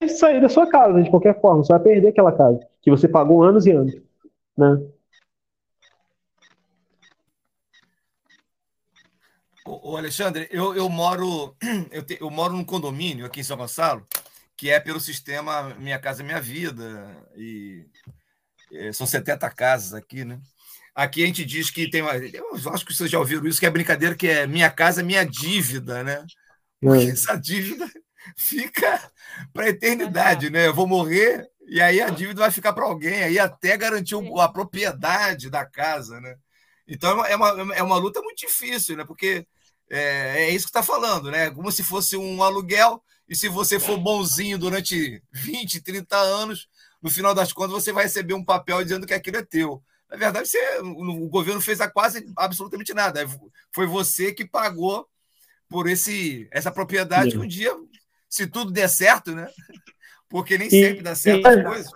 vai 0.00 0.08
sair 0.08 0.40
da 0.40 0.48
sua 0.48 0.66
casa 0.66 1.02
de 1.02 1.10
qualquer 1.10 1.40
forma, 1.40 1.64
você 1.64 1.72
vai 1.72 1.82
perder 1.82 2.08
aquela 2.08 2.32
casa 2.32 2.60
que 2.82 2.90
você 2.90 3.08
pagou 3.08 3.42
anos 3.42 3.66
e 3.66 3.72
anos, 3.72 3.94
né? 4.56 4.80
Ô, 9.64 9.96
Alexandre, 9.96 10.48
eu, 10.52 10.76
eu 10.76 10.88
moro 10.88 11.56
eu, 11.90 12.02
te, 12.02 12.16
eu 12.20 12.30
moro 12.30 12.54
num 12.54 12.64
condomínio 12.64 13.26
aqui 13.26 13.40
em 13.40 13.44
São 13.44 13.56
Gonçalo 13.56 14.06
que 14.56 14.70
é 14.70 14.80
pelo 14.80 15.00
sistema 15.00 15.74
Minha 15.78 15.98
Casa 15.98 16.22
Minha 16.22 16.40
Vida 16.40 17.14
e 17.36 17.84
é, 18.72 18.92
são 18.92 19.06
70 19.06 19.48
casas 19.50 19.92
aqui, 19.92 20.24
né? 20.24 20.40
Aqui 20.96 21.22
a 21.22 21.26
gente 21.26 21.44
diz 21.44 21.70
que 21.70 21.90
tem 21.90 22.00
uma. 22.00 22.16
Eu 22.16 22.72
acho 22.72 22.86
que 22.86 22.94
vocês 22.94 23.10
já 23.10 23.18
ouviram 23.18 23.46
isso, 23.46 23.60
que 23.60 23.66
é 23.66 23.70
brincadeira 23.70 24.14
que 24.14 24.26
é 24.26 24.46
minha 24.46 24.70
casa, 24.70 25.02
minha 25.02 25.24
dívida, 25.24 26.02
né? 26.02 26.24
Porque 26.80 27.04
é. 27.04 27.10
essa 27.10 27.36
dívida 27.36 27.86
fica 28.34 29.12
para 29.52 29.66
a 29.66 29.68
eternidade, 29.68 30.48
né? 30.48 30.66
Eu 30.66 30.72
vou 30.72 30.86
morrer 30.86 31.46
e 31.68 31.82
aí 31.82 32.00
a 32.00 32.08
dívida 32.08 32.40
vai 32.40 32.50
ficar 32.50 32.72
para 32.72 32.86
alguém, 32.86 33.24
aí 33.24 33.38
até 33.38 33.76
garantir 33.76 34.14
a 34.40 34.48
propriedade 34.48 35.50
da 35.50 35.66
casa, 35.66 36.18
né? 36.18 36.34
Então 36.88 37.22
é 37.26 37.36
uma, 37.36 37.74
é 37.74 37.82
uma 37.82 37.98
luta 37.98 38.22
muito 38.22 38.38
difícil, 38.38 38.96
né? 38.96 39.04
Porque 39.04 39.46
é, 39.90 40.44
é 40.44 40.50
isso 40.50 40.64
que 40.64 40.70
está 40.70 40.82
falando, 40.82 41.30
né? 41.30 41.50
Como 41.50 41.70
se 41.70 41.82
fosse 41.82 42.16
um 42.16 42.42
aluguel, 42.42 43.02
e 43.28 43.36
se 43.36 43.48
você 43.48 43.78
for 43.78 43.98
bonzinho 43.98 44.56
durante 44.56 45.22
20, 45.30 45.82
30 45.82 46.16
anos, 46.16 46.68
no 47.02 47.10
final 47.10 47.34
das 47.34 47.52
contas 47.52 47.72
você 47.72 47.92
vai 47.92 48.04
receber 48.04 48.32
um 48.32 48.44
papel 48.44 48.82
dizendo 48.82 49.06
que 49.06 49.12
aquilo 49.12 49.36
é 49.36 49.44
teu. 49.44 49.82
Na 50.10 50.16
verdade, 50.16 50.48
você, 50.48 50.58
o 50.80 51.28
governo 51.28 51.60
fez 51.60 51.80
a 51.80 51.90
quase 51.90 52.24
absolutamente 52.36 52.94
nada. 52.94 53.26
Foi 53.74 53.86
você 53.86 54.32
que 54.32 54.46
pagou 54.46 55.06
por 55.68 55.88
esse, 55.88 56.48
essa 56.52 56.70
propriedade 56.70 57.32
que 57.32 57.38
um 57.38 57.46
dia 57.46 57.72
se 58.28 58.46
tudo 58.46 58.70
der 58.70 58.88
certo, 58.88 59.32
né? 59.32 59.48
Porque 60.28 60.58
nem 60.58 60.68
e, 60.68 60.70
sempre 60.70 61.02
dá 61.02 61.14
certo 61.14 61.46
as 61.46 61.62
coisas. 61.62 61.90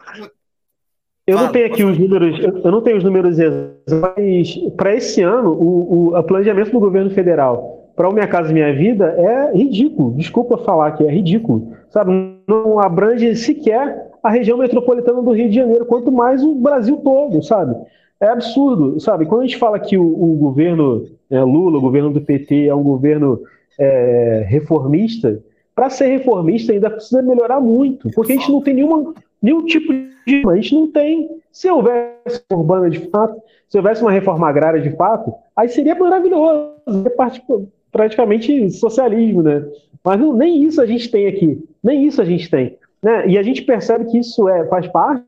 Eu 1.27 1.37
Fala, 1.37 1.47
não 1.47 1.53
tenho 1.53 1.67
aqui 1.67 1.85
os 1.85 1.99
números, 1.99 2.41
eu 2.41 2.73
não 2.73 2.83
tenho 2.83 2.97
os 2.97 3.05
números 3.05 3.39
exatos, 3.39 3.93
mas 3.93 4.57
para 4.77 4.95
esse 4.97 5.23
ano, 5.23 5.53
o, 5.53 6.17
o 6.17 6.23
planejamento 6.25 6.73
do 6.73 6.81
governo 6.81 7.11
federal 7.11 7.93
para 7.95 8.09
o 8.09 8.13
Minha 8.13 8.27
Casa 8.27 8.53
Minha 8.53 8.75
Vida 8.75 9.15
é 9.19 9.57
ridículo. 9.57 10.17
Desculpa 10.17 10.59
falar 10.59 10.93
que 10.93 11.05
é 11.05 11.11
ridículo. 11.11 11.77
Sabe, 11.91 12.13
não 12.47 12.81
abrange 12.81 13.37
sequer 13.37 14.11
a 14.23 14.31
região 14.31 14.59
metropolitana 14.59 15.23
do 15.23 15.33
Rio 15.33 15.49
de 15.49 15.57
Janeiro, 15.57 15.85
quanto 15.85 16.11
mais 16.11 16.43
o 16.43 16.55
Brasil 16.55 16.97
todo, 16.99 17.43
sabe? 17.43 17.77
É 18.21 18.29
absurdo, 18.29 19.01
sabe? 19.01 19.25
Quando 19.25 19.43
a 19.43 19.47
gente 19.47 19.57
fala 19.57 19.81
que 19.81 19.97
o, 19.97 20.05
o 20.05 20.37
governo 20.37 21.07
é, 21.31 21.41
Lula, 21.43 21.79
o 21.79 21.81
governo 21.81 22.11
do 22.11 22.21
PT, 22.21 22.66
é 22.66 22.75
um 22.75 22.83
governo 22.83 23.41
é, 23.79 24.45
reformista, 24.47 25.43
para 25.75 25.89
ser 25.89 26.09
reformista 26.09 26.73
ainda 26.73 26.91
precisa 26.91 27.23
melhorar 27.23 27.61
muito, 27.61 28.11
porque 28.11 28.33
a 28.33 28.37
gente 28.37 28.53
não 28.53 28.61
tem 28.61 28.75
nenhuma, 28.75 29.14
nenhum 29.41 29.64
tipo 29.64 29.93
de. 30.27 30.43
A 30.47 30.57
gente 30.57 30.75
não 30.75 30.91
tem. 30.91 31.31
Se 31.51 31.71
houvesse 31.71 32.43
urbana 32.53 32.91
de 32.91 32.99
fato, 33.09 33.41
se 33.68 33.79
houvesse 33.79 34.03
uma 34.03 34.12
reforma 34.12 34.49
agrária 34.49 34.81
de 34.81 34.95
fato, 34.97 35.33
aí 35.57 35.68
seria 35.68 35.95
maravilhoso, 35.95 36.75
seria 36.87 37.66
praticamente 37.91 38.71
socialismo, 38.71 39.43
né? 39.43 39.64
Mas 40.05 40.21
não, 40.21 40.35
nem 40.35 40.62
isso 40.62 40.81
a 40.81 40.87
gente 40.87 41.11
tem 41.11 41.27
aqui, 41.27 41.62
nem 41.83 42.07
isso 42.07 42.21
a 42.21 42.25
gente 42.25 42.51
tem. 42.51 42.77
Né? 43.03 43.29
E 43.29 43.39
a 43.39 43.43
gente 43.43 43.62
percebe 43.62 44.05
que 44.07 44.18
isso 44.18 44.49
é, 44.49 44.66
faz 44.66 44.87
parte 44.89 45.25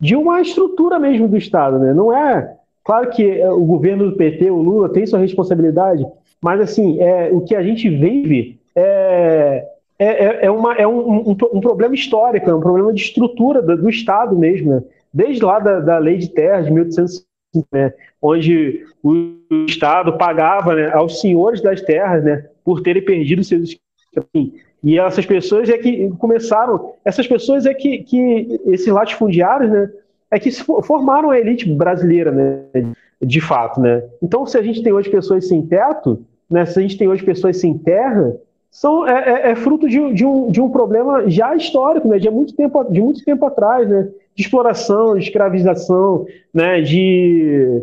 de 0.00 0.16
uma 0.16 0.40
estrutura 0.40 0.98
mesmo 0.98 1.28
do 1.28 1.36
Estado, 1.36 1.78
né? 1.78 1.92
Não 1.92 2.16
é. 2.16 2.56
Claro 2.84 3.10
que 3.10 3.40
é, 3.40 3.50
o 3.50 3.64
governo 3.64 4.10
do 4.10 4.16
PT, 4.16 4.50
o 4.50 4.60
Lula, 4.60 4.88
tem 4.88 5.06
sua 5.06 5.18
responsabilidade, 5.18 6.04
mas 6.40 6.60
assim, 6.60 7.00
é, 7.00 7.30
o 7.32 7.40
que 7.40 7.54
a 7.54 7.62
gente 7.62 7.88
vive 7.88 8.58
é, 8.74 9.68
é, 9.98 10.06
é, 10.06 10.46
é, 10.46 10.50
uma, 10.50 10.74
é 10.74 10.86
um, 10.86 11.30
um, 11.30 11.30
um, 11.30 11.60
problema 11.60 11.94
histórico, 11.94 12.50
é 12.50 12.54
um 12.54 12.60
problema 12.60 12.92
de 12.92 13.00
estrutura 13.00 13.62
do, 13.62 13.76
do 13.76 13.88
Estado 13.88 14.36
mesmo, 14.36 14.72
né? 14.72 14.82
desde 15.14 15.44
lá 15.44 15.60
da, 15.60 15.78
da 15.78 15.98
Lei 15.98 16.18
de 16.18 16.28
Terras 16.28 16.66
de 16.66 16.72
1805, 16.72 17.68
né? 17.72 17.94
onde 18.20 18.84
o 19.02 19.36
Estado 19.68 20.16
pagava 20.18 20.74
né, 20.74 20.90
aos 20.92 21.20
senhores 21.20 21.60
das 21.60 21.80
terras 21.80 22.24
né, 22.24 22.46
por 22.64 22.80
terem 22.82 23.04
perdido 23.04 23.44
seus 23.44 23.76
assim, 24.16 24.54
e 24.82 24.98
essas 24.98 25.24
pessoas 25.24 25.68
é 25.68 25.78
que 25.78 26.10
começaram, 26.18 26.94
essas 27.04 27.26
pessoas 27.26 27.66
é 27.66 27.72
que, 27.72 27.98
que 27.98 28.60
esses 28.66 28.88
latifundiários, 28.88 29.70
né, 29.70 29.90
é 30.30 30.38
que 30.38 30.50
formaram 30.50 31.30
a 31.30 31.38
elite 31.38 31.72
brasileira, 31.72 32.32
né, 32.32 32.94
de 33.20 33.40
fato, 33.40 33.80
né. 33.80 34.02
Então, 34.20 34.44
se 34.44 34.58
a 34.58 34.62
gente 34.62 34.82
tem 34.82 34.92
hoje 34.92 35.08
pessoas 35.08 35.46
sem 35.46 35.62
teto, 35.62 36.20
né, 36.50 36.66
se 36.66 36.78
a 36.78 36.82
gente 36.82 36.98
tem 36.98 37.06
hoje 37.06 37.22
pessoas 37.22 37.58
sem 37.58 37.78
terra, 37.78 38.34
são, 38.70 39.06
é, 39.06 39.12
é, 39.12 39.50
é 39.50 39.54
fruto 39.54 39.88
de, 39.88 40.12
de, 40.14 40.24
um, 40.24 40.50
de 40.50 40.60
um 40.60 40.70
problema 40.70 41.28
já 41.28 41.54
histórico, 41.54 42.08
né, 42.08 42.18
de 42.18 42.28
muito 42.28 42.54
tempo, 42.56 42.82
de 42.84 43.00
muito 43.00 43.24
tempo 43.24 43.46
atrás, 43.46 43.88
né, 43.88 44.08
de 44.34 44.42
exploração, 44.42 45.14
de 45.14 45.24
escravização, 45.24 46.26
né, 46.52 46.80
de, 46.80 47.82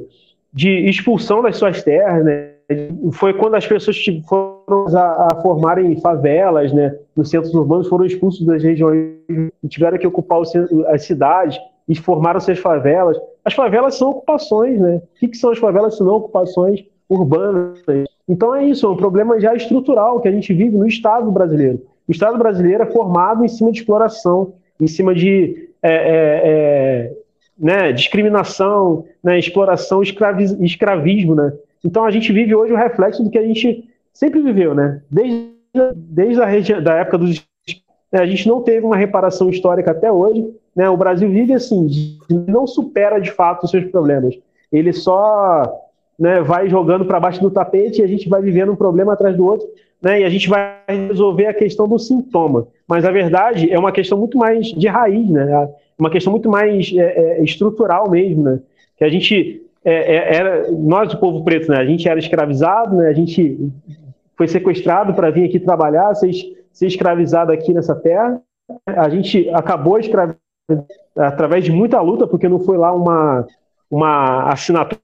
de 0.52 0.70
expulsão 0.89 1.41
das 1.41 1.56
suas 1.56 1.82
terras, 1.82 2.26
né, 2.26 2.59
foi 3.13 3.34
quando 3.34 3.55
as 3.55 3.65
pessoas 3.65 3.97
foram 4.28 4.86
a, 4.95 5.28
a 5.32 5.41
formarem 5.41 5.99
favelas, 5.99 6.72
né, 6.72 6.95
nos 7.15 7.30
centros 7.30 7.53
urbanos, 7.53 7.88
foram 7.88 8.05
expulsos 8.05 8.45
das 8.45 8.63
regiões 8.63 9.17
e 9.63 9.67
tiveram 9.67 9.97
que 9.97 10.05
ocupar 10.05 10.41
as 10.88 11.03
cidades 11.03 11.59
e 11.88 11.95
formaram 11.95 12.39
suas 12.39 12.59
favelas. 12.59 13.17
As 13.43 13.53
favelas 13.53 13.95
são 13.95 14.11
ocupações, 14.11 14.80
né? 14.80 14.97
O 14.97 15.20
que, 15.20 15.30
que 15.30 15.38
são 15.38 15.49
as 15.49 15.57
favelas 15.57 15.97
se 15.97 16.03
não 16.03 16.17
ocupações 16.17 16.86
urbanas? 17.09 17.84
Então 18.28 18.53
é 18.53 18.63
isso, 18.63 18.86
é 18.86 18.89
um 18.89 18.95
problema 18.95 19.39
já 19.39 19.55
estrutural 19.55 20.22
que 20.22 20.28
a 20.28 20.32
gente 20.32 20.53
vive 20.53 20.78
no 20.78 20.86
Estado 20.86 21.32
brasileiro. 21.32 21.82
O 22.07 22.11
Estado 22.11 22.38
brasileiro 22.38 22.84
é 22.84 22.86
formado 22.86 23.43
em 23.43 23.47
cima 23.47 23.72
de 23.72 23.80
exploração, 23.80 24.53
em 24.80 24.86
cima 24.86 25.15
de 25.15 25.70
é, 25.82 25.91
é, 25.91 26.41
é, 26.43 27.13
né, 27.57 27.91
discriminação, 27.91 29.05
né, 29.24 29.39
exploração, 29.39 30.01
escravismo, 30.03 31.34
né? 31.34 31.51
Então 31.84 32.05
a 32.05 32.11
gente 32.11 32.32
vive 32.32 32.53
hoje 32.55 32.73
o 32.73 32.77
reflexo 32.77 33.23
do 33.23 33.30
que 33.30 33.38
a 33.38 33.43
gente 33.43 33.88
sempre 34.13 34.41
viveu, 34.41 34.75
né? 34.75 35.01
Desde, 35.09 35.51
desde 35.95 36.73
a 36.73 36.80
da 36.80 36.95
época 36.95 37.17
dos 37.17 37.49
né, 38.11 38.19
a 38.19 38.25
gente 38.25 38.47
não 38.47 38.61
teve 38.61 38.86
uma 38.86 38.97
reparação 38.97 39.49
histórica 39.49 39.91
até 39.91 40.11
hoje. 40.11 40.47
Né? 40.75 40.89
O 40.89 40.97
Brasil 40.97 41.30
vive 41.30 41.53
assim, 41.53 42.17
não 42.47 42.65
supera 42.65 43.19
de 43.19 43.32
fato 43.32 43.63
os 43.63 43.71
seus 43.71 43.86
problemas. 43.86 44.38
Ele 44.71 44.91
só 44.93 45.71
né, 46.17 46.41
vai 46.41 46.69
jogando 46.69 47.05
para 47.05 47.19
baixo 47.19 47.41
do 47.41 47.51
tapete 47.51 48.01
e 48.01 48.03
a 48.03 48.07
gente 48.07 48.27
vai 48.27 48.41
vivendo 48.41 48.71
um 48.71 48.75
problema 48.75 49.13
atrás 49.13 49.36
do 49.36 49.45
outro. 49.45 49.67
Né, 50.01 50.21
e 50.21 50.23
a 50.23 50.30
gente 50.30 50.49
vai 50.49 50.80
resolver 50.88 51.47
a 51.47 51.53
questão 51.53 51.88
do 51.88 51.99
sintoma. 51.99 52.67
Mas 52.88 53.05
a 53.05 53.11
verdade 53.11 53.71
é 53.71 53.77
uma 53.77 53.91
questão 53.91 54.17
muito 54.17 54.38
mais 54.38 54.67
de 54.67 54.88
raiz, 54.88 55.30
né? 55.30 55.69
uma 55.97 56.09
questão 56.09 56.32
muito 56.32 56.49
mais 56.49 56.91
é, 56.95 57.39
é, 57.39 57.43
estrutural 57.43 58.09
mesmo. 58.09 58.43
Né? 58.43 58.59
Que 58.97 59.03
a 59.03 59.09
gente 59.09 59.61
é, 59.89 60.15
é 60.15 60.35
era, 60.35 60.71
nós, 60.71 61.13
o 61.13 61.19
povo 61.19 61.43
preto, 61.43 61.71
né, 61.71 61.77
a 61.77 61.85
gente 61.85 62.07
era 62.07 62.19
escravizado, 62.19 62.95
né, 62.95 63.07
a 63.07 63.13
gente 63.13 63.71
foi 64.37 64.47
sequestrado 64.47 65.13
para 65.13 65.29
vir 65.29 65.45
aqui 65.45 65.59
trabalhar, 65.59 66.13
ser, 66.15 66.31
ser 66.71 66.87
escravizado 66.87 67.51
aqui 67.51 67.73
nessa 67.73 67.95
terra. 67.95 68.41
A 68.85 69.09
gente 69.09 69.49
acabou 69.49 69.99
escravizado 69.99 70.39
através 71.17 71.63
de 71.63 71.71
muita 71.71 71.99
luta, 72.01 72.27
porque 72.27 72.47
não 72.47 72.59
foi 72.59 72.77
lá 72.77 72.93
uma, 72.93 73.45
uma 73.89 74.51
assinatura 74.51 74.99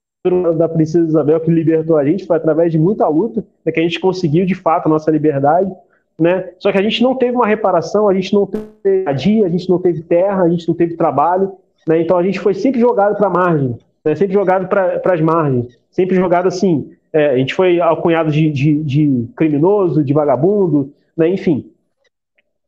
da 0.55 0.69
Princesa 0.69 1.07
Isabel 1.07 1.39
que 1.39 1.51
libertou 1.51 1.97
a 1.97 2.05
gente, 2.05 2.25
foi 2.25 2.38
através 2.38 2.71
de 2.71 2.79
muita 2.79 3.07
luta 3.07 3.43
né, 3.65 3.71
que 3.71 3.79
a 3.79 3.83
gente 3.83 3.99
conseguiu 3.99 4.45
de 4.45 4.55
fato 4.55 4.88
a 4.88 4.89
nossa 4.89 5.11
liberdade. 5.11 5.71
Né? 6.17 6.51
Só 6.57 6.71
que 6.71 6.77
a 6.77 6.81
gente 6.81 7.03
não 7.03 7.15
teve 7.15 7.36
uma 7.36 7.45
reparação, 7.45 8.07
a 8.07 8.13
gente 8.13 8.33
não 8.33 8.45
teve 8.45 9.13
dia, 9.15 9.45
a 9.45 9.49
gente 9.49 9.69
não 9.69 9.79
teve 9.79 10.01
terra, 10.01 10.43
a 10.43 10.49
gente 10.49 10.67
não 10.67 10.73
teve 10.73 10.95
trabalho, 10.95 11.51
né? 11.88 12.01
então 12.01 12.17
a 12.17 12.23
gente 12.23 12.39
foi 12.39 12.53
sempre 12.53 12.79
jogado 12.79 13.17
para 13.17 13.27
a 13.27 13.29
margem, 13.29 13.77
né? 14.06 14.16
sempre 14.16 14.34
jogado 14.34 14.68
para 14.68 15.01
as 15.03 15.22
margens, 15.22 15.78
sempre 15.89 16.16
jogado 16.16 16.47
assim. 16.47 16.91
É, 17.12 17.32
a 17.32 17.38
gente 17.38 17.53
foi 17.53 17.80
alcunhado 17.80 18.30
de, 18.32 18.51
de, 18.51 18.84
de 18.84 19.28
criminoso, 19.36 20.03
de 20.03 20.14
vagabundo, 20.14 20.93
né? 21.18 21.28
enfim. 21.28 21.72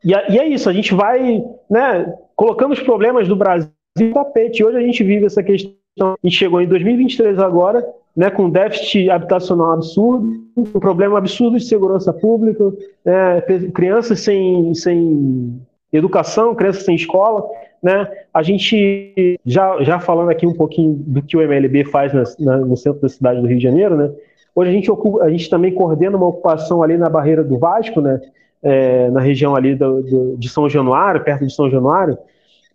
E, 0.04 0.12
e, 0.12 0.40
é 0.40 0.48
isso, 0.48 0.70
a 0.70 0.74
gente 0.74 0.94
vai 0.94 1.44
né, 1.70 2.14
colocando 2.36 2.72
os 2.72 2.80
problemas 2.80 3.28
do 3.28 3.36
Brasil 3.36 3.70
no 4.00 4.14
tapete. 4.14 4.64
Hoje 4.64 4.78
a 4.78 4.82
gente 4.82 5.04
vive 5.04 5.26
essa 5.26 5.44
questão, 5.44 5.74
a 6.00 6.18
gente 6.24 6.38
chegou 6.38 6.62
em 6.62 6.68
2023 6.68 7.40
agora, 7.40 7.86
né, 8.16 8.30
com 8.30 8.50
déficit 8.50 9.10
habitacional 9.10 9.74
absurdo, 9.74 10.34
um 10.56 10.64
problema 10.64 11.18
absurdo 11.18 11.58
de 11.58 11.66
segurança 11.66 12.14
pública, 12.14 12.74
né, 13.06 13.42
crianças 13.74 14.22
sem, 14.22 14.74
sem 14.74 15.62
educação, 15.92 16.56
crianças 16.56 16.84
sem 16.84 16.96
escola. 16.96 17.48
Né? 17.82 18.10
A 18.34 18.42
gente, 18.42 19.40
já, 19.46 19.82
já 19.84 20.00
falando 20.00 20.30
aqui 20.30 20.46
um 20.48 20.54
pouquinho 20.54 20.94
do 20.94 21.22
que 21.22 21.38
o 21.38 21.42
MLB 21.42 21.86
faz 21.86 22.14
na, 22.14 22.24
na, 22.40 22.58
no 22.58 22.76
centro 22.76 23.02
da 23.02 23.10
cidade 23.10 23.40
do 23.40 23.48
Rio 23.48 23.58
de 23.58 23.64
Janeiro, 23.64 23.96
né? 23.96 24.12
hoje 24.58 24.72
a 24.72 24.74
gente, 24.74 24.90
ocupa, 24.90 25.24
a 25.24 25.30
gente 25.30 25.48
também 25.52 25.72
coordena 25.72 26.18
uma 26.18 26.26
ocupação 26.26 26.82
ali 26.82 26.98
na 26.98 27.08
barreira 27.08 27.44
do 27.44 27.60
Vasco, 27.60 28.02
né? 28.02 28.20
É, 28.64 29.08
na 29.12 29.20
região 29.20 29.56
ali 29.56 29.76
do, 29.76 30.02
do, 30.02 30.36
de 30.36 30.50
São 30.50 30.68
Januário, 30.68 31.24
perto 31.24 31.46
de 31.46 31.54
São 31.54 31.70
Januário, 31.70 32.18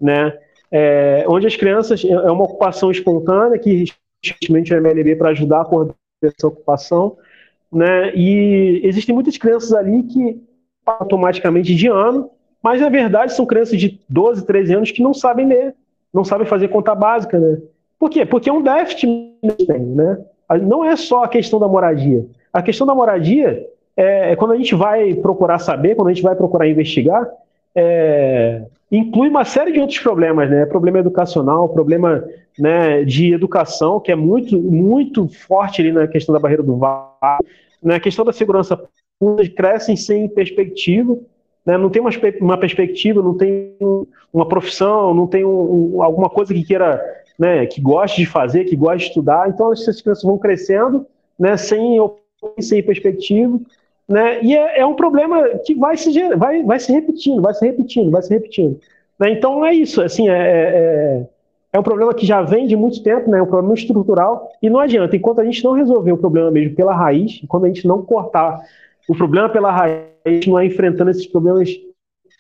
né? 0.01 0.33
É, 0.71 1.25
onde 1.27 1.45
as 1.45 1.57
crianças, 1.57 2.05
é 2.05 2.31
uma 2.31 2.45
ocupação 2.45 2.89
espontânea 2.93 3.59
que 3.59 3.87
recentemente 4.25 4.73
o 4.73 4.77
MLB 4.77 5.17
para 5.17 5.31
ajudar 5.31 5.63
a 5.63 5.65
coordenar 5.65 5.97
essa 6.23 6.47
ocupação, 6.47 7.17
né? 7.73 8.15
E 8.15 8.81
existem 8.85 9.13
muitas 9.13 9.37
crianças 9.37 9.73
ali 9.73 10.05
que 10.05 10.41
automaticamente 10.87 11.75
de 11.75 11.89
ano, 11.89 12.31
mas 12.63 12.81
na 12.81 12.89
verdade 12.89 13.35
são 13.35 13.47
crianças 13.47 13.79
de 13.79 14.01
12, 14.09 14.47
13 14.47 14.75
anos 14.75 14.91
que 14.91 15.03
não 15.03 15.13
sabem 15.13 15.47
ler, 15.47 15.75
não 16.13 16.25
sabem 16.25 16.47
fazer 16.47 16.69
conta 16.69 16.95
básica, 16.95 17.39
né? 17.39 17.59
Por 17.99 18.11
quê? 18.11 18.27
Porque 18.27 18.51
é 18.51 18.53
um 18.53 18.63
déficit, 18.63 19.07
né? 19.07 20.19
Não 20.63 20.85
é 20.85 20.97
só 20.97 21.25
a 21.25 21.29
questão 21.29 21.59
da 21.59 21.69
moradia. 21.69 22.27
A 22.53 22.63
questão 22.63 22.87
da 22.87 22.95
moradia 22.95 23.67
é, 23.97 24.33
é 24.33 24.37
quando 24.37 24.53
a 24.53 24.57
gente 24.57 24.75
vai 24.75 25.15
procurar 25.15 25.59
saber, 25.59 25.95
quando 25.95 26.09
a 26.09 26.13
gente 26.13 26.23
vai 26.23 26.35
procurar 26.35 26.69
investigar, 26.69 27.29
é, 27.75 28.63
inclui 28.91 29.29
uma 29.29 29.45
série 29.45 29.73
de 29.73 29.81
outros 29.81 29.99
problemas, 29.99 30.51
né? 30.51 30.67
Problema 30.67 30.99
educacional, 30.99 31.69
problema 31.69 32.25
né, 32.59 33.05
de 33.05 33.33
educação, 33.33 33.99
que 33.99 34.13
é 34.13 34.17
muito, 34.17 34.59
muito 34.61 35.29
forte 35.29 35.81
ali 35.81 35.93
na 35.93 36.07
questão 36.07 36.33
da 36.33 36.39
barreira 36.39 36.63
do 36.63 36.77
vale, 36.77 37.47
na 37.83 37.99
questão 37.99 38.25
da 38.25 38.33
segurança 38.33 38.79
pública, 39.19 39.55
crescem 39.55 39.97
sem 39.97 40.29
perspectiva, 40.29 41.17
né, 41.65 41.79
não 41.79 41.91
tem 41.91 42.03
uma, 42.03 42.11
uma, 42.41 42.59
perspectiva, 42.59 43.23
não 43.23 43.37
tem 43.37 43.77
uma 44.33 44.49
profissão, 44.49 45.15
não 45.15 45.27
tem 45.27 45.45
um, 45.45 45.97
um, 45.97 46.03
alguma 46.03 46.29
coisa 46.29 46.53
que 46.53 46.65
queira, 46.65 47.01
né, 47.39 47.67
que 47.67 47.81
goste 47.81 48.19
de 48.19 48.27
fazer, 48.27 48.65
que 48.65 48.77
goste 48.77 48.99
de 48.99 49.05
estudar, 49.05 49.49
então 49.49 49.73
essas 49.73 50.01
crianças 50.01 50.25
vão 50.25 50.39
crescendo, 50.39 51.07
né, 51.39 51.57
sem, 51.57 51.99
sem 52.61 52.83
perspectiva, 52.83 53.61
né, 54.09 54.43
e 54.43 54.57
é, 54.57 54.81
é 54.81 54.87
um 54.87 54.95
problema 54.95 55.49
que 55.65 55.75
vai 55.75 55.97
se, 55.97 56.11
vai, 56.37 56.63
vai 56.63 56.79
se 56.79 56.93
repetindo, 56.93 57.41
vai 57.41 57.55
se 57.55 57.65
repetindo, 57.65 58.11
vai 58.11 58.23
se 58.23 58.31
repetindo. 58.31 58.81
Né, 59.19 59.31
então 59.31 59.65
é 59.65 59.73
isso, 59.73 60.03
assim, 60.03 60.29
é, 60.29 60.35
é 60.35 61.27
é 61.73 61.79
um 61.79 61.83
problema 61.83 62.13
que 62.13 62.27
já 62.27 62.43
vem 62.43 62.67
de 62.67 62.77
muito 62.77 63.03
tempo, 63.03 63.31
né? 63.31 63.39
é 63.39 63.43
um 63.43 63.47
problema 63.47 63.73
estrutural, 63.73 64.53
e 64.61 64.69
não 64.69 64.79
adianta, 64.79 65.17
enquanto 65.17 65.41
a 65.41 65.45
gente 65.45 65.65
não 65.65 65.73
resolver 65.73 66.13
o 66.13 66.19
problema 66.19 66.51
mesmo 66.51 66.77
pela 66.77 66.95
raiz, 66.95 67.41
quando 67.49 67.65
a 67.65 67.69
gente 67.69 67.87
não 67.87 68.03
cortar 68.03 68.61
o 69.09 69.15
problema 69.15 69.49
pela 69.49 69.71
raiz, 69.71 70.47
não 70.47 70.59
é 70.59 70.67
enfrentando 70.67 71.11
esses 71.11 71.27
problemas 71.27 71.69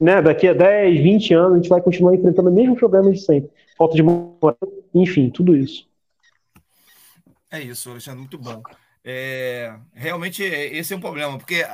né, 0.01 0.21
daqui 0.21 0.49
a 0.49 0.53
10, 0.53 1.01
20 1.01 1.35
anos, 1.35 1.53
a 1.53 1.57
gente 1.57 1.69
vai 1.69 1.81
continuar 1.81 2.15
enfrentando 2.15 2.51
o 2.51 2.53
mesmo 2.53 2.77
problema 2.77 3.13
de 3.13 3.21
sempre. 3.21 3.51
Falta 3.77 3.95
de 3.95 4.03
moral, 4.03 4.59
enfim, 4.95 5.31
tudo 5.31 5.57
isso. 5.57 5.89
É 7.51 7.61
isso, 7.61 7.91
Alexandre, 7.91 8.21
muito 8.21 8.39
bom. 8.39 8.63
É, 9.05 9.77
realmente, 9.93 10.43
esse 10.43 10.93
é 10.93 10.97
um 10.97 11.01
problema, 11.01 11.37
porque 11.39 11.65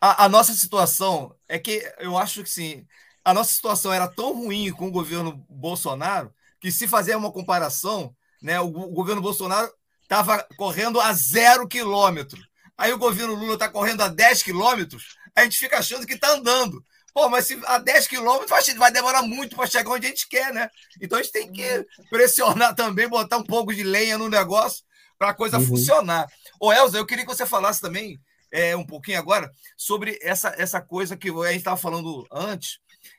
a, 0.00 0.24
a, 0.24 0.28
nossa 0.28 0.52
situação 0.52 1.34
é 1.48 1.58
que 1.58 1.82
eu 1.98 2.16
acho 2.16 2.42
que 2.42 2.50
sim, 2.50 2.86
a 3.24 3.34
nossa 3.34 3.52
situação 3.52 3.92
era 3.92 4.06
tão 4.06 4.34
ruim 4.34 4.70
com 4.70 4.86
o 4.86 4.92
governo 4.92 5.44
Bolsonaro 5.48 6.32
que 6.60 6.70
se 6.70 6.86
fazer 6.86 7.16
uma 7.16 7.32
comparação, 7.32 8.14
né, 8.42 8.60
o, 8.60 8.66
o 8.66 8.92
governo 8.92 9.20
Bolsonaro 9.20 9.70
estava 10.02 10.46
correndo 10.56 11.00
a 11.00 11.12
zero 11.12 11.66
quilômetro. 11.66 12.40
Aí 12.78 12.92
o 12.92 12.98
governo 12.98 13.34
Lula 13.34 13.54
está 13.54 13.68
correndo 13.68 14.02
a 14.02 14.08
10 14.08 14.42
quilômetros, 14.44 15.16
a 15.34 15.42
gente 15.42 15.58
fica 15.58 15.78
achando 15.78 16.06
que 16.06 16.14
está 16.14 16.30
andando. 16.30 16.82
Pô, 17.12 17.28
mas 17.28 17.46
se 17.46 17.60
a 17.66 17.78
10 17.78 18.06
quilômetros 18.06 18.74
vai 18.76 18.92
demorar 18.92 19.22
muito 19.22 19.56
para 19.56 19.66
chegar 19.66 19.90
onde 19.90 20.06
a 20.06 20.10
gente 20.10 20.28
quer, 20.28 20.54
né? 20.54 20.70
Então 21.00 21.18
a 21.18 21.22
gente 21.22 21.32
tem 21.32 21.50
que 21.50 21.84
pressionar 22.08 22.74
também, 22.76 23.08
botar 23.08 23.38
um 23.38 23.42
pouco 23.42 23.74
de 23.74 23.82
lenha 23.82 24.16
no 24.16 24.28
negócio 24.28 24.84
para 25.18 25.30
a 25.30 25.34
coisa 25.34 25.58
uhum. 25.58 25.66
funcionar. 25.66 26.28
Ô, 26.60 26.72
Elza, 26.72 26.96
eu 26.96 27.04
queria 27.04 27.26
que 27.26 27.34
você 27.34 27.44
falasse 27.44 27.80
também 27.80 28.20
é, 28.52 28.76
um 28.76 28.86
pouquinho 28.86 29.18
agora 29.18 29.50
sobre 29.76 30.18
essa, 30.22 30.54
essa 30.56 30.80
coisa 30.80 31.16
que 31.16 31.28
a 31.28 31.48
gente 31.48 31.56
estava 31.56 31.76
falando 31.76 32.26
antes, 32.30 32.78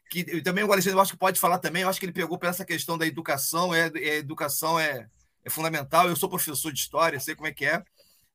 que 0.09 0.41
também 0.41 0.63
o 0.63 0.71
Alexandre 0.71 0.97
eu 0.97 1.01
acho 1.01 1.11
que 1.11 1.19
pode 1.19 1.39
falar 1.39 1.59
também, 1.59 1.83
eu 1.83 1.89
acho 1.89 1.99
que 1.99 2.05
ele 2.05 2.13
pegou 2.13 2.37
para 2.37 2.49
essa 2.49 2.65
questão 2.65 2.97
da 2.97 3.05
educação, 3.05 3.73
é, 3.73 3.91
é 3.95 4.15
educação 4.17 4.79
é, 4.79 5.07
é, 5.43 5.49
fundamental. 5.49 6.07
Eu 6.07 6.15
sou 6.15 6.29
professor 6.29 6.71
de 6.71 6.79
história, 6.79 7.19
sei 7.19 7.35
como 7.35 7.47
é 7.47 7.53
que 7.53 7.65
é. 7.65 7.83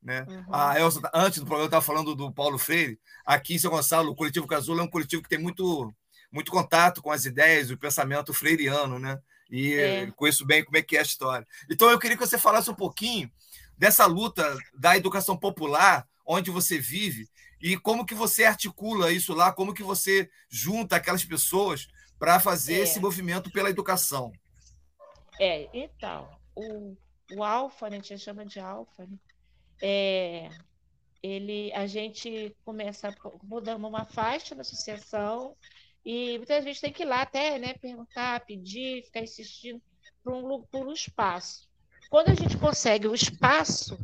Né? 0.05 0.27
Uhum. 0.29 0.55
A 0.55 0.79
Elsa, 0.79 1.01
antes 1.15 1.39
do 1.39 1.47
programa, 1.47 1.69
estava 1.69 1.85
falando 1.85 2.15
do 2.15 2.31
Paulo 2.31 2.59
Freire. 2.59 3.01
Aqui 3.25 3.55
em 3.55 3.59
São 3.59 3.71
Gonçalo, 3.71 4.11
o 4.11 4.15
Coletivo 4.15 4.47
Casulo 4.47 4.81
é 4.81 4.83
um 4.83 4.91
coletivo 4.91 5.23
que 5.23 5.29
tem 5.31 5.39
muito, 5.39 5.93
muito 6.31 6.53
contato 6.53 7.01
com 7.01 7.11
as 7.11 7.25
ideias, 7.25 7.71
o 7.71 7.79
pensamento 7.79 8.35
freiriano, 8.35 8.99
né? 8.99 9.19
E 9.51 9.75
é. 9.75 10.11
conheço 10.11 10.45
bem 10.45 10.63
como 10.63 10.77
é 10.77 10.83
que 10.83 10.97
é 10.97 11.01
a 11.01 11.03
história. 11.03 11.47
Então, 11.71 11.91
eu 11.91 11.99
queria 11.99 12.19
que 12.19 12.27
você 12.27 12.37
falasse 12.37 12.71
um 12.71 12.75
pouquinho 12.75 13.31
dessa 13.79 14.05
luta 14.05 14.57
da 14.75 14.95
educação 14.95 15.37
popular, 15.37 16.07
onde 16.27 16.51
você 16.51 16.79
vive, 16.79 17.27
e 17.61 17.79
como 17.79 18.05
que 18.05 18.15
você 18.15 18.45
articula 18.45 19.11
isso 19.11 19.33
lá, 19.33 19.53
como 19.53 19.73
que 19.73 19.83
você 19.83 20.29
junta 20.51 20.97
aquelas 20.97 21.25
pessoas 21.25 21.89
para 22.19 22.39
fazer 22.39 22.75
é. 22.75 22.81
esse 22.81 23.01
movimento 23.01 23.51
pela 23.51 23.71
educação. 23.71 24.33
É, 25.41 25.69
então, 25.73 26.29
o, 26.55 26.95
o 27.35 27.43
Alfa, 27.43 27.89
né, 27.89 27.97
a 27.97 28.01
gente 28.01 28.19
chama 28.19 28.45
de 28.45 28.61
Alfa, 28.61 29.07
né? 29.07 29.17
É, 29.81 30.49
ele, 31.23 31.73
a 31.73 31.87
gente 31.87 32.55
começa 32.65 33.15
mudando 33.43 33.87
uma 33.87 34.05
faixa 34.05 34.55
na 34.55 34.61
associação 34.61 35.57
e 36.05 36.37
muitas 36.37 36.63
vezes 36.63 36.81
tem 36.81 36.93
que 36.93 37.03
ir 37.03 37.07
lá 37.07 37.23
até 37.23 37.59
né, 37.59 37.75
perguntar, 37.75 38.45
pedir, 38.45 39.05
ficar 39.05 39.21
insistindo 39.21 39.81
por 40.23 40.35
um, 40.35 40.63
por 40.63 40.87
um 40.87 40.93
espaço. 40.93 41.67
Quando 42.11 42.29
a 42.29 42.35
gente 42.35 42.59
consegue 42.59 43.09
o 43.09 43.15
espaço, 43.15 43.99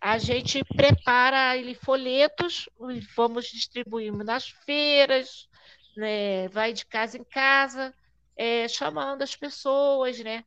a 0.00 0.18
gente 0.18 0.64
prepara 0.64 1.56
ele 1.56 1.74
folhetos, 1.74 2.68
vamos 3.14 3.46
distribuir 3.46 4.12
nas 4.12 4.48
feiras, 4.48 5.48
né, 5.96 6.48
vai 6.48 6.72
de 6.72 6.86
casa 6.86 7.18
em 7.18 7.24
casa, 7.24 7.94
é, 8.36 8.66
chamando 8.66 9.22
as 9.22 9.36
pessoas, 9.36 10.18
né, 10.20 10.44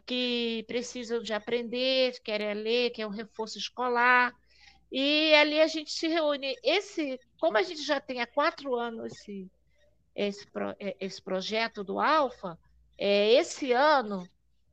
que 0.00 0.64
precisam 0.66 1.22
de 1.22 1.32
aprender, 1.32 2.20
querem 2.22 2.54
ler, 2.54 2.90
querem 2.90 3.10
um 3.10 3.14
reforço 3.14 3.58
escolar, 3.58 4.34
e 4.90 5.34
ali 5.34 5.60
a 5.60 5.66
gente 5.66 5.90
se 5.90 6.06
reúne. 6.06 6.54
Esse, 6.62 7.18
como 7.38 7.56
a 7.56 7.62
gente 7.62 7.82
já 7.82 8.00
tem 8.00 8.20
há 8.20 8.26
quatro 8.26 8.74
anos 8.74 9.12
esse, 9.12 9.50
esse, 10.14 10.46
é, 10.78 10.96
esse 11.00 11.20
projeto 11.20 11.82
do 11.82 11.98
Alfa, 11.98 12.58
é, 12.98 13.32
esse 13.32 13.72
ano 13.72 14.28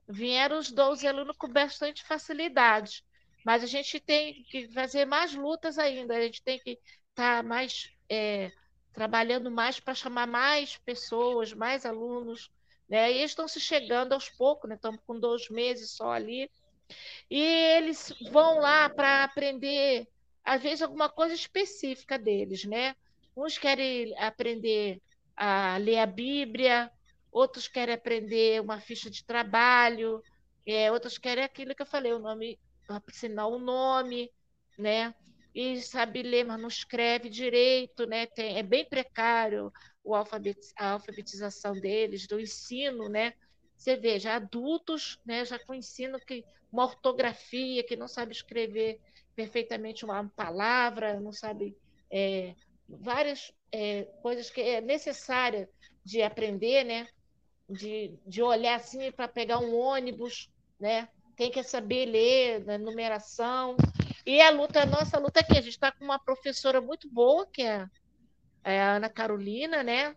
vieram 0.08 0.58
os 0.58 0.72
12 0.72 1.08
alunos 1.08 1.38
com 1.38 1.48
bastante 1.48 2.04
facilidade, 2.04 3.04
mas 3.46 3.64
a 3.64 3.68
gente 3.68 4.00
tem 4.00 4.44
que 4.44 4.68
fazer 4.70 5.06
mais 5.06 5.34
lutas 5.34 5.78
ainda, 5.78 6.18
a 6.18 6.22
gente 6.22 6.42
tem 6.42 6.60
que 6.60 6.72
estar 7.10 7.38
tá 7.38 7.44
mais 7.44 7.90
é, 8.10 8.52
trabalhando 8.92 9.50
mais 9.50 9.80
para 9.80 9.94
chamar 9.94 10.28
mais 10.28 10.78
pessoas, 10.78 11.54
mais 11.54 11.86
alunos, 11.86 12.52
né? 12.90 13.12
E 13.12 13.18
eles 13.20 13.32
estão 13.32 13.48
se 13.48 13.60
chegando 13.60 14.14
aos 14.14 14.30
poucos, 14.30 14.68
né? 14.68 14.76
Estamos 14.76 15.00
com 15.06 15.20
dois 15.20 15.50
meses 15.50 15.92
só 15.92 16.12
ali. 16.12 16.50
E 17.30 17.40
eles 17.40 18.14
vão 18.32 18.60
lá 18.60 18.90
para 18.90 19.24
aprender, 19.24 20.08
às 20.44 20.62
vezes, 20.62 20.82
alguma 20.82 21.08
coisa 21.08 21.36
específica 21.36 22.18
deles, 22.18 22.66
né? 22.66 22.96
Uns 23.38 23.58
querem 23.58 24.18
aprender 24.18 25.00
a 25.38 25.78
ler 25.78 26.00
a 26.00 26.06
Bíblia, 26.08 26.92
outros 27.32 27.68
querem 27.68 27.94
aprender 27.94 28.60
uma 28.60 28.82
ficha 28.82 29.10
de 29.10 29.24
trabalho, 29.24 30.22
é, 30.66 30.92
outros 30.92 31.18
querem 31.18 31.44
aquilo 31.44 31.76
que 31.76 31.82
eu 31.84 31.86
falei, 31.86 32.12
o 32.12 32.20
nome, 32.20 32.60
assinar 33.08 33.48
o 33.48 33.60
nome, 33.60 34.32
né? 34.78 35.14
E 35.54 35.80
sabe 35.82 36.24
ler, 36.24 36.46
mas 36.46 36.60
não 36.60 36.68
escreve 36.68 37.30
direito, 37.30 38.06
né? 38.08 38.26
Tem, 38.26 38.58
é 38.58 38.64
bem 38.64 38.86
precário 38.86 39.72
o 40.04 40.16
alfabetiz, 40.16 40.74
a 40.78 40.92
alfabetização 40.92 41.74
deles, 41.74 42.28
do 42.28 42.40
ensino, 42.40 43.10
né? 43.10 43.34
Você 43.76 43.96
veja, 43.96 44.36
adultos, 44.36 45.20
né, 45.26 45.46
já 45.46 45.58
com 45.58 45.74
ensino 45.74 46.20
que 46.20 46.44
uma 46.72 46.84
ortografia, 46.84 47.84
que 47.84 47.96
não 47.96 48.08
sabe 48.08 48.34
escrever 48.34 49.00
perfeitamente 49.36 50.04
uma 50.04 50.28
palavra, 50.36 51.20
não 51.20 51.32
sabe 51.32 51.76
é, 52.12 52.56
várias 52.88 53.54
é, 53.72 54.04
coisas 54.22 54.50
que 54.50 54.62
é 54.62 54.82
necessária 54.82 55.70
de 56.04 56.22
aprender, 56.22 56.84
né? 56.84 57.08
De, 57.70 58.14
de 58.26 58.42
olhar 58.42 58.76
assim 58.76 59.12
para 59.12 59.28
pegar 59.28 59.60
um 59.60 59.76
ônibus, 59.76 60.50
né? 60.80 61.08
Tem 61.36 61.52
que 61.52 61.64
saber 61.64 62.06
ler, 62.06 62.66
né? 62.66 62.78
numeração. 62.78 63.78
E 64.26 64.42
a 64.42 64.50
luta, 64.50 64.82
a 64.82 64.86
nossa 64.86 65.18
luta 65.18 65.40
aqui, 65.40 65.54
a 65.54 65.62
gente 65.62 65.70
está 65.70 65.92
com 65.92 66.04
uma 66.04 66.20
professora 66.20 66.82
muito 66.82 67.10
boa, 67.10 67.48
que 67.48 67.62
é, 67.62 67.88
é 68.64 68.82
a 68.82 68.96
Ana 68.96 69.10
Carolina, 69.10 69.84
né? 69.84 70.16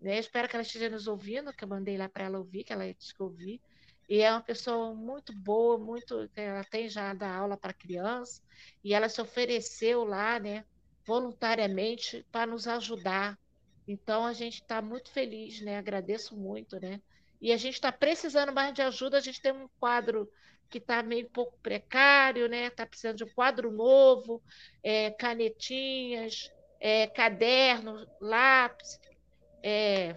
né? 0.00 0.18
Espero 0.18 0.48
que 0.48 0.56
ela 0.56 0.62
esteja 0.62 0.88
nos 0.88 1.06
ouvindo, 1.06 1.52
que 1.52 1.64
eu 1.64 1.68
mandei 1.68 1.96
lá 1.96 2.08
para 2.08 2.24
ela 2.24 2.38
ouvir, 2.38 2.64
que 2.64 2.72
ela 2.72 2.92
disse 2.92 3.14
que 3.14 3.22
ouvir. 3.22 3.60
E 4.08 4.20
é 4.20 4.30
uma 4.30 4.42
pessoa 4.42 4.94
muito 4.94 5.32
boa, 5.32 5.78
muito. 5.78 6.28
Ela 6.36 6.64
tem 6.64 6.88
já 6.88 7.14
da 7.14 7.34
aula 7.34 7.56
para 7.56 7.72
criança, 7.72 8.42
e 8.82 8.92
ela 8.92 9.08
se 9.08 9.20
ofereceu 9.20 10.04
lá, 10.04 10.38
né? 10.38 10.64
voluntariamente 11.06 12.24
para 12.32 12.46
nos 12.46 12.66
ajudar. 12.66 13.38
Então 13.86 14.24
a 14.24 14.32
gente 14.32 14.62
está 14.62 14.80
muito 14.80 15.10
feliz, 15.10 15.60
né? 15.60 15.76
Agradeço 15.76 16.36
muito, 16.36 16.80
né? 16.80 17.00
E 17.40 17.52
a 17.52 17.56
gente 17.56 17.74
está 17.74 17.92
precisando 17.92 18.52
mais 18.52 18.72
de 18.72 18.80
ajuda. 18.80 19.18
A 19.18 19.20
gente 19.20 19.40
tem 19.40 19.52
um 19.52 19.68
quadro 19.78 20.30
que 20.70 20.78
está 20.78 21.02
meio 21.02 21.28
pouco 21.28 21.58
precário, 21.62 22.48
né? 22.48 22.66
Está 22.66 22.86
precisando 22.86 23.18
de 23.18 23.24
um 23.24 23.34
quadro 23.34 23.70
novo, 23.70 24.42
é, 24.82 25.10
canetinhas, 25.10 26.50
é, 26.84 27.06
caderno, 27.06 28.06
lápis, 28.20 29.00
é, 29.62 30.14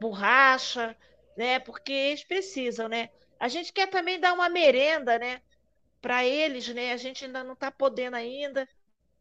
borracha, 0.00 0.96
né? 1.36 1.58
Porque 1.58 1.92
eles 1.92 2.24
precisam, 2.24 2.88
né? 2.88 3.10
A 3.38 3.46
gente 3.46 3.70
quer 3.70 3.86
também 3.90 4.18
dar 4.18 4.32
uma 4.32 4.48
merenda, 4.48 5.18
né? 5.18 5.42
Para 6.00 6.24
eles, 6.24 6.66
né? 6.68 6.94
A 6.94 6.96
gente 6.96 7.26
ainda 7.26 7.44
não 7.44 7.52
está 7.52 7.70
podendo 7.70 8.16
ainda. 8.16 8.66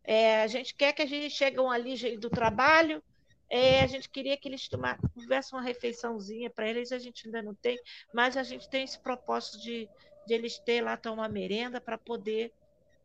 É, 0.02 0.42
a 0.42 0.48
gente 0.48 0.74
quer 0.74 0.94
que 0.94 1.02
a 1.02 1.06
gente 1.06 1.30
cheguem 1.30 1.70
ali 1.70 2.18
do 2.18 2.30
trabalho, 2.30 3.04
é, 3.50 3.82
a 3.82 3.88
gente 3.88 4.08
queria 4.08 4.38
que 4.38 4.48
eles 4.48 4.62
tivessem 4.62 5.60
uma 5.60 5.62
refeiçãozinha 5.62 6.50
para 6.50 6.70
eles, 6.70 6.94
a 6.94 7.00
gente 7.00 7.28
ainda 7.28 7.42
não 7.42 7.54
tem, 7.54 7.78
mas 8.14 8.38
a 8.38 8.44
gente 8.44 8.70
tem 8.70 8.86
esse 8.86 8.98
propósito 8.98 9.60
de, 9.60 9.90
de 10.26 10.34
eles 10.34 10.58
ter 10.58 10.82
lá 10.82 10.96
tomar 10.96 11.24
uma 11.24 11.30
merenda 11.30 11.82
para 11.82 11.98
poder 11.98 12.54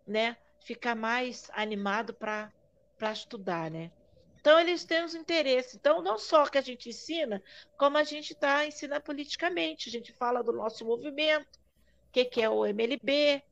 né, 0.07 0.37
ficar 0.61 0.95
mais 0.95 1.51
animado 1.53 2.15
para 2.15 2.53
estudar, 3.13 3.71
né? 3.71 3.91
Então, 4.41 4.61
eles 4.61 4.85
têm 4.85 5.03
os 5.03 5.15
interesses. 5.15 5.75
Então, 5.75 6.03
não 6.03 6.19
só 6.19 6.47
que 6.47 6.59
a 6.59 6.61
gente 6.61 6.91
ensina, 6.91 7.43
como 7.79 7.97
a 7.97 8.05
gente 8.05 8.35
está 8.35 8.67
ensinando 8.67 9.03
politicamente. 9.03 9.89
A 9.89 9.93
gente 9.93 10.13
fala 10.13 10.43
do 10.43 10.53
nosso 10.53 10.85
movimento, 10.85 11.59
o 12.09 12.13
que, 12.13 12.25
que 12.27 12.43
é 12.43 12.49
o 12.49 12.67
MLB, 12.67 13.43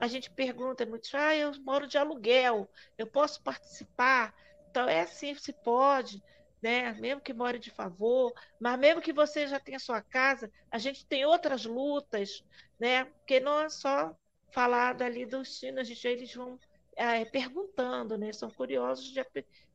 a 0.00 0.06
gente 0.06 0.30
pergunta 0.30 0.86
muito, 0.86 1.08
ah, 1.14 1.34
eu 1.34 1.52
moro 1.62 1.86
de 1.86 1.98
aluguel, 1.98 2.68
eu 2.96 3.06
posso 3.06 3.42
participar? 3.42 4.34
Então, 4.70 4.88
é 4.88 5.00
assim, 5.00 5.34
se 5.34 5.52
pode, 5.52 6.22
né? 6.62 6.92
Mesmo 6.94 7.20
que 7.20 7.34
more 7.34 7.58
de 7.58 7.70
favor, 7.70 8.32
mas 8.60 8.78
mesmo 8.78 9.02
que 9.02 9.12
você 9.12 9.46
já 9.46 9.58
tenha 9.58 9.78
sua 9.78 10.00
casa, 10.00 10.50
a 10.70 10.78
gente 10.78 11.04
tem 11.06 11.26
outras 11.26 11.64
lutas, 11.64 12.42
né? 12.78 13.04
Porque 13.04 13.40
não 13.40 13.60
é 13.60 13.68
só 13.68 14.16
falar 14.52 14.94
dali 14.94 15.26
do 15.26 15.40
ensino, 15.40 15.80
a 15.80 15.84
gente, 15.84 16.06
eles 16.06 16.34
vão 16.34 16.58
é, 16.98 17.24
perguntando, 17.24 18.18
né? 18.18 18.32
São 18.32 18.50
curiosos 18.50 19.12
de, 19.12 19.24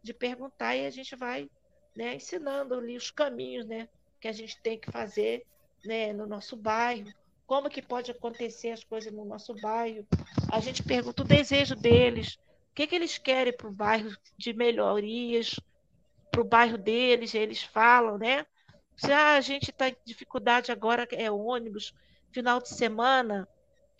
de 0.04 0.14
perguntar 0.14 0.76
e 0.76 0.86
a 0.86 0.90
gente 0.90 1.16
vai 1.16 1.50
né, 1.96 2.16
ensinando 2.16 2.76
ali 2.76 2.98
os 2.98 3.10
caminhos, 3.10 3.66
né? 3.66 3.88
Que 4.20 4.28
a 4.28 4.34
gente 4.34 4.62
tem 4.62 4.78
que 4.78 4.92
fazer 4.92 5.46
né, 5.86 6.12
no 6.12 6.28
nosso 6.28 6.58
bairro, 6.58 7.12
como 7.48 7.70
que 7.70 7.82
pode 7.82 8.12
acontecer 8.12 8.72
as 8.72 8.84
coisas 8.84 9.12
no 9.12 9.24
nosso 9.24 9.56
bairro. 9.62 10.06
A 10.52 10.60
gente 10.60 10.84
pergunta 10.84 11.24
o 11.24 11.28
desejo 11.28 11.76
deles, 11.76 12.36
o 12.72 12.76
que, 12.76 12.88
que 12.88 12.96
eles 12.96 13.18
querem 13.18 13.56
para 13.56 13.68
o 13.68 13.74
bairro 13.74 14.16
de 14.38 14.54
melhorias, 14.54 15.58
para 16.30 16.42
o 16.42 16.46
bairro 16.46 16.78
deles, 16.78 17.34
eles 17.34 17.64
falam, 17.64 18.18
né? 18.18 18.46
Se 18.98 19.12
ah, 19.12 19.36
a 19.36 19.42
gente 19.42 19.72
está 19.72 19.88
em 19.88 19.96
dificuldade 20.06 20.72
agora, 20.72 21.08
é 21.12 21.32
ônibus, 21.32 21.94
final 22.32 22.60
de 22.62 22.70
semana, 22.70 23.48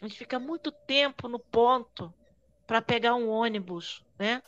a 0.02 0.08
gente 0.08 0.18
fica 0.18 0.40
muito 0.40 0.72
tempo 0.72 1.30
no 1.30 1.40
ponto 1.40 2.14
para 2.66 2.82
pegar 2.82 3.16
um 3.16 3.30
ônibus, 3.30 4.04
né? 4.18 4.42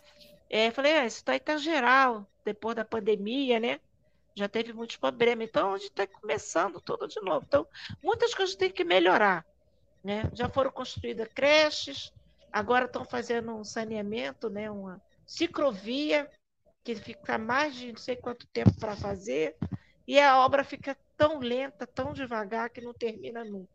É, 0.50 0.72
falei, 0.72 0.94
ah, 0.94 1.06
isso 1.06 1.18
está 1.18 1.38
tá 1.40 1.58
geral, 1.58 2.26
depois 2.44 2.76
da 2.76 2.86
pandemia, 2.86 3.60
né? 3.60 3.80
já 4.36 4.50
teve 4.50 4.74
muitos 4.74 4.98
problemas. 4.98 5.48
Então, 5.48 5.74
a 5.74 5.78
gente 5.78 5.90
está 5.90 6.06
começando 6.06 6.82
tudo 6.82 7.08
de 7.08 7.20
novo. 7.22 7.46
Então, 7.48 7.66
muitas 8.04 8.34
coisas 8.34 8.56
têm 8.56 8.70
que 8.70 8.84
melhorar. 8.84 9.46
Né? 10.04 10.30
Já 10.34 10.50
foram 10.50 10.70
construídas 10.72 11.30
creches, 11.34 12.14
agora 12.52 12.86
estão 12.86 13.06
fazendo 13.06 13.56
um 13.56 13.64
saneamento, 13.64 14.50
né? 14.50 14.70
uma 14.70 15.02
ciclovia, 15.26 16.30
que 16.84 16.96
fica 16.96 17.38
mais 17.38 17.76
de 17.76 17.94
não 17.94 17.98
sei 17.98 18.16
quanto 18.16 18.46
tempo 18.48 18.78
para 18.80 18.96
fazer, 18.96 19.56
e 20.08 20.20
a 20.20 20.38
obra 20.46 20.64
fica 20.64 20.96
tão 21.18 21.40
lenta, 21.40 21.88
tão 21.88 22.14
devagar, 22.14 22.70
que 22.70 22.82
não 22.82 22.94
termina 22.94 23.44
nunca. 23.44 23.74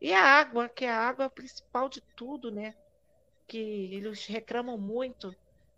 E 0.00 0.12
a 0.12 0.24
água, 0.24 0.68
que 0.68 0.84
é 0.84 0.90
a 0.90 1.00
água 1.00 1.30
principal 1.30 1.88
de 1.88 2.00
tudo, 2.16 2.50
né? 2.50 2.74
Que 3.46 3.94
eles 3.94 4.26
reclamam 4.26 4.78
muito, 4.78 5.34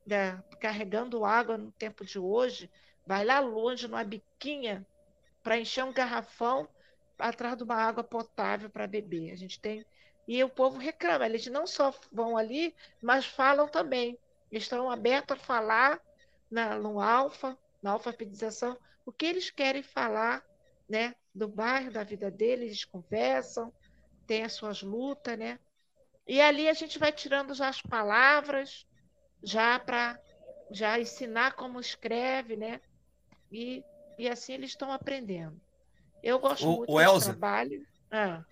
né? 0.07 0.43
carregando 0.61 1.25
água 1.25 1.59
no 1.59 1.71
tempo 1.73 2.05
de 2.05 2.19
hoje, 2.19 2.71
vai 3.07 3.25
lá 3.25 3.41
longe, 3.41 3.87
numa 3.87 4.05
biquinha, 4.05 4.87
para 5.43 5.59
encher 5.59 5.85
um 5.85 5.93
garrafão 5.93 6.69
atrás 7.19 7.57
de 7.57 7.63
uma 7.63 7.77
água 7.77 8.05
potável 8.05 8.69
para 8.69 8.87
beber. 8.87 9.33
A 9.33 9.37
gente 9.37 9.61
tem. 9.61 9.85
E 10.27 10.43
o 10.43 10.49
povo 10.49 10.79
reclama, 10.79 11.25
eles 11.27 11.47
não 11.47 11.67
só 11.67 11.95
vão 12.13 12.37
ali, 12.37 12.75
mas 13.01 13.27
falam 13.27 13.69
também. 13.69 14.19
Estão 14.51 14.91
abertos 14.91 15.37
a 15.37 15.41
falar 15.41 16.01
na, 16.51 16.77
no 16.79 17.01
alfa, 17.01 17.57
na 17.83 17.93
alfabetização, 17.93 18.77
o 19.05 19.13
que 19.13 19.27
eles 19.27 19.51
querem 19.51 19.83
falar 19.83 20.45
né, 20.89 21.15
do 21.35 21.47
bairro, 21.47 21.93
da 21.93 22.03
vida 22.03 22.31
deles, 22.31 22.67
eles 22.67 22.85
conversam, 22.85 23.73
têm 24.27 24.45
as 24.45 24.55
suas 24.55 24.83
lutas, 24.83 25.39
né? 25.39 25.59
E 26.27 26.41
ali 26.41 26.69
a 26.69 26.75
gente 26.75 26.99
vai 26.99 27.13
tirando 27.13 27.55
já 27.55 27.69
as 27.69 27.81
palavras, 27.81 28.85
já 29.43 29.79
para 29.79 30.19
já 30.71 30.99
ensinar 30.99 31.53
como 31.53 31.81
escreve, 31.81 32.57
né? 32.57 32.81
E, 33.51 33.85
e 34.19 34.29
assim 34.29 34.55
eles 34.55 34.71
estão 34.71 34.91
aprendendo. 34.91 35.61
Eu 36.23 36.39
gosto 36.39 36.69
o, 36.69 36.79
muito 36.79 36.93
o 36.93 37.01
Elza, 37.01 37.33
trabalho. 37.33 37.87
Ah. 38.11 38.43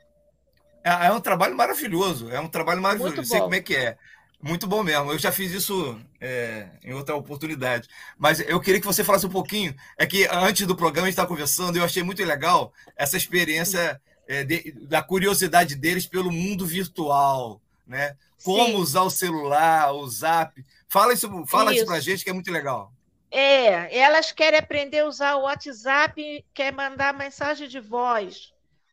É, 0.85 1.07
é, 1.07 1.12
um 1.12 1.20
trabalho 1.20 1.57
maravilhoso, 1.57 2.31
é 2.31 2.39
um 2.39 2.49
trabalho 2.49 2.81
maravilhoso. 2.81 3.16
Não 3.16 3.25
sei 3.25 3.41
como 3.41 3.55
é 3.55 3.61
que 3.61 3.75
é. 3.75 3.97
Muito 4.41 4.66
bom 4.66 4.83
mesmo. 4.83 5.11
Eu 5.11 5.18
já 5.18 5.33
fiz 5.33 5.51
isso 5.53 5.99
é, 6.20 6.68
em 6.85 6.93
outra 6.93 7.16
oportunidade. 7.16 7.89
Mas 8.18 8.41
eu 8.41 8.61
queria 8.61 8.79
que 8.79 8.87
você 8.87 9.03
falasse 9.03 9.27
um 9.27 9.31
pouquinho. 9.31 9.75
É 9.97 10.07
que 10.07 10.29
antes 10.31 10.66
do 10.66 10.77
programa 10.77 11.07
a 11.07 11.11
gente 11.11 11.14
estava 11.14 11.29
conversando, 11.29 11.79
eu 11.79 11.85
achei 11.85 12.03
muito 12.03 12.22
legal 12.22 12.70
essa 12.95 13.16
experiência 13.16 13.99
é, 14.29 14.45
de, 14.45 14.72
da 14.87 15.03
curiosidade 15.03 15.75
deles 15.75 16.07
pelo 16.07 16.31
mundo 16.31 16.66
virtual. 16.66 17.61
Né? 17.87 18.16
como 18.45 18.66
Sim. 18.66 18.74
usar 18.76 19.03
o 19.03 19.11
celular, 19.11 19.93
o 19.95 20.07
zap. 20.07 20.64
Fala 20.87 21.14
isso, 21.14 21.28
fala 21.47 21.72
isso 21.72 21.82
Isso. 21.82 21.87
pra 21.87 21.99
gente 21.99 22.22
que 22.22 22.30
é 22.30 22.32
muito 22.32 22.53
legal. 22.53 22.93
É, 23.30 23.99
elas 23.99 24.30
querem 24.30 24.59
aprender 24.61 25.01
a 25.01 25.07
usar 25.07 25.37
o 25.37 25.43
WhatsApp, 25.43 26.45
quer 26.53 26.72
mandar 26.72 27.14
mensagem 27.14 27.66
de 27.66 27.80
voz, 27.80 28.53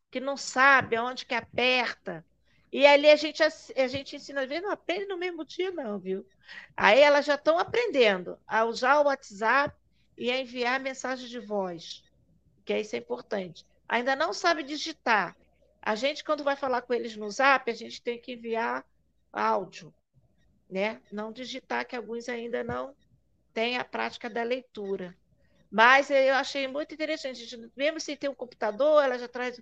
que 0.10 0.20
não 0.20 0.38
sabe 0.38 0.96
aonde 0.96 1.26
que 1.26 1.36
aperta. 1.36 2.26
E 2.72 2.88
ali 2.88 3.10
a 3.10 3.16
gente, 3.18 3.44
a 3.44 3.88
gente 3.88 4.16
ensina, 4.16 4.42
às 4.42 4.50
vezes 4.50 4.64
não 4.64 4.72
aprende 4.72 5.06
no 5.06 5.18
mesmo 5.18 5.46
dia, 5.46 5.70
não, 5.72 6.00
viu? 6.00 6.26
Aí 6.76 7.02
elas 7.02 7.26
já 7.26 7.36
estão 7.36 7.60
aprendendo 7.60 8.39
a 8.48 8.64
usar 8.64 9.00
o 9.02 9.06
WhatsApp 9.06 9.76
e 10.18 10.32
a 10.32 10.39
enviar 10.39 10.80
mensagem 10.80 11.28
de 11.28 11.39
voz, 11.39 12.04
que 12.66 12.78
isso 12.80 12.96
é 12.96 13.00
importante. 13.00 13.66
Ainda 13.88 14.16
não 14.16 14.34
sabe 14.34 14.64
digitar. 14.64 15.36
A 15.82 15.96
gente, 15.96 16.24
quando 16.24 16.44
vai 16.44 16.56
falar 16.56 16.82
com 16.84 16.94
eles 16.94 17.16
no 17.18 17.30
Zap, 17.30 17.70
a 17.70 17.74
gente 17.74 18.02
tem 18.02 18.20
que 18.20 18.34
enviar 18.34 18.86
áudio, 19.34 19.94
né? 20.70 21.02
Não 21.12 21.32
digitar, 21.32 21.88
que 21.88 21.96
alguns 21.96 22.30
ainda 22.30 22.64
não 22.64 22.96
tem 23.54 23.78
a 23.78 23.84
prática 23.84 24.30
da 24.30 24.44
leitura. 24.44 25.16
Mas 25.72 26.10
eu 26.12 26.36
achei 26.36 26.68
muito 26.68 26.94
interessante, 26.94 27.72
mesmo 27.76 28.00
sem 28.00 28.16
ter 28.16 28.30
um 28.30 28.36
computador, 28.36 29.04
ela 29.04 29.18
já 29.18 29.28
traz 29.28 29.58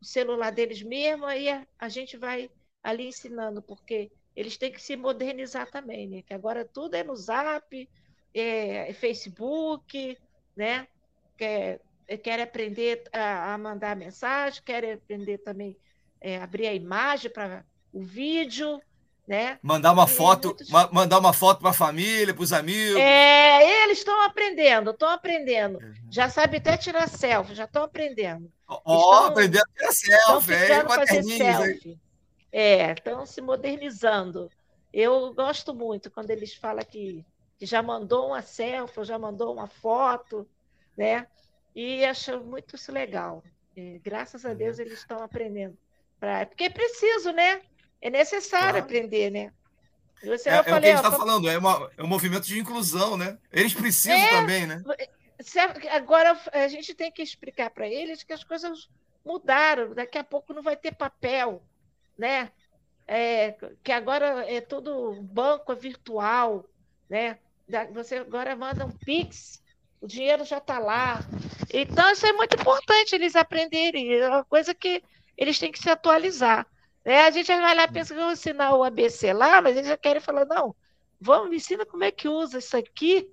o 0.00 0.04
celular 0.04 0.50
deles 0.50 0.82
mesmo, 0.82 1.26
aí 1.26 1.48
a, 1.78 1.88
gente 1.88 2.16
vai 2.16 2.50
ali 2.82 3.08
ensinando, 3.08 3.60
porque 3.60 4.10
eles 4.34 4.56
têm 4.56 4.72
que 4.72 4.80
se 4.80 4.96
modernizar 4.96 5.70
também, 5.70 6.08
né? 6.08 6.22
Que 6.22 6.32
agora 6.32 6.64
tudo 6.64 6.94
é 6.94 7.04
no 7.04 7.14
Zap, 7.14 7.88
é, 8.32 8.90
é 8.90 8.92
Facebook, 8.94 10.16
né? 10.56 10.88
Quer, 11.36 11.80
quer 12.16 12.40
aprender 12.40 13.04
a, 13.12 13.54
a 13.54 13.58
mandar 13.58 13.94
mensagem, 13.96 14.62
quer 14.64 14.94
aprender 14.94 15.38
também 15.38 15.76
é, 16.20 16.38
abrir 16.38 16.66
a 16.66 16.74
imagem 16.74 17.30
para 17.30 17.64
o 17.92 18.02
vídeo, 18.02 18.80
né? 19.26 19.58
Mandar 19.62 19.92
uma 19.92 20.04
E 20.04 20.08
foto, 20.08 20.48
muitos- 20.48 20.70
ma- 20.70 20.88
mandar 20.92 21.18
uma 21.18 21.32
foto 21.32 21.60
para 21.60 21.70
a 21.70 21.74
família, 21.74 22.34
para 22.34 22.42
os 22.42 22.52
amigos. 22.52 22.96
É, 23.00 23.84
eles 23.84 23.98
estão 23.98 24.22
aprendendo, 24.22 24.90
estão 24.90 25.08
aprendendo. 25.08 25.78
Uhum. 25.78 25.94
Já 26.10 26.28
sabe 26.28 26.56
até 26.56 26.76
tirar 26.76 27.08
selfie, 27.08 27.54
já 27.54 27.64
estão 27.64 27.84
aprendendo. 27.84 28.50
Ó, 28.66 28.76
estão- 28.76 29.24
aprendendo 29.26 29.62
a 29.64 29.72
tirar 29.74 29.92
selfie, 29.92 30.68
fazer 30.88 31.22
selfie. 31.22 31.98
É, 32.52 32.92
estão 32.92 33.24
se 33.24 33.40
modernizando. 33.40 34.50
Eu 34.92 35.32
gosto 35.32 35.72
muito 35.72 36.10
quando 36.10 36.30
eles 36.30 36.52
falam 36.54 36.84
que, 36.84 37.24
que 37.56 37.64
já 37.64 37.80
mandou 37.80 38.28
uma 38.28 38.42
selfie, 38.42 39.04
já 39.04 39.16
mandou 39.18 39.52
uma 39.52 39.68
foto, 39.68 40.44
né? 40.96 41.26
E 41.74 42.04
acho 42.04 42.40
muito 42.40 42.76
isso 42.76 42.90
legal. 42.92 43.42
E, 43.76 43.98
graças 44.00 44.44
a 44.44 44.52
Deus 44.54 44.78
eles 44.78 44.94
estão 44.94 45.22
aprendendo. 45.22 45.76
Pra, 46.18 46.44
porque 46.46 46.64
é 46.64 46.70
preciso, 46.70 47.32
né? 47.32 47.62
É 48.02 48.10
necessário 48.10 48.70
Claro. 48.70 48.84
aprender, 48.84 49.30
né? 49.30 49.52
Você 50.22 50.50
É, 50.50 50.54
é 50.56 50.60
o 50.60 50.64
que 50.64 50.70
a 50.70 50.74
falei, 50.74 50.90
gente 50.90 50.96
está 51.04 51.12
falando, 51.12 51.48
é, 51.48 51.56
uma- 51.56 51.90
é 51.96 52.02
um 52.02 52.06
movimento 52.06 52.44
de 52.46 52.58
inclusão, 52.58 53.16
né? 53.16 53.38
Eles 53.52 53.72
precisam 53.72 54.18
É. 54.18 54.30
também, 54.30 54.66
né? 54.66 54.82
Sabe, 55.42 55.88
agora 55.88 56.38
a 56.52 56.68
gente 56.68 56.94
tem 56.94 57.10
que 57.10 57.22
explicar 57.22 57.70
para 57.70 57.88
eles 57.88 58.22
que 58.22 58.32
as 58.32 58.44
coisas 58.44 58.90
mudaram. 59.24 59.94
Daqui 59.94 60.18
a 60.18 60.24
pouco 60.24 60.52
não 60.52 60.62
vai 60.62 60.76
ter 60.76 60.94
papel, 60.94 61.62
né? 62.18 62.50
É, 63.06 63.56
que 63.82 63.90
agora 63.92 64.44
é 64.46 64.60
tudo 64.60 65.20
banco 65.22 65.72
é 65.72 65.74
virtual, 65.74 66.66
né? 67.08 67.38
Você 67.94 68.16
agora 68.16 68.54
manda 68.54 68.84
um 68.84 68.90
Pix, 68.90 69.62
o 70.00 70.06
dinheiro 70.06 70.44
já 70.44 70.58
está 70.58 70.78
lá. 70.78 71.20
Então, 71.72 72.10
isso 72.10 72.26
é 72.26 72.32
muito 72.32 72.54
importante 72.54 73.14
eles 73.14 73.36
aprenderem. 73.36 74.14
É 74.14 74.28
uma 74.28 74.44
coisa 74.44 74.74
que 74.74 75.02
eles 75.36 75.58
têm 75.58 75.70
que 75.70 75.78
se 75.78 75.90
atualizar. 75.90 76.66
né? 77.04 77.22
A 77.22 77.30
gente 77.30 77.46
vai 77.46 77.74
lá 77.74 77.84
e 77.84 77.88
pensa 77.92 78.14
que 78.14 78.20
eu 78.20 78.24
vou 78.24 78.32
ensinar 78.32 78.74
o 78.74 78.84
ABC 78.84 79.32
lá, 79.32 79.60
mas 79.60 79.76
eles 79.76 79.88
já 79.88 79.96
querem 79.96 80.20
falar, 80.20 80.44
não, 80.46 80.74
vamos, 81.20 81.50
me 81.50 81.56
ensina 81.56 81.84
como 81.86 82.04
é 82.04 82.10
que 82.10 82.28
usa 82.28 82.58
isso 82.58 82.76
aqui 82.76 83.28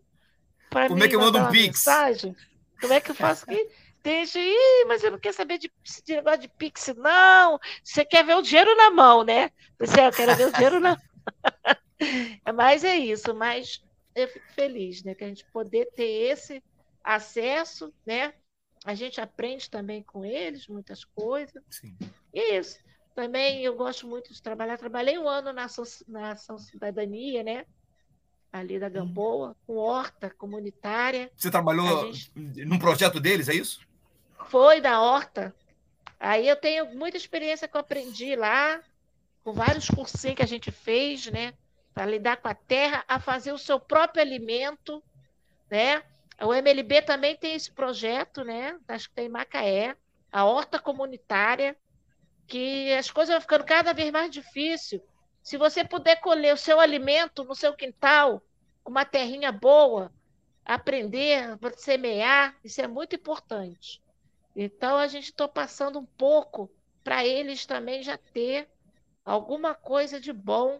para 0.70 0.88
Como 0.88 1.04
é 1.04 1.08
que 1.08 1.16
eu 1.16 1.20
mando 1.22 1.38
um 1.40 1.50
Pix? 1.50 1.68
mensagem. 1.68 2.36
Como 2.80 2.94
é 2.94 3.00
que 3.02 3.12
eu 3.12 3.16
faço 3.16 3.46
aqui? 3.46 3.68
Tem 4.04 4.26
gente, 4.26 4.86
mas 4.88 5.04
eu 5.04 5.12
não 5.12 5.20
quero 5.20 5.36
saber 5.36 5.58
de, 5.58 5.70
de 6.06 6.16
negócio 6.16 6.40
de 6.40 6.48
Pix, 6.48 6.94
não. 6.96 7.60
Você 7.84 8.06
quer 8.06 8.24
ver 8.24 8.36
o 8.36 8.42
dinheiro 8.42 8.74
na 8.78 8.90
mão, 8.90 9.24
né? 9.24 9.52
Você, 9.80 10.00
eu 10.00 10.12
quero 10.12 10.34
ver 10.36 10.48
o 10.48 10.52
dinheiro 10.52 10.80
na 10.80 10.98
Mas 12.56 12.84
é 12.84 12.96
isso, 12.96 13.34
mas 13.34 13.82
eu 14.22 14.28
fico 14.28 14.46
feliz, 14.54 15.04
né? 15.04 15.14
Que 15.16 15.24
a 15.24 15.28
gente 15.28 15.46
poder 15.52 15.88
ter 15.96 16.32
esse 16.32 16.64
acesso, 17.04 17.94
né? 18.06 18.34
A 18.86 18.94
gente 18.94 19.20
aprende 19.20 19.70
também 19.70 20.04
com 20.04 20.24
eles 20.24 20.68
muitas 20.68 21.04
coisas. 21.04 21.62
Sim. 21.70 21.96
E 22.34 22.40
é 22.40 22.58
isso. 22.60 22.80
Também 23.16 23.64
eu 23.64 23.76
gosto 23.76 24.08
muito 24.08 24.34
de 24.34 24.42
trabalhar. 24.42 24.78
Trabalhei 24.78 25.18
um 25.18 25.28
ano 25.28 25.52
na, 25.52 25.64
asso- 25.66 26.06
na 26.08 26.32
Ação 26.32 26.58
Cidadania, 26.58 27.44
né? 27.44 27.66
Ali 28.54 28.80
da 28.80 28.88
Gamboa, 28.90 29.56
com 29.66 29.76
horta 29.76 30.30
comunitária. 30.30 31.32
Você 31.36 31.50
trabalhou 31.52 32.14
gente- 32.14 32.32
num 32.66 32.80
projeto 32.80 33.20
deles, 33.20 33.50
é 33.50 33.56
isso? 33.56 33.82
Foi 34.50 34.80
da 34.80 35.02
horta. 35.02 35.54
Aí 36.20 36.48
eu 36.48 36.56
tenho 36.56 36.96
muita 36.96 37.18
experiência 37.18 37.68
que 37.68 37.76
eu 37.76 37.82
aprendi 37.82 38.36
lá, 38.36 38.82
com 39.44 39.52
vários 39.54 39.88
cursinhos 39.90 40.36
que 40.36 40.44
a 40.44 40.48
gente 40.48 40.72
fez, 40.72 41.28
né? 41.28 41.54
Para 41.98 42.06
lidar 42.06 42.38
com 42.38 42.48
a 42.48 42.54
terra, 42.54 43.04
a 43.08 43.20
fazer 43.20 43.52
o 43.52 43.58
seu 43.58 43.80
próprio 43.80 44.22
alimento, 44.22 45.04
né? 45.68 46.04
O 46.40 46.54
MLB 46.54 47.02
também 47.02 47.36
tem 47.36 47.56
esse 47.56 47.72
projeto, 47.72 48.44
né? 48.44 48.78
Acho 48.88 49.10
que 49.10 49.16
tem 49.16 49.26
em 49.26 49.30
Macaé, 49.30 49.98
a 50.32 50.46
horta 50.46 50.78
comunitária, 50.78 51.76
que 52.46 52.94
as 52.94 53.10
coisas 53.10 53.34
vão 53.34 53.42
ficando 53.42 53.64
cada 53.64 53.94
vez 53.94 54.12
mais 54.12 54.30
difícil. 54.30 55.02
Se 55.42 55.58
você 55.58 55.84
puder 55.84 56.18
colher 56.18 56.54
o 56.54 56.58
seu 56.58 56.80
alimento 56.80 57.44
no 57.44 57.56
seu 57.56 57.74
quintal, 57.74 58.44
com 58.84 58.92
uma 58.92 59.04
terrinha 59.04 59.52
boa, 59.52 60.14
aprender, 60.64 61.58
semear, 61.78 62.56
isso 62.64 62.80
é 62.80 62.86
muito 62.86 63.16
importante. 63.16 64.00
Então, 64.56 64.98
a 64.98 65.08
gente 65.08 65.32
está 65.32 65.48
passando 65.48 65.98
um 65.98 66.06
pouco 66.06 66.70
para 67.04 67.26
eles 67.26 67.66
também 67.66 68.04
já 68.04 68.20
ter 68.20 68.70
alguma 69.26 69.74
coisa 69.74 70.22
de 70.22 70.32
bom 70.32 70.80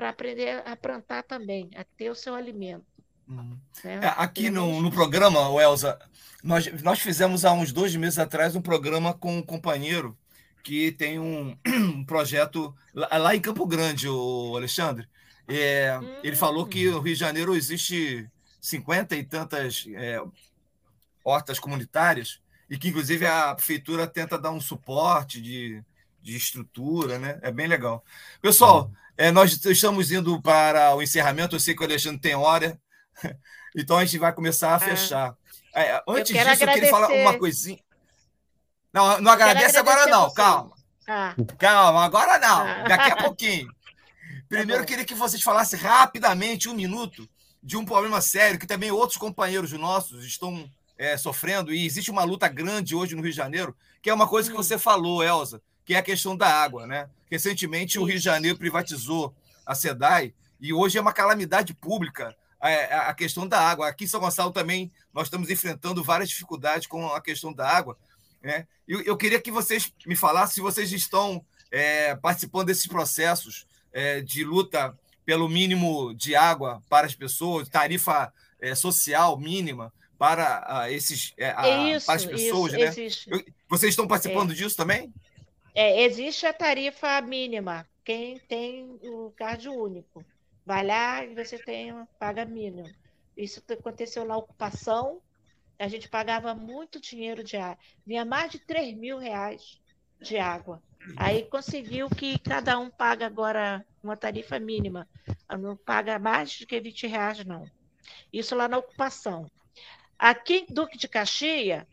para 0.00 0.08
aprender 0.08 0.62
a 0.66 0.74
plantar 0.74 1.22
também, 1.24 1.68
a 1.76 1.84
ter 1.84 2.08
o 2.08 2.14
seu 2.14 2.34
alimento. 2.34 2.86
né? 3.28 3.58
É, 3.84 4.06
aqui 4.16 4.48
no, 4.48 4.80
no 4.80 4.90
programa, 4.90 5.40
Elza, 5.62 5.98
nós, 6.42 6.66
nós 6.82 7.00
fizemos 7.00 7.44
há 7.44 7.52
uns 7.52 7.70
dois 7.70 7.94
meses 7.94 8.18
atrás 8.18 8.56
um 8.56 8.62
programa 8.62 9.12
com 9.12 9.36
um 9.36 9.42
companheiro 9.42 10.16
que 10.64 10.90
tem 10.92 11.18
um, 11.18 11.54
um 11.68 12.02
projeto 12.02 12.74
lá, 12.94 13.08
lá 13.18 13.36
em 13.36 13.42
Campo 13.42 13.66
Grande, 13.66 14.08
o 14.08 14.56
Alexandre. 14.56 15.06
É, 15.46 16.00
Ele 16.22 16.34
falou 16.34 16.64
que 16.66 16.88
no 16.88 17.00
Rio 17.00 17.12
de 17.12 17.20
Janeiro 17.20 17.54
existe 17.54 18.26
cinquenta 18.58 19.14
e 19.14 19.22
tantas 19.22 19.84
é, 19.94 20.18
hortas 21.22 21.58
comunitárias 21.58 22.40
e 22.70 22.78
que, 22.78 22.88
inclusive, 22.88 23.26
a 23.26 23.54
prefeitura 23.54 24.06
tenta 24.06 24.38
dar 24.38 24.50
um 24.50 24.62
suporte 24.62 25.42
de, 25.42 25.84
de 26.22 26.36
estrutura, 26.36 27.18
né? 27.18 27.38
É 27.42 27.52
bem 27.52 27.66
legal. 27.66 28.02
Pessoal, 28.40 28.90
é, 29.20 29.30
nós 29.30 29.64
estamos 29.66 30.10
indo 30.10 30.40
para 30.40 30.94
o 30.94 31.02
encerramento. 31.02 31.54
Eu 31.56 31.60
sei 31.60 31.74
que 31.74 31.82
o 31.82 31.84
Alexandre 31.84 32.20
tem 32.20 32.34
hora, 32.34 32.78
então 33.76 33.98
a 33.98 34.04
gente 34.04 34.18
vai 34.18 34.32
começar 34.32 34.74
a 34.74 34.78
fechar. 34.78 35.34
É, 35.74 36.02
antes 36.08 36.32
quero 36.32 36.50
disso, 36.50 36.64
eu 36.64 36.68
queria 36.72 36.90
falar 36.90 37.04
agradecer- 37.06 37.28
uma 37.28 37.38
coisinha. 37.38 37.78
Não, 38.92 39.20
não 39.20 39.30
agradece 39.30 39.76
agora, 39.76 40.02
agradecer 40.02 40.10
não, 40.16 40.22
vocês. 40.24 40.34
calma. 40.34 40.76
Ah, 41.06 41.34
Calma, 41.58 42.04
agora 42.04 42.38
não. 42.38 42.60
Ah. 42.66 42.84
Daqui 42.88 43.10
a 43.12 43.16
pouquinho. 43.22 43.68
Primeiro, 44.48 44.82
eu 44.82 44.86
queria 44.86 45.04
que 45.04 45.14
vocês 45.14 45.42
falassem 45.42 45.78
rapidamente, 45.78 46.68
um 46.68 46.74
minuto, 46.74 47.28
de 47.62 47.76
um 47.76 47.84
problema 47.84 48.20
sério 48.20 48.58
que 48.58 48.66
também 48.66 48.90
outros 48.90 49.18
companheiros 49.18 49.72
nossos 49.72 50.24
estão 50.24 50.68
é, 50.98 51.16
sofrendo, 51.16 51.72
e 51.72 51.84
existe 51.86 52.10
uma 52.10 52.24
luta 52.24 52.48
grande 52.48 52.94
hoje 52.94 53.14
no 53.14 53.22
Rio 53.22 53.30
de 53.30 53.36
Janeiro, 53.36 53.76
que 54.02 54.08
é 54.10 54.14
uma 54.14 54.26
coisa 54.26 54.48
que 54.50 54.54
Hum. 54.54 54.62
você 54.62 54.78
falou, 54.78 55.22
Elza, 55.22 55.60
que 55.84 55.94
é 55.94 55.98
a 55.98 56.02
questão 56.02 56.36
da 56.36 56.48
água. 56.48 56.86
Né? 56.86 57.08
Recentemente, 57.30 57.98
o 57.98 58.04
Rio 58.04 58.18
de 58.18 58.24
Janeiro 58.24 58.58
privatizou 58.58 59.34
a 59.64 59.74
SEDAI, 59.74 60.34
e 60.60 60.72
hoje 60.72 60.98
é 60.98 61.00
uma 61.00 61.12
calamidade 61.12 61.72
pública 61.72 62.36
a, 62.60 63.08
a 63.08 63.14
questão 63.14 63.46
da 63.48 63.58
água. 63.60 63.88
Aqui 63.88 64.04
em 64.04 64.06
São 64.08 64.20
Gonçalo 64.20 64.50
também 64.52 64.90
nós 65.14 65.26
estamos 65.28 65.48
enfrentando 65.48 66.04
várias 66.04 66.28
dificuldades 66.28 66.86
com 66.86 67.06
a 67.08 67.20
questão 67.20 67.52
da 67.52 67.66
água. 67.68 67.96
Né? 68.42 68.66
Eu, 68.86 69.00
eu 69.02 69.16
queria 69.16 69.40
que 69.40 69.50
vocês 69.50 69.92
me 70.06 70.14
falassem 70.16 70.56
se 70.56 70.60
vocês 70.60 70.92
estão 70.92 71.44
é, 71.70 72.14
participando 72.16 72.66
desses 72.66 72.86
processos 72.86 73.66
é, 73.92 74.20
de 74.20 74.44
luta 74.44 74.96
pelo 75.24 75.48
mínimo 75.48 76.14
de 76.14 76.34
água 76.34 76.82
para 76.88 77.06
as 77.06 77.14
pessoas, 77.14 77.68
tarifa 77.68 78.32
é, 78.60 78.74
social 78.74 79.38
mínima 79.38 79.92
para 80.18 80.64
ah, 80.66 80.90
esses 80.90 81.32
é, 81.38 81.54
a- 81.56 81.66
é 81.66 81.96
isso, 81.96 82.06
para 82.06 82.14
as 82.16 82.24
pessoas, 82.26 82.72
isso, 82.72 82.80
né? 82.80 82.86
Vocês 83.68 83.90
estão 83.90 84.06
participando 84.06 84.54
disso 84.54 84.76
também? 84.76 85.12
É, 85.74 86.02
existe 86.02 86.46
a 86.46 86.52
tarifa 86.52 87.20
mínima. 87.20 87.88
Quem 88.04 88.38
tem 88.38 88.98
o 89.02 89.32
card 89.36 89.68
único. 89.68 90.24
Vai 90.64 90.84
lá 90.84 91.24
e 91.24 91.34
você 91.34 91.58
tem 91.58 91.92
paga 92.18 92.44
mínima. 92.44 92.90
Isso 93.36 93.62
aconteceu 93.68 94.24
na 94.24 94.36
ocupação. 94.36 95.20
A 95.78 95.88
gente 95.88 96.08
pagava 96.08 96.54
muito 96.54 97.00
dinheiro 97.00 97.42
de 97.42 97.56
água. 97.56 97.78
Vinha 98.06 98.24
mais 98.24 98.50
de 98.50 98.58
3 98.58 98.96
mil 98.96 99.18
reais 99.18 99.80
de 100.20 100.36
água. 100.38 100.82
Aí 101.16 101.44
conseguiu 101.44 102.10
que 102.10 102.38
cada 102.38 102.78
um 102.78 102.90
paga 102.90 103.26
agora 103.26 103.84
uma 104.02 104.16
tarifa 104.16 104.58
mínima. 104.58 105.08
Não 105.58 105.76
paga 105.76 106.18
mais 106.18 106.58
do 106.58 106.66
que 106.66 106.80
20 106.80 107.06
reais, 107.06 107.44
não. 107.44 107.64
Isso 108.32 108.54
lá 108.54 108.68
na 108.68 108.78
ocupação. 108.78 109.50
Aqui 110.18 110.66
em 110.68 110.74
Duque 110.74 110.98
de 110.98 111.08
Caxias, 111.08 111.86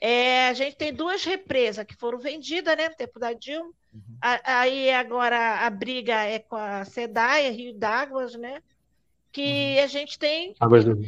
é, 0.00 0.48
a 0.48 0.52
gente 0.52 0.76
tem 0.76 0.92
duas 0.92 1.24
represas 1.24 1.84
que 1.84 1.94
foram 1.94 2.18
vendidas 2.18 2.76
né, 2.76 2.88
no 2.88 2.94
tempo 2.94 3.18
da 3.18 3.32
Dilma. 3.32 3.72
Uhum. 3.92 4.18
aí 4.20 4.90
agora 4.90 5.60
a 5.60 5.70
briga 5.70 6.14
é 6.24 6.40
com 6.40 6.56
a 6.56 6.84
SEDAI, 6.84 7.50
Rio 7.50 7.74
d'Águas, 7.74 8.34
né? 8.34 8.60
Que 9.30 9.76
uhum. 9.78 9.84
a 9.84 9.86
gente 9.86 10.18
tem, 10.18 10.54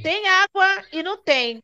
tem 0.03 0.29
água 0.29 0.85
e 0.93 1.03
não 1.03 1.17
tem. 1.17 1.63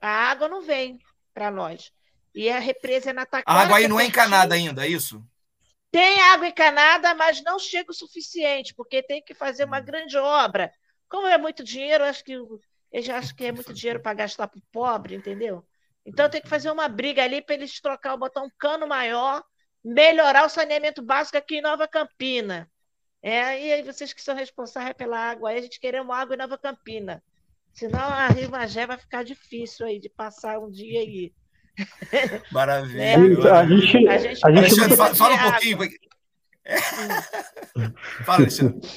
A 0.00 0.08
água 0.08 0.48
não 0.48 0.62
vem 0.62 0.98
para 1.34 1.50
nós. 1.50 1.92
E 2.34 2.50
a 2.50 2.58
represa 2.58 3.10
é 3.10 3.12
na 3.12 3.26
Taquara. 3.26 3.58
A 3.58 3.62
água 3.62 3.76
aí 3.78 3.88
não 3.88 4.00
é 4.00 4.06
encanada 4.06 4.54
ainda, 4.54 4.86
é 4.86 4.88
isso? 4.88 5.22
Tem 5.90 6.20
água 6.20 6.48
encanada, 6.48 7.14
mas 7.14 7.42
não 7.42 7.58
chega 7.58 7.90
o 7.90 7.94
suficiente, 7.94 8.74
porque 8.74 9.02
tem 9.02 9.22
que 9.22 9.32
fazer 9.34 9.64
uma 9.64 9.80
hum. 9.80 9.84
grande 9.84 10.16
obra. 10.18 10.72
Como 11.08 11.26
é 11.26 11.38
muito 11.38 11.62
dinheiro, 11.62 12.04
acho 12.04 12.24
que 12.24 12.32
eu 12.32 12.60
já 13.02 13.18
acho 13.18 13.34
que 13.34 13.44
é 13.44 13.52
muito 13.52 13.72
dinheiro 13.72 14.00
para 14.00 14.14
gastar 14.14 14.48
para 14.48 14.58
o 14.58 14.62
pobre, 14.72 15.14
entendeu? 15.14 15.64
Então 16.06 16.30
tem 16.30 16.40
que 16.40 16.48
fazer 16.48 16.70
uma 16.70 16.88
briga 16.88 17.24
ali 17.24 17.42
para 17.42 17.56
eles 17.56 17.80
trocar, 17.80 18.16
botar 18.16 18.42
um 18.42 18.50
cano 18.58 18.86
maior, 18.86 19.42
melhorar 19.84 20.46
o 20.46 20.48
saneamento 20.48 21.02
básico 21.02 21.36
aqui 21.36 21.56
em 21.56 21.62
Nova 21.62 21.88
Campina. 21.88 22.70
É, 23.20 23.60
e 23.60 23.72
aí 23.72 23.82
vocês 23.82 24.12
que 24.12 24.22
são 24.22 24.36
responsáveis 24.36 24.96
pela 24.96 25.18
água, 25.18 25.50
aí 25.50 25.58
a 25.58 25.62
gente 25.62 25.80
queremos 25.80 26.14
água 26.14 26.36
em 26.36 26.38
Nova 26.38 26.56
Campina. 26.56 27.20
Senão 27.72 28.00
a 28.00 28.28
Rio 28.28 28.50
Magé 28.50 28.86
vai 28.86 28.96
ficar 28.96 29.24
difícil 29.24 29.84
aí 29.84 29.98
de 29.98 30.08
passar 30.08 30.60
um 30.60 30.70
dia 30.70 31.00
aí. 31.00 31.32
Maravilha. 32.52 33.02
É, 33.02 33.14
a 33.50 33.66
gente, 33.66 34.08
a 34.08 34.16
gente, 34.16 34.46
a 34.46 34.50
gente 34.52 34.96
fala, 34.96 35.14
fala, 35.14 35.34
um 35.34 35.50
pouquinho. 35.50 35.78
É. 36.64 36.76
fala, 38.24 38.38
Alexandre. 38.38 38.88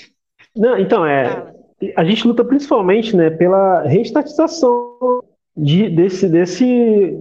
Não, 0.56 0.78
então, 0.78 1.06
é, 1.06 1.54
a 1.98 2.04
gente 2.04 2.28
luta 2.28 2.44
principalmente 2.46 3.16
né, 3.16 3.30
pela 3.30 3.82
reestatização 3.84 5.24
de, 5.62 5.90
desse, 5.90 6.28
desse, 6.28 7.18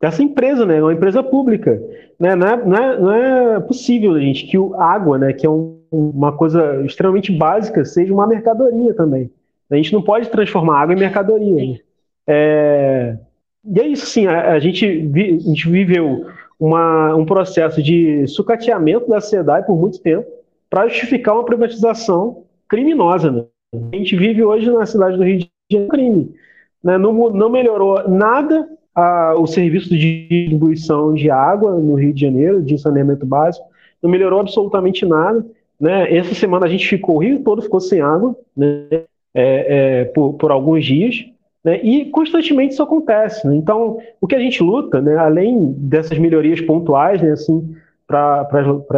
dessa 0.00 0.22
empresa, 0.22 0.64
né, 0.64 0.82
uma 0.82 0.92
empresa 0.92 1.22
pública. 1.22 1.80
Né, 2.18 2.34
não, 2.34 2.46
é, 2.46 2.64
não, 2.64 2.76
é, 2.76 3.00
não 3.00 3.12
é 3.12 3.60
possível, 3.60 4.18
gente, 4.20 4.46
que 4.46 4.56
a 4.74 4.84
água, 4.84 5.18
né, 5.18 5.32
que 5.32 5.46
é 5.46 5.50
um, 5.50 5.80
uma 5.90 6.32
coisa 6.32 6.82
extremamente 6.84 7.32
básica, 7.32 7.84
seja 7.84 8.12
uma 8.12 8.26
mercadoria 8.26 8.94
também. 8.94 9.30
A 9.70 9.76
gente 9.76 9.92
não 9.92 10.02
pode 10.02 10.28
transformar 10.28 10.80
água 10.80 10.94
em 10.94 10.98
mercadoria. 10.98 11.54
Né? 11.54 11.78
É, 12.26 13.16
e 13.64 13.80
é 13.80 13.86
isso, 13.86 14.06
sim, 14.06 14.26
a, 14.26 14.52
a, 14.52 14.58
gente, 14.58 14.86
vi, 15.06 15.36
a 15.36 15.38
gente 15.38 15.68
viveu 15.68 16.26
uma, 16.58 17.14
um 17.14 17.24
processo 17.24 17.82
de 17.82 18.26
sucateamento 18.26 19.08
da 19.08 19.20
SEDAI 19.20 19.64
por 19.64 19.78
muito 19.78 20.00
tempo 20.00 20.26
para 20.68 20.88
justificar 20.88 21.34
uma 21.34 21.44
privatização 21.44 22.44
criminosa. 22.68 23.30
Né? 23.30 23.44
A 23.92 23.96
gente 23.96 24.16
vive 24.16 24.44
hoje 24.44 24.70
na 24.70 24.86
cidade 24.86 25.16
do 25.16 25.24
Rio 25.24 25.38
de 25.38 25.50
Janeiro 25.70 25.90
crime. 25.90 26.34
Né? 26.82 26.98
Não, 26.98 27.30
não 27.30 27.50
melhorou 27.50 28.08
nada 28.08 28.68
a, 28.94 29.34
o 29.36 29.46
serviço 29.46 29.90
de 29.90 30.26
distribuição 30.28 31.14
de 31.14 31.30
água 31.30 31.72
no 31.78 31.94
Rio 31.94 32.12
de 32.12 32.20
Janeiro, 32.20 32.62
de 32.62 32.78
saneamento 32.78 33.26
básico, 33.26 33.66
não 34.02 34.10
melhorou 34.10 34.40
absolutamente 34.40 35.04
nada. 35.06 35.44
Né? 35.78 36.14
Essa 36.14 36.34
semana 36.34 36.66
a 36.66 36.68
gente 36.68 36.86
ficou, 36.86 37.16
o 37.16 37.18
Rio 37.18 37.40
todo 37.40 37.62
ficou 37.62 37.80
sem 37.80 38.00
água 38.00 38.36
né? 38.56 38.86
é, 38.92 39.02
é, 39.34 40.04
por, 40.06 40.34
por 40.34 40.50
alguns 40.50 40.84
dias. 40.84 41.26
Né? 41.64 41.80
E 41.82 42.06
constantemente 42.06 42.72
isso 42.72 42.82
acontece. 42.82 43.46
Né? 43.46 43.56
Então, 43.56 43.98
o 44.20 44.26
que 44.26 44.34
a 44.34 44.38
gente 44.40 44.62
luta, 44.62 45.00
né, 45.00 45.16
além 45.16 45.72
dessas 45.76 46.18
melhorias 46.18 46.60
pontuais 46.60 47.20
né, 47.20 47.32
assim, 47.32 47.74
para 48.06 48.48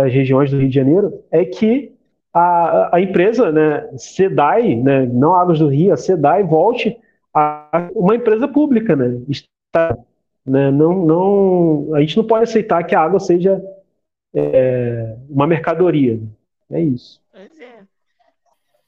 as 0.05 0.13
regiões 0.13 0.51
do 0.51 0.59
Rio 0.59 0.69
de 0.69 0.75
Janeiro, 0.75 1.13
é 1.31 1.45
que 1.45 1.93
a, 2.33 2.97
a 2.97 3.01
empresa, 3.01 3.53
né, 3.53 3.89
SEDAI, 3.97 4.77
né, 4.77 5.09
não 5.13 5.35
Águas 5.35 5.59
do 5.59 5.69
Rio, 5.69 5.93
a 5.93 5.97
SEDAI 5.97 6.43
volte 6.45 6.97
a 7.35 7.89
uma 7.95 8.15
empresa 8.15 8.47
pública. 8.47 8.95
Né, 8.97 9.23
está, 9.29 9.97
né, 10.45 10.71
não, 10.71 11.05
não, 11.05 11.95
a 11.95 12.01
gente 12.01 12.17
não 12.17 12.27
pode 12.27 12.45
aceitar 12.45 12.85
que 12.85 12.95
a 12.95 13.01
água 13.01 13.21
seja 13.21 13.63
é, 14.35 15.17
uma 15.29 15.47
mercadoria. 15.47 16.21
É 16.71 16.81
isso. 16.81 17.21
Pois 17.31 17.61
é. 17.61 17.83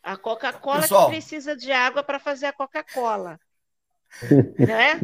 A 0.02 0.16
Coca-Cola 0.16 0.82
precisa 1.08 1.56
de 1.56 1.72
água 1.72 2.02
para 2.02 2.18
fazer 2.18 2.46
a 2.46 2.52
Coca-Cola. 2.52 3.38
né? 4.58 5.00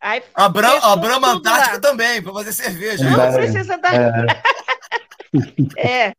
Aí, 0.00 0.22
a, 0.34 0.48
Bra 0.48 0.78
a 0.78 0.96
Brahma 0.96 1.32
Antártica 1.32 1.74
lá. 1.74 1.80
também, 1.80 2.22
para 2.22 2.32
fazer 2.32 2.52
cerveja. 2.52 3.08
Não 3.08 3.22
é, 3.22 3.32
precisa 3.32 3.78
dar. 3.78 3.94
É. 3.94 4.26
é. 6.08 6.14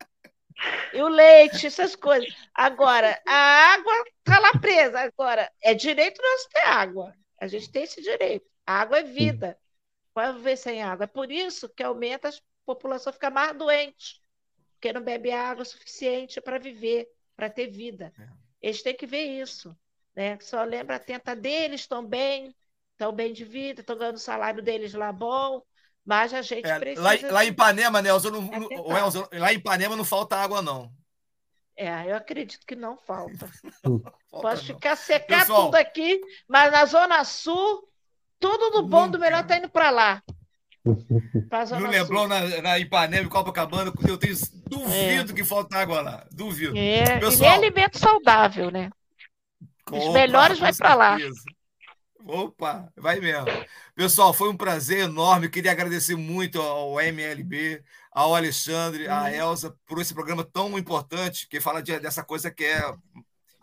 E 0.92 1.02
o 1.02 1.08
leite, 1.08 1.66
essas 1.66 1.96
coisas. 1.96 2.28
Agora, 2.54 3.20
a 3.26 3.74
água 3.74 3.92
está 4.18 4.38
lá 4.38 4.52
presa. 4.60 5.00
Agora, 5.00 5.50
é 5.62 5.74
direito 5.74 6.20
nosso 6.22 6.48
ter 6.50 6.66
água. 6.66 7.14
A 7.40 7.46
gente 7.46 7.70
tem 7.70 7.84
esse 7.84 8.00
direito. 8.02 8.46
A 8.66 8.80
água 8.80 8.98
é 8.98 9.02
vida. 9.02 9.58
Vai 10.14 10.32
viver 10.32 10.56
sem 10.56 10.82
água. 10.82 11.04
É 11.04 11.06
por 11.08 11.30
isso 11.30 11.68
que 11.68 11.82
aumenta 11.82 12.28
a 12.28 12.32
população 12.64 13.12
fica 13.12 13.30
mais 13.30 13.56
doente, 13.56 14.22
porque 14.74 14.92
não 14.92 15.02
bebe 15.02 15.32
água 15.32 15.64
suficiente 15.64 16.40
para 16.40 16.58
viver, 16.58 17.08
para 17.34 17.50
ter 17.50 17.68
vida. 17.68 18.12
É. 18.18 18.28
Eles 18.60 18.82
têm 18.82 18.94
que 18.94 19.06
ver 19.06 19.24
isso 19.24 19.76
né? 20.14 20.38
Só 20.40 20.62
lembra 20.64 20.96
atenta 20.96 21.34
deles, 21.34 21.82
estão 21.82 22.04
bem, 22.04 22.54
estão 22.92 23.12
bem 23.12 23.32
de 23.32 23.44
vida, 23.44 23.80
estão 23.80 23.96
ganhando 23.96 24.16
o 24.16 24.20
salário 24.20 24.62
deles 24.62 24.94
lá 24.94 25.12
bom, 25.12 25.62
mas 26.04 26.34
a 26.34 26.42
gente 26.42 26.66
é, 26.66 26.78
precisa. 26.78 27.02
Lá, 27.02 27.32
lá, 27.32 27.44
em 27.44 27.48
Ipanema, 27.48 28.02
Nelson, 28.02 28.30
não, 28.30 28.50
é 29.30 29.38
lá 29.38 29.52
em 29.52 29.56
Ipanema 29.56 29.96
não 29.96 30.04
falta 30.04 30.36
água, 30.36 30.60
não. 30.60 30.92
É, 31.76 32.10
eu 32.10 32.16
acredito 32.16 32.66
que 32.66 32.76
não 32.76 32.96
falta. 32.96 33.48
Pode 34.30 34.66
ficar 34.66 34.96
secar 34.96 35.40
Pessoal, 35.40 35.66
tudo 35.66 35.76
aqui, 35.76 36.20
mas 36.48 36.70
na 36.72 36.84
Zona 36.84 37.24
Sul, 37.24 37.88
tudo 38.38 38.70
do 38.70 38.82
bom, 38.86 39.08
do 39.08 39.18
melhor 39.18 39.42
está 39.42 39.56
indo 39.56 39.68
para 39.68 39.90
lá. 39.90 40.22
No 40.84 41.86
Leblon, 41.86 42.26
na, 42.26 42.60
na 42.60 42.78
Ipanema, 42.78 43.28
Copacabana, 43.28 43.92
eu 44.08 44.18
tenho 44.18 44.34
duvido 44.66 45.32
é. 45.32 45.34
que 45.34 45.44
falta 45.44 45.78
água 45.78 46.00
lá. 46.00 46.26
Duvido. 46.32 46.76
É, 46.76 47.20
Pessoal, 47.20 47.34
e 47.34 47.38
nem 47.38 47.68
alimento 47.68 47.98
saudável, 47.98 48.70
né? 48.70 48.90
Os 49.90 50.12
melhores 50.12 50.58
vai 50.58 50.74
para 50.74 50.94
lá. 50.94 51.18
Opa, 52.26 52.92
vai 52.96 53.20
mesmo. 53.20 53.46
Pessoal, 53.94 54.32
foi 54.32 54.48
um 54.48 54.56
prazer 54.56 55.00
enorme. 55.00 55.48
Queria 55.48 55.72
agradecer 55.72 56.16
muito 56.16 56.60
ao 56.60 57.00
MLB, 57.00 57.82
ao 58.10 58.34
Alexandre, 58.34 59.08
à 59.08 59.22
uhum. 59.22 59.28
Elza, 59.28 59.76
por 59.86 60.00
esse 60.00 60.14
programa 60.14 60.44
tão 60.44 60.78
importante, 60.78 61.48
que 61.48 61.60
fala 61.60 61.82
de, 61.82 61.98
dessa 62.00 62.22
coisa 62.22 62.50
que 62.50 62.64
é 62.64 62.94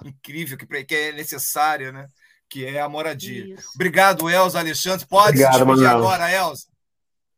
incrível, 0.03 0.57
que, 0.57 0.66
que 0.84 0.95
é 0.95 1.12
necessária, 1.12 1.91
né? 1.91 2.07
Que 2.49 2.66
é 2.66 2.82
a 2.82 2.89
moradia. 2.89 3.53
Isso. 3.53 3.72
Obrigado, 3.76 4.30
Elza, 4.30 4.60
Alexandre. 4.60 5.05
Pode 5.05 5.30
Obrigado, 5.30 5.53
se 5.53 5.60
despedir 5.60 5.84
Manuel. 5.84 5.97
agora, 5.97 6.32
Elza. 6.32 6.68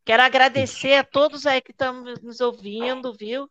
Quero 0.04 0.22
agradecer 0.22 0.94
a 0.94 1.04
todos 1.04 1.46
aí 1.46 1.60
que 1.60 1.70
estão 1.70 2.02
nos 2.02 2.40
ouvindo, 2.40 3.14
viu? 3.14 3.48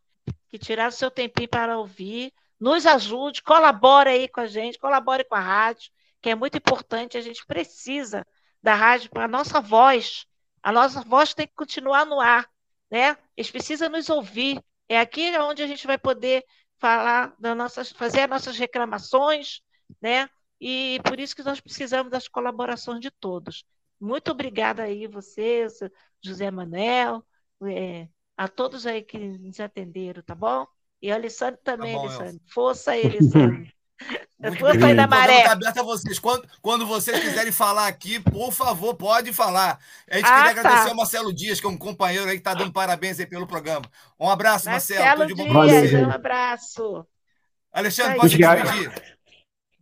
Que 0.50 0.60
tiraram 0.60 0.92
seu 0.92 1.10
tempinho 1.10 1.48
para 1.48 1.78
ouvir 1.78 2.34
nos 2.62 2.86
ajude, 2.86 3.42
colabore 3.42 4.12
aí 4.12 4.28
com 4.28 4.40
a 4.40 4.46
gente, 4.46 4.78
colabore 4.78 5.24
com 5.24 5.34
a 5.34 5.40
rádio, 5.40 5.90
que 6.22 6.30
é 6.30 6.36
muito 6.36 6.58
importante, 6.58 7.18
a 7.18 7.22
gente 7.22 7.46
precisa 7.46 8.26
da 8.62 8.76
rádio 8.76 9.10
para 9.10 9.26
a 9.26 9.28
nossa 9.28 9.60
voz. 9.60 10.26
A 10.62 10.72
nossa 10.72 11.02
voz 11.02 11.34
tem 11.34 11.48
que 11.48 11.56
continuar 11.56 12.06
no 12.06 12.20
ar, 12.20 12.48
né? 12.90 13.18
Eles 13.36 13.50
precisam 13.50 13.90
nos 13.90 14.10
ouvir. 14.10 14.64
É 14.88 15.00
aqui 15.00 15.36
onde 15.40 15.64
a 15.64 15.68
gente 15.68 15.88
vai 15.88 15.98
poder 15.98 16.46
falar 16.78 17.34
das 17.40 17.58
nossas, 17.58 17.92
fazer 17.92 18.22
as 18.22 18.30
nossas 18.30 18.58
reclamações, 18.58 19.62
né? 20.02 20.30
E 20.60 21.00
por 21.04 21.20
isso 21.20 21.36
que 21.36 21.44
nós 21.44 21.60
precisamos 21.60 22.12
das 22.12 22.28
colaborações 22.28 23.00
de 23.00 23.10
todos. 23.10 23.66
Muito 24.00 24.32
obrigada 24.32 24.84
aí, 24.84 25.08
vocês, 25.08 25.80
José 26.24 26.52
Manuel, 26.52 27.24
é, 27.64 28.08
a 28.38 28.48
todos 28.48 28.86
aí 28.86 29.02
que 29.02 29.18
nos 29.18 29.60
atenderam, 29.60 30.22
tá 30.22 30.36
bom? 30.36 30.68
E 31.02 31.12
o 31.12 31.16
Alessandro 31.16 31.60
também, 31.64 31.96
tá 31.96 32.00
bom, 32.00 32.08
Alessandro. 32.08 32.42
Força 32.48 32.92
aí, 32.92 33.06
Alessandro. 33.06 33.72
Força 34.58 34.86
aí 34.86 34.96
da 34.96 35.08
maré. 35.08 35.40
Está 35.40 35.52
aberto 35.52 35.80
a 35.80 35.84
vocês. 35.84 36.20
Quando, 36.20 36.44
quando 36.62 36.86
vocês 36.86 37.20
quiserem 37.20 37.52
falar 37.52 37.88
aqui, 37.88 38.20
por 38.20 38.52
favor, 38.52 38.96
pode 38.96 39.32
falar. 39.32 39.78
A 40.10 40.16
gente 40.16 40.26
ah, 40.26 40.38
queria 40.38 40.54
tá. 40.56 40.60
agradecer 40.62 40.90
ao 40.90 40.96
Marcelo 40.96 41.34
Dias, 41.34 41.60
que 41.60 41.68
é 41.68 41.70
um 41.70 41.78
companheiro 41.78 42.26
aí 42.26 42.34
que 42.34 42.38
está 42.38 42.54
dando 42.54 42.72
parabéns 42.72 43.20
aí 43.20 43.26
pelo 43.26 43.46
programa. 43.46 43.86
Um 44.20 44.30
abraço, 44.30 44.70
Marcelo. 44.70 45.00
Marcelo 45.04 45.30
Tudo 45.30 45.44
de 45.44 45.54
bom 45.54 45.66
Dias, 45.66 45.94
um 45.94 46.10
abraço. 46.10 47.06
Alexandre, 47.72 48.16
pode 48.18 48.32
se 48.32 48.38
despedir. 48.38 48.92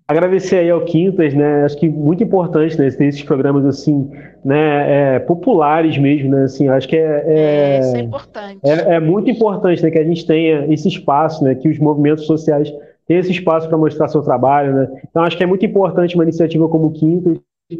Agradecer 0.09 0.57
aí 0.57 0.71
ao 0.71 0.83
Quintas, 0.85 1.35
né? 1.35 1.65
Acho 1.65 1.77
que 1.77 1.87
muito 1.87 2.23
importante, 2.23 2.75
né? 2.79 2.89
Ter 2.89 3.05
esses 3.05 3.21
programas 3.21 3.63
assim, 3.63 4.09
né? 4.43 5.15
É, 5.15 5.19
populares 5.19 5.99
mesmo, 5.99 6.31
né? 6.31 6.45
Assim, 6.45 6.67
acho 6.67 6.87
que 6.87 6.97
é, 6.97 7.23
é, 7.27 7.37
é, 7.37 7.79
isso 7.79 7.95
é 7.95 7.99
importante. 7.99 8.59
É, 8.63 8.95
é, 8.95 8.99
muito 8.99 9.29
importante, 9.29 9.83
né? 9.83 9.91
Que 9.91 9.99
a 9.99 10.03
gente 10.03 10.25
tenha 10.25 10.65
esse 10.73 10.87
espaço, 10.87 11.43
né? 11.43 11.53
Que 11.53 11.69
os 11.69 11.77
movimentos 11.77 12.25
sociais 12.25 12.73
tenham 13.09 13.21
esse 13.21 13.31
espaço 13.31 13.67
para 13.67 13.77
mostrar 13.77 14.07
seu 14.07 14.21
trabalho, 14.21 14.71
né? 14.75 15.01
Então 15.09 15.23
acho 15.23 15.35
que 15.35 15.43
é 15.43 15.47
muito 15.47 15.65
importante 15.65 16.13
uma 16.13 16.23
iniciativa 16.23 16.69
como 16.69 16.85
o 16.85 16.91
Quintas, 16.91 17.39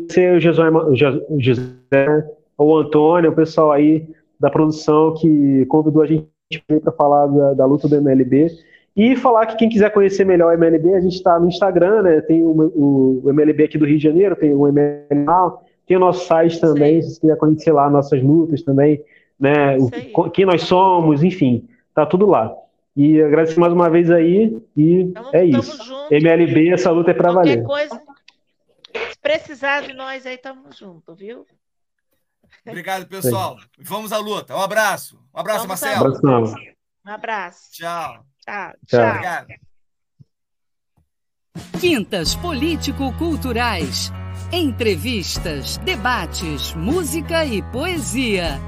ser 0.10 0.38
o 0.38 0.40
José, 0.40 0.64
o 0.68 1.40
José, 1.40 2.28
o 2.58 2.76
Antônio, 2.76 3.30
o 3.30 3.36
pessoal 3.36 3.72
aí 3.72 4.10
da 4.40 4.50
produção 4.50 5.14
que 5.14 5.68
convidou 5.68 6.02
a 6.02 6.08
gente 6.08 6.28
para 6.82 6.92
falar 6.92 7.28
da, 7.28 7.54
da 7.54 7.66
luta 7.66 7.88
do 7.88 7.96
MLB 7.96 8.48
E 8.96 9.16
falar 9.16 9.46
que 9.46 9.56
quem 9.56 9.70
quiser 9.70 9.94
conhecer 9.94 10.26
melhor 10.26 10.52
o 10.52 10.58
MLB, 10.58 10.96
a 10.96 11.00
gente 11.00 11.16
está 11.16 11.40
no 11.40 11.48
Instagram, 11.48 12.02
né? 12.02 12.22
Tem 12.22 12.42
o, 12.42 13.22
o, 13.24 13.30
MLB 13.30 13.66
aqui 13.66 13.78
do 13.78 13.86
Rio 13.86 14.00
de 14.00 14.04
Janeiro, 14.04 14.36
tem 14.36 14.52
o 14.52 14.68
MLB, 14.68 15.06
tem 15.86 15.96
o 15.96 16.00
nosso 16.00 16.26
site 16.26 16.60
também, 16.60 17.04
Sim. 17.04 17.10
se 17.10 17.22
quiser 17.22 17.38
conhecer 17.38 17.72
lá 17.72 17.88
nossas 17.88 18.20
lutas 18.24 18.64
também, 18.64 19.00
né? 19.40 19.78
O, 19.78 20.28
quem 20.32 20.46
nós 20.46 20.64
somos, 20.64 21.24
enfim, 21.24 21.68
tá 21.94 22.04
tudo 22.04 22.26
lá. 22.26 22.52
E 23.00 23.22
agradeço 23.22 23.58
mais 23.58 23.72
uma 23.72 23.89
vez 23.89 24.12
aí 24.12 24.62
e 24.76 25.06
tamo, 25.14 25.30
é 25.32 25.45
isso. 25.45 25.86
Junto. 25.86 26.14
MLB, 26.14 26.74
essa 26.74 26.91
luta 26.91 27.12
é 27.12 27.14
para 27.14 27.32
valer. 27.32 27.64
Coisa, 27.64 27.95
se 27.95 29.18
precisar 29.22 29.84
de 29.84 29.93
nós 29.93 30.26
aí, 30.26 30.38
tamo 30.38 30.66
junto, 30.78 31.16
viu? 31.16 31.45
Obrigado, 32.68 33.08
pessoal. 33.08 33.56
Vamos 33.80 34.12
à 34.12 34.18
luta. 34.18 34.54
Um 34.54 34.60
abraço. 34.60 35.18
Um 35.34 35.39
abraço, 35.39 35.66
Vamos 35.66 35.82
Marcelo. 35.82 36.60
Um 37.06 37.10
abraço. 37.10 37.72
Tchau. 37.72 38.26
Tchau. 38.45 38.74
Tchau. 38.86 39.10
Obrigado. 39.10 39.47
Quintas 41.80 42.36
Político-Culturais. 42.36 44.12
Entrevistas, 44.52 45.78
debates, 45.78 46.74
música 46.74 47.45
e 47.45 47.62
poesia. 47.72 48.60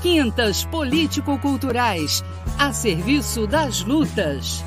Quintas 0.00 0.64
Político-Culturais, 0.64 2.24
a 2.58 2.72
serviço 2.72 3.46
das 3.46 3.82
lutas. 3.82 4.64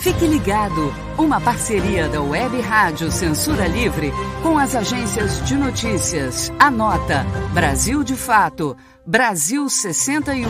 Fique 0.00 0.26
ligado, 0.26 0.94
uma 1.18 1.38
parceria 1.38 2.08
da 2.08 2.22
Web 2.22 2.58
Rádio 2.62 3.12
Censura 3.12 3.66
Livre 3.68 4.10
com 4.42 4.56
as 4.56 4.74
agências 4.74 5.44
de 5.46 5.54
notícias. 5.54 6.50
Anota, 6.58 7.26
Brasil 7.52 8.02
de 8.02 8.16
Fato, 8.16 8.74
Brasil 9.04 9.68
61, 9.68 10.48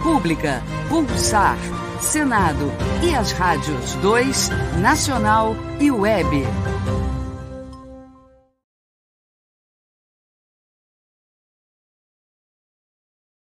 Pública, 0.00 0.62
Pulsar, 0.88 1.58
Senado. 2.00 2.70
E 3.02 3.12
as 3.16 3.32
rádios 3.32 3.96
2, 3.96 4.50
Nacional 4.80 5.56
e 5.80 5.90
Web. 5.90 6.44